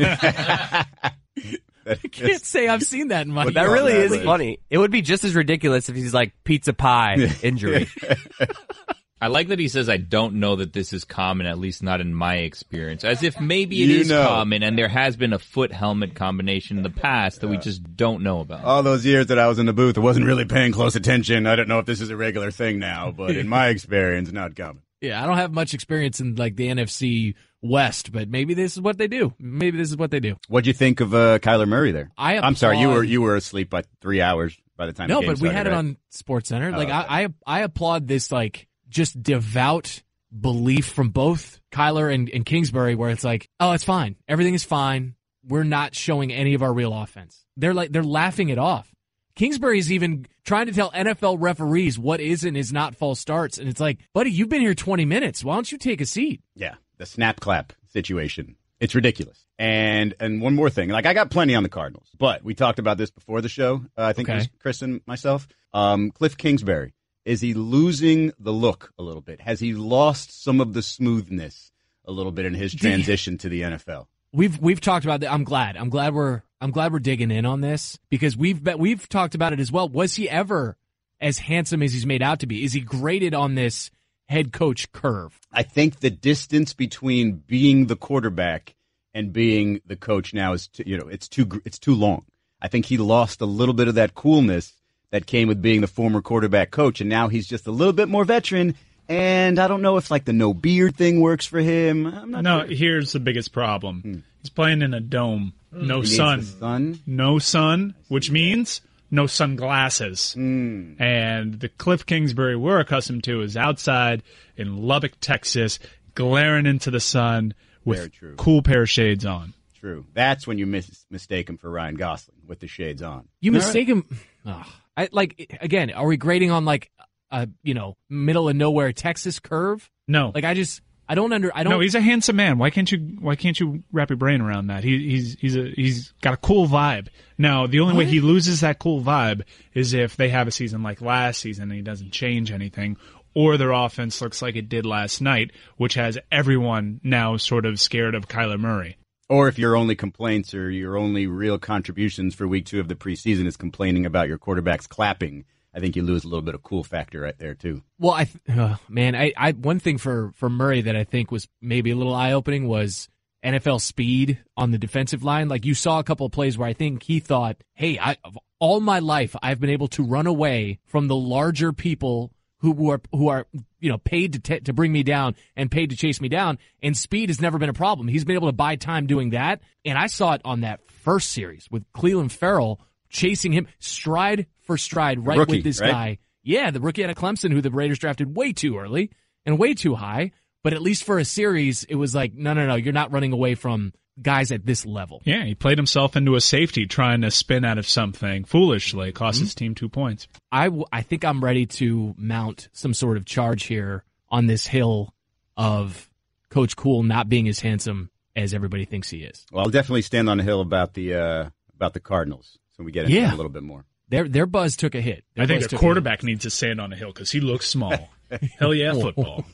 I 1.86 1.96
can't 2.12 2.44
say 2.44 2.68
I've 2.68 2.82
seen 2.82 3.10
that 3.10 3.28
in 3.28 3.34
my. 3.34 3.46
But 3.46 3.54
that 3.54 3.70
really 3.70 3.94
is 3.94 4.18
funny. 4.24 4.58
It 4.72 4.80
would 4.80 4.92
be 4.92 5.04
just 5.04 5.24
as 5.24 5.36
ridiculous 5.36 5.88
if 5.88 5.96
he's 5.96 6.14
like 6.14 6.34
pizza 6.44 6.74
pie 6.74 7.18
injury. 7.44 7.88
I 9.22 9.28
like 9.28 9.50
that 9.50 9.60
he 9.60 9.68
says, 9.68 9.88
I 9.88 9.98
don't 9.98 10.36
know 10.36 10.56
that 10.56 10.74
this 10.74 10.94
is 10.94 11.04
common, 11.06 11.46
at 11.46 11.60
least 11.60 11.84
not 11.84 12.02
in 12.02 12.14
my 12.14 12.38
experience. 12.38 13.04
As 13.04 13.22
if 13.22 13.40
maybe 13.40 13.84
it 13.84 13.90
You 13.90 14.00
is 14.02 14.10
know. 14.10 14.26
common 14.26 14.64
and 14.64 14.76
there 14.78 14.88
has 14.88 15.16
been 15.16 15.32
a 15.32 15.38
foot 15.40 15.72
helmet 15.72 16.16
combination 16.16 16.78
in 16.78 16.84
the 16.84 16.90
past 16.90 17.42
that 17.42 17.48
we 17.48 17.58
just 17.58 17.96
don't 17.96 18.24
know 18.24 18.40
about. 18.40 18.64
All 18.64 18.82
those 18.82 19.06
years 19.06 19.28
that 19.28 19.38
I 19.38 19.48
was 19.48 19.60
in 19.60 19.68
the 19.68 19.74
booth, 19.74 19.98
I 19.98 20.02
wasn't 20.02 20.26
really 20.26 20.46
paying 20.46 20.72
close 20.72 20.96
attention. 20.96 21.46
I 21.46 21.56
don't 21.56 21.68
know 21.68 21.78
if 21.80 21.86
this 21.86 22.02
is 22.02 22.10
a 22.10 22.18
regular 22.18 22.50
thing 22.50 22.80
now, 22.80 23.12
but 23.12 23.36
in 23.36 23.48
my 23.48 23.68
experience, 23.76 24.32
not 24.32 24.56
common. 24.56 24.82
Yeah, 25.02 25.22
I 25.24 25.28
don't 25.28 25.38
have 25.38 25.52
much 25.52 25.74
experience 25.74 26.20
in 26.20 26.36
like 26.36 26.56
the 26.56 26.68
NFC 26.68 27.36
West, 27.62 28.12
but 28.12 28.28
maybe 28.30 28.54
this 28.56 28.74
is 28.74 28.82
what 28.82 28.98
they 28.98 29.08
do. 29.08 29.34
Maybe 29.40 29.78
this 29.78 29.90
is 29.90 29.98
what 29.98 30.10
they 30.12 30.20
do. 30.20 30.36
What'd 30.48 30.66
you 30.68 30.74
think 30.74 31.00
of 31.00 31.14
uh, 31.14 31.38
Kyler 31.40 31.68
Murray 31.68 31.92
there? 31.92 32.12
I 32.18 32.38
I'm 32.40 32.56
sorry, 32.56 32.80
you 32.80 32.90
were 32.90 33.04
you 33.04 33.22
were 33.22 33.36
asleep 33.36 33.70
by 33.70 33.84
three 34.02 34.22
hours 34.22 34.58
by 34.78 34.88
the 34.88 34.94
time. 34.94 35.10
No, 35.10 35.16
the 35.18 35.22
game 35.22 35.28
but 35.30 35.34
we 35.42 35.50
started, 35.50 35.58
had 35.58 35.68
it 35.68 35.70
right? 35.72 35.78
on 35.78 35.98
Sports 36.10 36.50
Center. 36.50 36.70
Oh, 36.74 36.78
Like 36.78 36.88
okay. 36.88 36.98
I, 36.98 37.24
I, 37.24 37.28
I 37.46 37.60
applaud 37.62 38.08
this 38.08 38.32
like 38.32 38.68
just 38.92 39.22
devout 39.22 40.02
belief 40.38 40.88
from 40.88 41.10
both 41.10 41.60
Kyler 41.72 42.14
and, 42.14 42.30
and 42.30 42.46
Kingsbury, 42.46 42.96
where 42.96 43.10
it's 43.10 43.24
like, 43.24 43.50
oh, 43.60 43.72
it's 43.72 43.84
fine, 43.84 44.16
everything 44.28 44.54
is 44.54 44.64
fine. 44.64 45.16
We're 45.48 45.64
not 45.64 45.96
showing 45.96 46.32
any 46.32 46.54
of 46.54 46.62
our 46.62 46.72
real 46.72 46.94
offense. 46.94 47.46
They're 47.58 47.74
like 47.74 47.92
they're 47.92 48.04
laughing 48.04 48.50
it 48.50 48.60
off. 48.60 48.94
Kingsbury's 49.36 49.92
even 49.92 50.28
trying 50.44 50.68
to 50.68 50.72
tell 50.72 50.92
NFL 50.92 51.38
referees 51.40 51.98
what 51.98 52.20
is 52.20 52.44
and 52.44 52.56
is 52.56 52.72
not 52.72 52.96
false 52.96 53.20
starts, 53.20 53.58
and 53.58 53.68
it's 53.68 53.80
like, 53.80 54.00
buddy, 54.14 54.32
you've 54.32 54.50
been 54.50 54.62
here 54.62 54.76
20 54.76 55.06
minutes. 55.06 55.44
Why 55.44 55.56
don't 55.56 55.72
you 55.72 55.78
take 55.78 56.02
a 56.02 56.06
seat? 56.06 56.42
Yeah, 56.56 56.76
the 56.98 57.06
snap 57.06 57.40
clap 57.40 57.74
situation. 57.92 58.56
It's 58.80 58.96
ridiculous. 58.96 59.46
And 59.58 60.16
and 60.20 60.42
one 60.42 60.56
more 60.56 60.70
thing, 60.70 60.90
like 60.90 61.06
I 61.06 61.14
got 61.14 61.30
plenty 61.32 61.56
on 61.56 61.64
the 61.64 61.70
Cardinals, 61.70 62.08
but 62.18 62.44
we 62.44 62.54
talked 62.54 62.80
about 62.80 62.98
this 62.98 63.12
before 63.12 63.42
the 63.42 63.50
show. 63.50 63.84
Uh, 63.98 64.04
I 64.04 64.14
think 64.14 64.28
it 64.28 64.36
was 64.36 64.50
Chris 64.60 64.82
and 64.82 65.02
myself. 65.06 65.48
Um, 65.74 66.12
Cliff 66.12 66.38
Kingsbury 66.38 66.94
is 67.26 67.42
he 67.42 67.54
losing 67.54 68.32
the 68.40 68.52
look 68.52 68.94
a 68.98 69.04
little 69.04 69.22
bit? 69.22 69.42
Has 69.42 69.60
he 69.60 69.74
lost 69.74 70.44
some 70.44 70.60
of 70.60 70.74
the 70.74 70.82
smoothness 70.82 71.72
a 72.06 72.12
little 72.12 72.32
bit 72.32 72.46
in 72.46 72.54
his 72.54 72.74
transition 72.74 73.38
to 73.40 73.50
the 73.50 73.62
NFL? 73.62 74.08
We've 74.34 74.58
we've 74.60 74.82
talked 74.82 75.06
about 75.06 75.20
that. 75.22 75.32
I'm 75.32 75.44
glad. 75.44 75.76
I'm 75.78 75.90
glad 75.90 76.14
we're 76.14 76.42
I'm 76.60 76.72
glad 76.72 76.94
we're 76.94 77.00
digging 77.00 77.32
in 77.32 77.46
on 77.46 77.62
this 77.62 78.00
because 78.10 78.38
we've 78.38 78.64
bet 78.64 78.80
we've 78.80 79.08
talked 79.10 79.36
about 79.36 79.54
it 79.54 79.60
as 79.60 79.72
well. 79.72 79.90
Was 79.90 80.16
he 80.16 80.30
ever 80.30 80.78
as 81.20 81.40
handsome 81.40 81.84
as 81.84 81.94
he's 81.94 82.06
made 82.06 82.22
out 82.22 82.40
to 82.40 82.48
be? 82.48 82.64
Is 82.64 82.74
he 82.74 82.80
graded 82.80 83.34
on 83.34 83.56
this 83.56 83.92
head 84.30 84.54
coach 84.54 84.92
curve? 84.92 85.38
I 85.52 85.64
think 85.64 86.00
the 86.00 86.10
distance 86.10 86.74
between 86.74 87.44
being 87.46 87.88
the 87.88 87.98
quarterback 87.98 88.76
and 89.14 89.34
being 89.34 89.82
the 89.86 89.98
coach 89.98 90.34
now 90.34 90.54
is 90.54 90.68
too, 90.70 90.84
you 90.86 90.98
know 90.98 91.08
it's 91.08 91.28
too 91.28 91.62
it's 91.66 91.80
too 91.80 91.94
long. 91.94 92.26
I 92.62 92.68
think 92.68 92.86
he 92.86 92.98
lost 92.98 93.42
a 93.42 93.46
little 93.46 93.74
bit 93.74 93.90
of 93.90 93.96
that 93.96 94.16
coolness 94.16 94.81
that 95.12 95.26
came 95.26 95.48
with 95.48 95.62
being 95.62 95.82
the 95.82 95.88
former 95.88 96.22
quarterback 96.22 96.72
coach, 96.72 97.02
and 97.02 97.10
now 97.10 97.28
he's 97.28 97.48
just 97.48 97.68
a 97.68 97.72
little 97.72 97.94
bit 97.94 98.10
more 98.10 98.26
veteran. 98.26 98.76
And 99.10 99.60
I 99.60 99.68
don't 99.68 99.82
know 99.82 99.98
if 99.98 100.10
like 100.10 100.24
the 100.26 100.34
no 100.34 100.54
beard 100.54 100.96
thing 100.96 101.20
works 101.20 101.46
for 101.46 101.60
him. 101.60 102.06
I'm 102.08 102.32
not 102.32 102.44
no, 102.44 102.60
sure. 102.60 102.68
Hmm. 102.68 102.74
here's 102.74 103.12
the 103.12 103.20
biggest 103.20 103.52
problem. 103.52 104.24
He's 104.42 104.50
playing 104.50 104.82
in 104.82 104.94
a 104.94 105.02
dome. 105.02 105.54
No 105.72 106.02
He 106.02 106.08
sun. 106.08 106.42
sun. 106.44 107.00
No 107.06 107.38
sun, 107.40 107.94
which 108.08 108.32
means 108.32 108.82
no 109.10 109.28
sunglasses. 109.28 110.34
Hmm. 110.34 110.94
And 111.02 111.60
the 111.60 111.68
Cliff 111.70 112.06
Kingsbury 112.06 112.56
we're 112.56 112.80
accustomed 112.80 113.24
to 113.26 113.42
is 113.42 113.58
outside 113.58 114.24
in 114.56 114.78
Lubbock, 114.78 115.14
Texas, 115.20 115.80
glaring 116.16 116.66
into 116.66 116.90
the 116.90 117.00
sun 117.02 117.54
with 117.84 118.12
cool 118.38 118.62
pair 118.62 118.84
of 118.84 118.90
shades 118.90 119.26
on. 119.26 119.54
True. 119.80 120.06
That's 120.14 120.46
when 120.48 120.58
you 120.58 120.68
mis- 120.68 121.06
mistake 121.10 121.50
him 121.50 121.58
for 121.58 121.70
Ryan 121.70 121.96
Gosling 121.96 122.38
with 122.48 122.60
the 122.60 122.68
shades 122.68 123.02
on. 123.02 123.28
You 123.42 123.52
All 123.52 123.56
mistake 123.58 123.88
him. 123.88 124.06
Ugh. 124.46 124.66
I 125.02 125.10
like 125.12 125.58
again. 125.62 125.92
Are 125.92 126.06
we 126.06 126.18
grading 126.18 126.52
on 126.52 126.66
like 126.66 126.92
a 127.32 127.48
you 127.64 127.74
know 127.74 127.98
middle 128.10 128.50
of 128.50 128.56
nowhere 128.56 128.94
Texas 128.94 129.40
curve? 129.40 129.90
No, 130.08 130.32
Like 130.34 130.44
I 130.44 130.54
just 130.54 130.82
I 131.08 131.16
don't 131.16 131.34
under 131.34 131.52
I 131.54 131.64
don't. 131.64 131.72
No, 131.72 131.80
he's 131.80 131.96
a 131.96 132.02
handsome 132.02 132.38
man. 132.38 132.58
Why 132.58 132.70
can't 132.70 132.90
you? 132.90 133.18
Why 133.20 133.36
can't 133.36 133.60
you 133.60 133.84
wrap 133.92 134.10
your 134.10 134.18
brain 134.18 134.40
around 134.40 134.68
that? 134.68 134.84
He, 134.84 135.10
he's 135.10 135.38
he's 135.40 135.56
a 135.58 135.70
he's 135.70 136.14
got 136.22 136.34
a 136.34 136.38
cool 136.38 136.68
vibe. 136.68 137.08
Now, 137.38 137.68
the 137.68 137.82
only 137.82 137.96
way 137.96 138.06
he 138.06 138.22
loses 138.22 138.62
that 138.62 138.80
cool 138.80 139.02
vibe 139.02 139.42
is 139.74 139.94
if 139.94 140.16
they 140.16 140.30
have 140.30 140.48
a 140.48 140.52
season 140.52 140.84
like 140.84 141.02
last 141.02 141.42
season 141.42 141.64
and 141.64 141.74
he 141.74 141.82
doesn't 141.82 142.12
change 142.12 142.52
anything, 142.52 142.96
or 143.34 143.58
their 143.58 143.72
offense 143.72 144.22
looks 144.22 144.42
like 144.42 144.56
it 144.56 144.70
did 144.70 144.86
last 144.86 145.22
night, 145.22 145.52
which 145.78 145.96
has 145.96 146.18
everyone 146.32 147.02
now 147.04 147.36
sort 147.36 147.66
of 147.66 147.80
scared 147.80 148.16
of 148.16 148.28
Kyler 148.28 148.60
Murray. 148.60 148.98
Or 149.32 149.48
if 149.48 149.58
your 149.58 149.78
only 149.78 149.96
complaints 149.96 150.54
or 150.54 150.70
your 150.70 150.98
only 150.98 151.26
real 151.26 151.58
contributions 151.58 152.36
for 152.36 152.46
week 152.50 152.66
two 152.66 152.82
of 152.82 152.90
the 152.90 152.96
preseason 152.96 153.48
is 153.48 153.56
complaining 153.56 154.06
about 154.06 154.28
your 154.28 154.38
quarterback's 154.38 154.88
clapping, 154.88 155.46
I 155.74 155.80
think 155.80 155.96
you 155.96 156.04
lose 156.04 156.26
a 156.26 156.28
little 156.28 156.42
bit 156.42 156.54
of 156.54 156.64
cool 156.64 156.84
factor 156.84 157.22
right 157.22 157.38
there 157.38 157.56
too. 157.56 157.82
Well, 157.98 158.12
I 158.12 158.26
th- 158.26 158.60
uh, 158.60 158.76
man, 158.90 159.16
I, 159.16 159.32
I 159.38 159.54
one 159.54 159.80
thing 159.80 160.00
for 160.00 160.34
for 160.36 160.50
Murray 160.50 160.82
that 160.82 160.98
I 160.98 161.06
think 161.06 161.32
was 161.32 161.48
maybe 161.62 161.92
a 161.92 161.96
little 161.96 162.14
eye 162.14 162.34
opening 162.34 162.68
was 162.68 163.08
NFL 163.42 163.80
speed 163.80 164.40
on 164.58 164.72
the 164.72 164.78
defensive 164.78 165.24
line. 165.24 165.48
Like 165.48 165.64
you 165.64 165.76
saw 165.76 166.00
a 166.00 166.04
couple 166.04 166.26
of 166.26 166.34
plays 166.34 166.58
where 166.58 166.68
I 166.68 166.74
think 166.74 167.04
he 167.04 167.22
thought, 167.22 167.56
"Hey, 167.74 167.98
I 167.98 168.18
all 168.60 168.82
my 168.82 169.00
life 169.00 169.34
I've 169.42 169.62
been 169.62 169.70
able 169.70 169.88
to 169.88 170.04
run 170.04 170.28
away 170.28 170.80
from 170.86 171.08
the 171.08 171.16
larger 171.16 171.72
people 171.72 172.34
who, 172.62 172.74
who 172.74 172.90
are 172.92 173.02
who 173.12 173.28
are 173.28 173.48
you 173.80 173.90
know 173.90 173.98
paid 173.98 174.34
to 174.34 174.40
t- 174.40 174.60
to 174.62 174.74
bring 174.74 174.92
me 174.92 175.04
down 175.04 175.36
and 175.56 175.70
paid 175.70 175.90
to 175.90 175.96
chase 175.96 176.22
me 176.22 176.30
down, 176.30 176.58
and 176.82 176.96
speed 176.96 177.30
has 177.30 177.42
never 177.42 177.58
been 177.58 177.70
a 177.70 177.74
problem. 177.74 178.08
He's 178.08 178.24
been 178.24 178.36
able 178.36 178.48
to 178.48 178.54
buy 178.54 178.76
time 178.76 179.08
doing 179.08 179.32
that, 179.32 179.62
and 179.84 179.98
I 179.98 180.08
saw 180.08 180.34
it 180.34 180.42
on 180.46 180.62
that 180.62 180.80
first 180.90 181.32
series 181.32 181.70
with 181.70 181.92
Clelin 181.94 182.32
Ferrell 182.32 182.80
chasing 183.10 183.52
him 183.52 183.68
stride 183.80 184.48
for 184.62 184.78
stride 184.78 185.26
right 185.26 185.38
Rookie, 185.38 185.58
with 185.58 185.64
this 185.64 185.82
right? 185.82 185.92
guy. 185.92 186.18
Yeah, 186.44 186.72
the 186.72 186.80
rookie 186.80 187.04
out 187.04 187.10
of 187.10 187.18
Clemson, 187.18 187.52
who 187.52 187.62
the 187.62 187.70
Raiders 187.70 188.00
drafted 188.00 188.36
way 188.36 188.54
too 188.54 188.78
early 188.78 189.12
and 189.46 189.60
way 189.60 189.74
too 189.74 189.96
high. 189.96 190.32
But 190.64 190.74
at 190.74 190.82
least 190.82 191.04
for 191.04 191.18
a 191.18 191.26
series, 191.26 191.84
it 191.86 191.96
was 191.96 192.14
like, 192.14 192.36
no, 192.36 192.54
no, 192.54 192.68
no, 192.68 192.76
you're 192.76 192.94
not 192.94 193.12
running 193.12 193.34
away 193.34 193.56
from 193.56 193.94
guys 194.22 194.52
at 194.52 194.66
this 194.66 194.86
level. 194.86 195.22
Yeah, 195.26 195.44
he 195.46 195.54
played 195.56 195.78
himself 195.78 196.16
into 196.16 196.36
a 196.36 196.42
safety 196.42 196.86
trying 196.88 197.22
to 197.22 197.32
spin 197.32 197.64
out 197.66 197.78
of 197.78 197.88
something 197.88 198.44
foolishly. 198.46 199.10
It 199.10 199.16
cost 199.16 199.40
his 199.40 199.54
team 199.56 199.76
two 199.76 199.90
points. 199.90 200.28
I, 200.52 200.66
w- 200.66 200.86
I 200.92 201.02
think 201.02 201.24
I'm 201.24 201.44
ready 201.44 201.66
to 201.68 202.14
mount 202.18 202.70
some 202.74 202.94
sort 202.94 203.18
of 203.18 203.26
charge 203.26 203.64
here 203.64 204.04
on 204.30 204.48
this 204.48 204.66
hill 204.68 205.14
of 205.58 206.10
Coach 206.50 206.76
Cool 206.76 207.04
not 207.04 207.30
being 207.30 207.48
as 207.48 207.60
handsome 207.60 208.10
as 208.36 208.54
everybody 208.54 208.86
thinks 208.86 209.10
he 209.10 209.20
is. 209.24 209.46
Well, 209.52 209.64
I'll 209.66 209.72
definitely 209.72 210.02
stand 210.04 210.30
on 210.30 210.38
the 210.38 210.44
hill 210.44 210.62
about 210.62 210.94
the 210.94 211.14
uh, 211.16 211.50
about 211.76 211.94
the 211.94 212.00
Cardinals. 212.00 212.58
So 212.78 212.84
we 212.84 212.92
get 212.92 213.06
into 213.06 213.16
Yeah. 213.16 213.34
a 213.34 213.36
little 213.38 213.50
bit 213.52 213.64
more. 213.64 213.86
Their 214.10 214.28
their 214.28 214.46
buzz 214.46 214.76
took 214.76 214.96
a 214.96 215.02
hit. 215.02 215.24
Their 215.36 215.44
I 215.44 215.48
think 215.48 215.62
buzz 215.64 215.74
a 215.74 215.78
quarterback 215.78 216.24
needs 216.24 216.44
to 216.44 216.50
stand 216.50 216.80
on 216.82 216.92
a 216.94 216.96
hill 216.96 217.12
because 217.14 217.32
he 217.32 217.40
looks 217.40 217.68
small. 217.70 218.10
Hell 218.60 218.74
yeah, 218.74 218.94
football. 218.94 219.46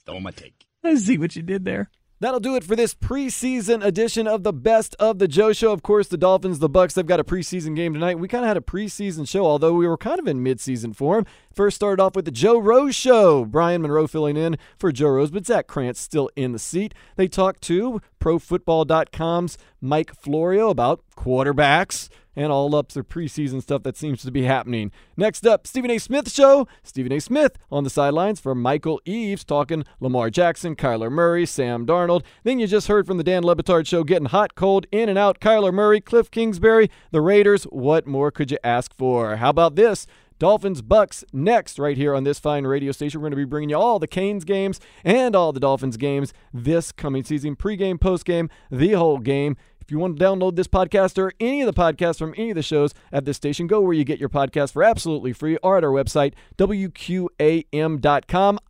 Stole 0.00 0.20
my 0.20 0.30
take. 0.30 0.54
I 0.84 0.94
see 0.96 1.16
what 1.18 1.34
you 1.36 1.42
did 1.42 1.64
there. 1.64 1.90
That'll 2.22 2.38
do 2.38 2.54
it 2.54 2.62
for 2.62 2.76
this 2.76 2.94
preseason 2.94 3.84
edition 3.84 4.28
of 4.28 4.44
the 4.44 4.52
Best 4.52 4.94
of 5.00 5.18
the 5.18 5.26
Joe 5.26 5.52
Show. 5.52 5.72
Of 5.72 5.82
course, 5.82 6.06
the 6.06 6.16
Dolphins, 6.16 6.60
the 6.60 6.68
Bucks, 6.68 6.94
they've 6.94 7.04
got 7.04 7.18
a 7.18 7.24
preseason 7.24 7.74
game 7.74 7.92
tonight. 7.92 8.16
We 8.16 8.28
kind 8.28 8.44
of 8.44 8.46
had 8.46 8.56
a 8.56 8.60
preseason 8.60 9.28
show, 9.28 9.44
although 9.44 9.72
we 9.72 9.88
were 9.88 9.96
kind 9.96 10.20
of 10.20 10.28
in 10.28 10.38
midseason 10.38 10.94
form. 10.94 11.26
First 11.52 11.74
started 11.74 12.00
off 12.00 12.14
with 12.14 12.24
the 12.24 12.30
Joe 12.30 12.60
Rose 12.60 12.94
Show. 12.94 13.44
Brian 13.44 13.82
Monroe 13.82 14.06
filling 14.06 14.36
in 14.36 14.56
for 14.78 14.92
Joe 14.92 15.08
Rose, 15.08 15.32
but 15.32 15.46
Zach 15.46 15.66
Krantz 15.66 15.98
still 15.98 16.30
in 16.36 16.52
the 16.52 16.60
seat. 16.60 16.94
They 17.16 17.26
talked 17.26 17.60
to 17.62 18.00
ProFootball.com's 18.20 19.58
Mike 19.80 20.14
Florio 20.14 20.70
about 20.70 21.02
quarterbacks 21.16 22.08
and 22.34 22.52
all 22.52 22.74
up 22.74 22.90
the 22.92 23.02
preseason 23.02 23.62
stuff 23.62 23.82
that 23.82 23.96
seems 23.96 24.22
to 24.22 24.30
be 24.30 24.42
happening. 24.42 24.90
Next 25.16 25.46
up, 25.46 25.66
Stephen 25.66 25.90
A. 25.90 25.98
Smith 25.98 26.30
Show. 26.30 26.66
Stephen 26.82 27.12
A. 27.12 27.20
Smith 27.20 27.58
on 27.70 27.84
the 27.84 27.90
sidelines 27.90 28.40
for 28.40 28.54
Michael 28.54 29.00
Eaves 29.04 29.44
talking 29.44 29.84
Lamar 30.00 30.30
Jackson, 30.30 30.76
Kyler 30.76 31.10
Murray, 31.10 31.46
Sam 31.46 31.86
Darnold. 31.86 32.22
Then 32.42 32.58
you 32.58 32.66
just 32.66 32.88
heard 32.88 33.06
from 33.06 33.18
the 33.18 33.24
Dan 33.24 33.42
Le 33.42 33.56
Batard 33.56 33.86
Show 33.86 34.04
getting 34.04 34.26
hot, 34.26 34.54
cold, 34.54 34.86
in 34.92 35.08
and 35.08 35.18
out. 35.18 35.40
Kyler 35.40 35.72
Murray, 35.72 36.00
Cliff 36.00 36.30
Kingsbury, 36.30 36.90
the 37.10 37.20
Raiders. 37.20 37.64
What 37.64 38.06
more 38.06 38.30
could 38.30 38.50
you 38.50 38.58
ask 38.64 38.94
for? 38.94 39.36
How 39.36 39.50
about 39.50 39.76
this? 39.76 40.06
Dolphins 40.42 40.82
Bucks 40.82 41.24
next, 41.32 41.78
right 41.78 41.96
here 41.96 42.16
on 42.16 42.24
this 42.24 42.40
fine 42.40 42.66
radio 42.66 42.90
station. 42.90 43.20
We're 43.20 43.26
going 43.26 43.30
to 43.30 43.36
be 43.36 43.44
bringing 43.44 43.70
you 43.70 43.76
all 43.76 44.00
the 44.00 44.08
Canes 44.08 44.44
games 44.44 44.80
and 45.04 45.36
all 45.36 45.52
the 45.52 45.60
Dolphins 45.60 45.96
games 45.96 46.32
this 46.52 46.90
coming 46.90 47.22
season, 47.22 47.54
pregame, 47.54 47.96
postgame, 47.96 48.50
the 48.68 48.94
whole 48.94 49.18
game. 49.18 49.56
You 49.92 49.98
want 49.98 50.18
to 50.18 50.24
download 50.24 50.56
this 50.56 50.68
podcast 50.68 51.18
or 51.18 51.34
any 51.38 51.60
of 51.60 51.66
the 51.66 51.78
podcasts 51.78 52.18
from 52.18 52.32
any 52.38 52.48
of 52.48 52.54
the 52.54 52.62
shows 52.62 52.94
at 53.12 53.26
this 53.26 53.36
station, 53.36 53.66
go 53.66 53.82
where 53.82 53.92
you 53.92 54.04
get 54.04 54.18
your 54.18 54.30
podcast 54.30 54.72
for 54.72 54.82
absolutely 54.82 55.34
free 55.34 55.58
or 55.58 55.76
at 55.76 55.84
our 55.84 55.90
website, 55.90 56.32
WQAM.com. 56.56 57.28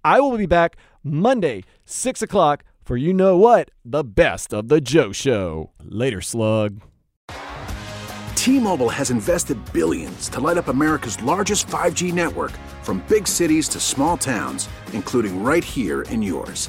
I 0.05 0.21
will 0.21 0.37
be 0.37 0.47
back 0.47 0.77
Monday, 1.05 1.63
6 1.85 2.23
o'clock, 2.23 2.65
for 2.85 2.97
you 2.97 3.15
know 3.15 3.37
what? 3.37 3.71
The 3.85 4.03
best 4.03 4.53
of 4.53 4.67
the 4.67 4.81
Joe 4.81 5.13
Show. 5.13 5.71
Later, 5.81 6.21
slug. 6.21 6.81
T-Mobile 8.35 8.89
has 8.89 9.13
invested 9.13 9.57
billions 9.73 10.29
to 10.31 10.41
light 10.41 10.59
up 10.59 10.67
America's 10.67 11.23
largest 11.23 11.69
5G 11.69 12.13
network 12.13 12.51
from 12.83 13.05
big 13.09 13.29
cities 13.29 13.69
to 13.69 13.79
small 13.79 14.17
towns, 14.17 14.69
including 14.93 15.45
right 15.45 15.63
here 15.63 16.03
in 16.03 16.21
yours. 16.21 16.69